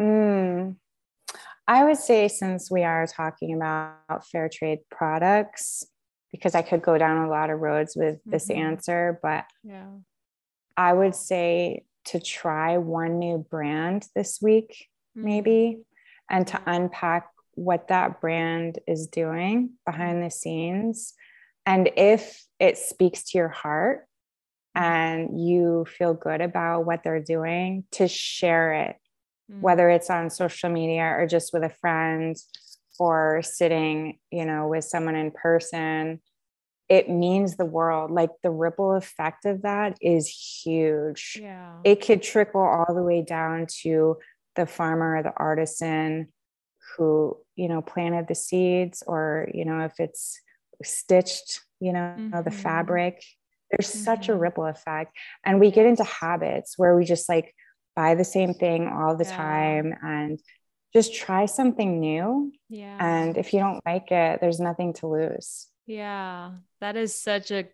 Mm, 0.00 0.76
I 1.66 1.84
would 1.84 1.98
say, 1.98 2.28
since 2.28 2.70
we 2.70 2.84
are 2.84 3.06
talking 3.06 3.54
about 3.54 4.26
fair 4.30 4.48
trade 4.48 4.80
products, 4.90 5.84
because 6.30 6.54
I 6.54 6.62
could 6.62 6.82
go 6.82 6.96
down 6.96 7.26
a 7.26 7.30
lot 7.30 7.50
of 7.50 7.60
roads 7.60 7.94
with 7.96 8.16
mm-hmm. 8.16 8.30
this 8.30 8.50
answer, 8.50 9.18
but 9.22 9.44
yeah. 9.62 9.88
I 10.76 10.92
would 10.92 11.14
say 11.14 11.84
to 12.06 12.20
try 12.20 12.78
one 12.78 13.18
new 13.18 13.38
brand 13.50 14.06
this 14.14 14.38
week, 14.40 14.88
mm-hmm. 15.16 15.24
maybe, 15.24 15.78
and 16.30 16.46
to 16.48 16.60
unpack 16.66 17.28
what 17.54 17.88
that 17.88 18.20
brand 18.20 18.78
is 18.86 19.06
doing 19.06 19.70
behind 19.84 20.22
the 20.22 20.30
scenes. 20.30 21.14
And 21.66 21.90
if 21.96 22.44
it 22.58 22.78
speaks 22.78 23.24
to 23.24 23.38
your 23.38 23.48
heart 23.48 24.06
mm-hmm. 24.76 24.84
and 24.84 25.46
you 25.46 25.86
feel 25.86 26.14
good 26.14 26.40
about 26.40 26.86
what 26.86 27.02
they're 27.04 27.22
doing, 27.22 27.84
to 27.92 28.08
share 28.08 28.72
it 28.74 28.96
mm-hmm. 29.52 29.60
whether 29.60 29.88
it's 29.88 30.10
on 30.10 30.30
social 30.30 30.70
media 30.70 31.02
or 31.02 31.26
just 31.26 31.52
with 31.52 31.62
a 31.62 31.70
friend 31.70 32.36
or 32.98 33.42
sitting, 33.42 34.18
you 34.30 34.44
know, 34.44 34.68
with 34.68 34.84
someone 34.84 35.16
in 35.16 35.30
person, 35.30 36.20
it 36.88 37.08
means 37.08 37.56
the 37.56 37.64
world. 37.64 38.10
Like 38.10 38.30
the 38.42 38.50
ripple 38.50 38.94
effect 38.94 39.44
of 39.46 39.62
that 39.62 39.96
is 40.00 40.28
huge. 40.28 41.38
Yeah. 41.40 41.76
It 41.84 42.04
could 42.04 42.22
trickle 42.22 42.60
all 42.60 42.94
the 42.94 43.02
way 43.02 43.22
down 43.22 43.66
to 43.82 44.18
the 44.56 44.66
farmer 44.66 45.16
or 45.16 45.22
the 45.22 45.32
artisan 45.36 46.28
who, 46.96 47.36
you 47.56 47.68
know, 47.68 47.82
planted 47.82 48.28
the 48.28 48.34
seeds 48.34 49.02
or, 49.06 49.48
you 49.54 49.64
know, 49.64 49.80
if 49.80 49.98
it's 49.98 50.40
stitched, 50.82 51.60
you 51.80 51.92
know, 51.92 52.14
mm-hmm. 52.18 52.42
the 52.42 52.50
fabric. 52.50 53.24
There's 53.70 53.90
mm-hmm. 53.90 54.04
such 54.04 54.28
a 54.28 54.32
mm-hmm. 54.32 54.40
ripple 54.40 54.66
effect. 54.66 55.16
And 55.44 55.60
we 55.60 55.70
get 55.70 55.86
into 55.86 56.04
habits 56.04 56.74
where 56.76 56.96
we 56.96 57.04
just 57.04 57.28
like 57.28 57.54
buy 57.96 58.14
the 58.14 58.24
same 58.24 58.54
thing 58.54 58.88
all 58.88 59.16
the 59.16 59.24
yeah. 59.24 59.36
time 59.36 59.94
and 60.02 60.38
just 60.92 61.14
try 61.14 61.46
something 61.46 62.00
new. 62.00 62.52
Yeah. 62.68 62.96
And 63.00 63.36
if 63.36 63.52
you 63.52 63.60
don't 63.60 63.84
like 63.86 64.10
it, 64.10 64.40
there's 64.40 64.60
nothing 64.60 64.92
to 64.94 65.06
lose. 65.06 65.68
Yeah. 65.86 66.52
That 66.80 66.96
is 66.96 67.14
such 67.14 67.50
a 67.50 67.68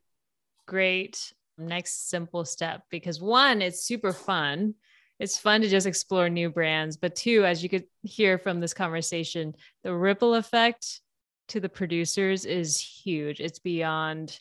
great 0.66 1.32
next 1.56 2.08
simple 2.08 2.44
step 2.44 2.82
because 2.90 3.20
one, 3.20 3.62
it's 3.62 3.80
super 3.80 4.12
fun. 4.12 4.74
It's 5.18 5.38
fun 5.38 5.62
to 5.62 5.68
just 5.68 5.86
explore 5.86 6.28
new 6.28 6.50
brands. 6.50 6.96
But 6.96 7.16
two, 7.16 7.44
as 7.44 7.62
you 7.62 7.68
could 7.68 7.84
hear 8.02 8.38
from 8.38 8.60
this 8.60 8.74
conversation, 8.74 9.54
the 9.82 9.94
ripple 9.94 10.34
effect 10.34 11.00
to 11.48 11.60
the 11.60 11.68
producers 11.68 12.44
is 12.44 12.78
huge. 12.78 13.40
It's 13.40 13.58
beyond, 13.58 14.38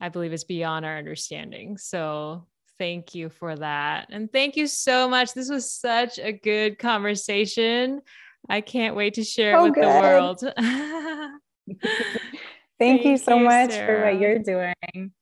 I 0.00 0.08
believe 0.08 0.32
it's 0.32 0.44
beyond 0.44 0.86
our 0.86 0.96
understanding. 0.96 1.76
So 1.76 2.46
thank 2.78 3.14
you 3.14 3.28
for 3.28 3.56
that. 3.56 4.08
And 4.10 4.32
thank 4.32 4.56
you 4.56 4.66
so 4.66 5.08
much. 5.08 5.34
This 5.34 5.50
was 5.50 5.70
such 5.70 6.18
a 6.18 6.32
good 6.32 6.78
conversation. 6.78 8.00
I 8.48 8.60
can't 8.60 8.96
wait 8.96 9.14
to 9.14 9.24
share 9.24 9.56
oh, 9.56 9.64
it 9.64 9.68
with 9.68 9.74
good. 9.74 9.84
the 9.84 9.88
world. 9.88 10.40
Thank, 10.40 11.80
Thank, 12.78 13.04
you 13.04 13.16
so 13.18 13.38
you, 13.38 13.44
much 13.44 13.70
Sara. 13.70 13.86
for 13.86 14.04
what 14.04 14.20
you're 14.20 14.38
doing 14.38 15.12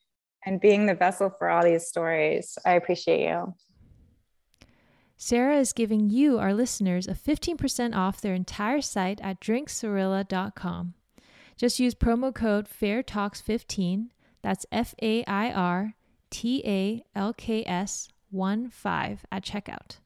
and 0.45 0.61
being 0.61 0.86
the 0.86 0.95
vessel 0.95 1.30
for 1.30 1.49
all 1.49 1.64
these 1.64 1.86
stories. 1.86 2.59
I 2.66 2.72
appreciate 2.72 3.26
you. 3.26 3.55
Sara 5.16 5.58
is 5.58 5.72
giving 5.72 6.10
you, 6.10 6.38
our 6.38 6.52
listeners, 6.52 7.06
a 7.06 7.14
15% 7.14 7.94
off 7.94 8.20
their 8.20 8.34
entire 8.34 8.80
site 8.80 9.20
at 9.22 9.40
drinksarilla.com. 9.40 10.94
Just 11.56 11.78
use 11.78 11.94
promo 11.94 12.34
code 12.34 12.68
FAIRTALKS15. 12.68 14.08
That's 14.42 14.66
F 14.72 14.94
A 15.00 15.24
I 15.24 15.52
R 15.52 15.94
T 16.30 16.62
A 16.66 17.04
L 17.16 17.32
K 17.32 17.64
S 17.64 18.08
1 18.30 18.70
5 18.70 19.26
at 19.30 19.44
checkout. 19.44 19.98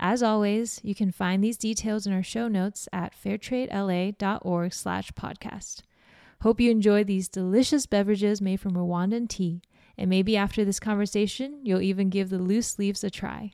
As 0.00 0.22
always, 0.22 0.80
you 0.82 0.94
can 0.94 1.10
find 1.10 1.42
these 1.42 1.56
details 1.56 2.06
in 2.06 2.12
our 2.12 2.22
show 2.22 2.48
notes 2.48 2.88
at 2.92 3.14
fairtradela.org 3.14 4.72
slash 4.72 5.10
podcast. 5.12 5.82
Hope 6.42 6.60
you 6.60 6.70
enjoy 6.70 7.02
these 7.02 7.28
delicious 7.28 7.86
beverages 7.86 8.40
made 8.40 8.60
from 8.60 8.74
Rwandan 8.74 9.28
tea, 9.28 9.60
and 9.96 10.08
maybe 10.08 10.36
after 10.36 10.64
this 10.64 10.78
conversation, 10.78 11.60
you'll 11.64 11.82
even 11.82 12.10
give 12.10 12.30
the 12.30 12.38
loose 12.38 12.78
leaves 12.78 13.02
a 13.02 13.10
try. 13.10 13.52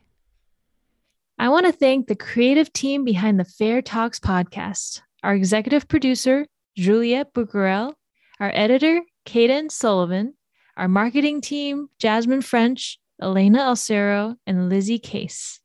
I 1.36 1.48
want 1.48 1.66
to 1.66 1.72
thank 1.72 2.06
the 2.06 2.14
creative 2.14 2.72
team 2.72 3.04
behind 3.04 3.40
the 3.40 3.44
Fair 3.44 3.82
Talks 3.82 4.20
podcast, 4.20 5.02
our 5.24 5.34
executive 5.34 5.88
producer, 5.88 6.46
Juliette 6.76 7.34
Bucarel, 7.34 7.94
our 8.38 8.52
editor, 8.54 9.00
Kaden 9.26 9.70
Sullivan, 9.70 10.34
our 10.76 10.86
marketing 10.86 11.40
team, 11.40 11.88
Jasmine 11.98 12.42
French, 12.42 13.00
Elena 13.20 13.58
Alcero, 13.58 14.36
and 14.46 14.68
Lizzie 14.68 15.00
Case. 15.00 15.60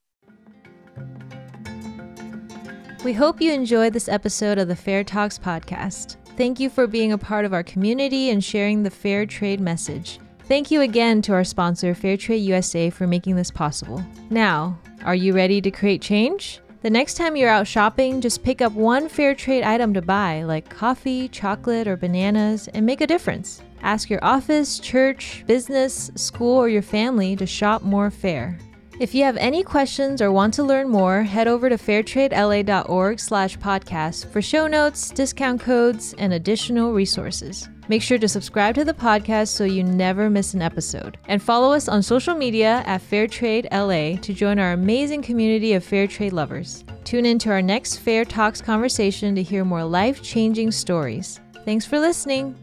We 3.03 3.13
hope 3.13 3.39
you 3.39 3.53
enjoyed 3.53 3.93
this 3.93 4.09
episode 4.09 4.57
of 4.57 4.67
the 4.67 4.76
Fair 4.76 5.03
Talks 5.03 5.38
podcast. 5.38 6.17
Thank 6.36 6.59
you 6.59 6.72
for 6.72 6.88
being 6.88 7.11
a 7.11 7.17
part 7.17 7.45
of 7.45 7.53
our 7.53 7.63
community 7.63 8.32
and 8.32 8.43
sharing 8.43 8.82
the 8.82 8.89
fair 8.89 9.28
trade 9.28 9.59
message. 9.59 10.20
Thank 10.50 10.72
you 10.72 10.82
again 10.82 11.22
to 11.22 11.34
our 11.34 11.43
sponsor, 11.43 11.93
Fairtrade 11.93 12.43
USA, 12.43 12.89
for 12.89 13.06
making 13.06 13.36
this 13.36 13.52
possible. 13.52 14.04
Now, 14.32 14.80
are 15.04 15.14
you 15.14 15.32
ready 15.32 15.62
to 15.62 15.70
create 15.70 16.02
change? 16.02 16.60
The 16.82 16.89
next 16.89 17.18
time 17.18 17.36
you're 17.36 17.52
out 17.52 17.68
shopping, 17.68 18.20
just 18.20 18.41
pick 18.41 18.60
up 18.60 18.74
one 18.74 19.10
fair 19.10 19.36
trade 19.36 19.62
item 19.62 19.93
to 19.93 20.02
buy, 20.02 20.41
like 20.41 20.68
coffee, 20.68 21.28
chocolate, 21.28 21.88
or 21.88 21.95
bananas, 21.95 22.68
and 22.70 22.84
make 22.84 23.00
a 23.02 23.06
difference. 23.06 23.62
Ask 23.84 24.10
your 24.10 24.26
office, 24.26 24.80
church, 24.80 25.43
business, 25.45 26.10
school, 26.16 26.58
or 26.58 26.68
your 26.68 26.82
family 26.82 27.36
to 27.36 27.45
shop 27.45 27.84
more 27.84 28.10
fair. 28.10 28.58
If 29.00 29.14
you 29.14 29.26
have 29.26 29.38
any 29.38 29.62
questions 29.62 30.20
or 30.20 30.32
want 30.32 30.56
to 30.56 30.64
learn 30.64 30.89
more, 30.89 31.22
head 31.22 31.47
over 31.47 31.70
to 31.70 31.78
fairtradela.org 31.78 33.20
slash 33.20 33.56
podcast 33.60 34.32
for 34.32 34.41
show 34.41 34.66
notes, 34.66 35.12
discount 35.12 35.62
codes, 35.62 36.16
and 36.18 36.34
additional 36.34 36.91
resources. 36.91 37.70
Make 37.89 38.03
sure 38.03 38.19
to 38.19 38.27
subscribe 38.27 38.75
to 38.75 38.85
the 38.85 38.93
podcast 38.93 39.47
so 39.47 39.63
you 39.63 39.83
never 39.83 40.29
miss 40.29 40.53
an 40.53 40.61
episode. 40.61 41.17
And 41.27 41.41
follow 41.41 41.73
us 41.73 41.89
on 41.89 42.03
social 42.03 42.35
media 42.35 42.83
at 42.85 43.01
Fairtrade 43.01 43.67
LA 43.71 44.21
to 44.21 44.33
join 44.33 44.59
our 44.59 44.73
amazing 44.73 45.23
community 45.23 45.73
of 45.73 45.83
fair 45.83 46.05
trade 46.05 46.33
lovers. 46.33 46.85
Tune 47.03 47.25
in 47.25 47.39
to 47.39 47.49
our 47.49 47.63
next 47.63 47.97
Fair 47.97 48.23
Talks 48.23 48.61
conversation 48.61 49.33
to 49.33 49.41
hear 49.41 49.65
more 49.65 49.83
life 49.83 50.21
changing 50.21 50.71
stories. 50.71 51.39
Thanks 51.65 51.85
for 51.85 51.99
listening. 51.99 52.55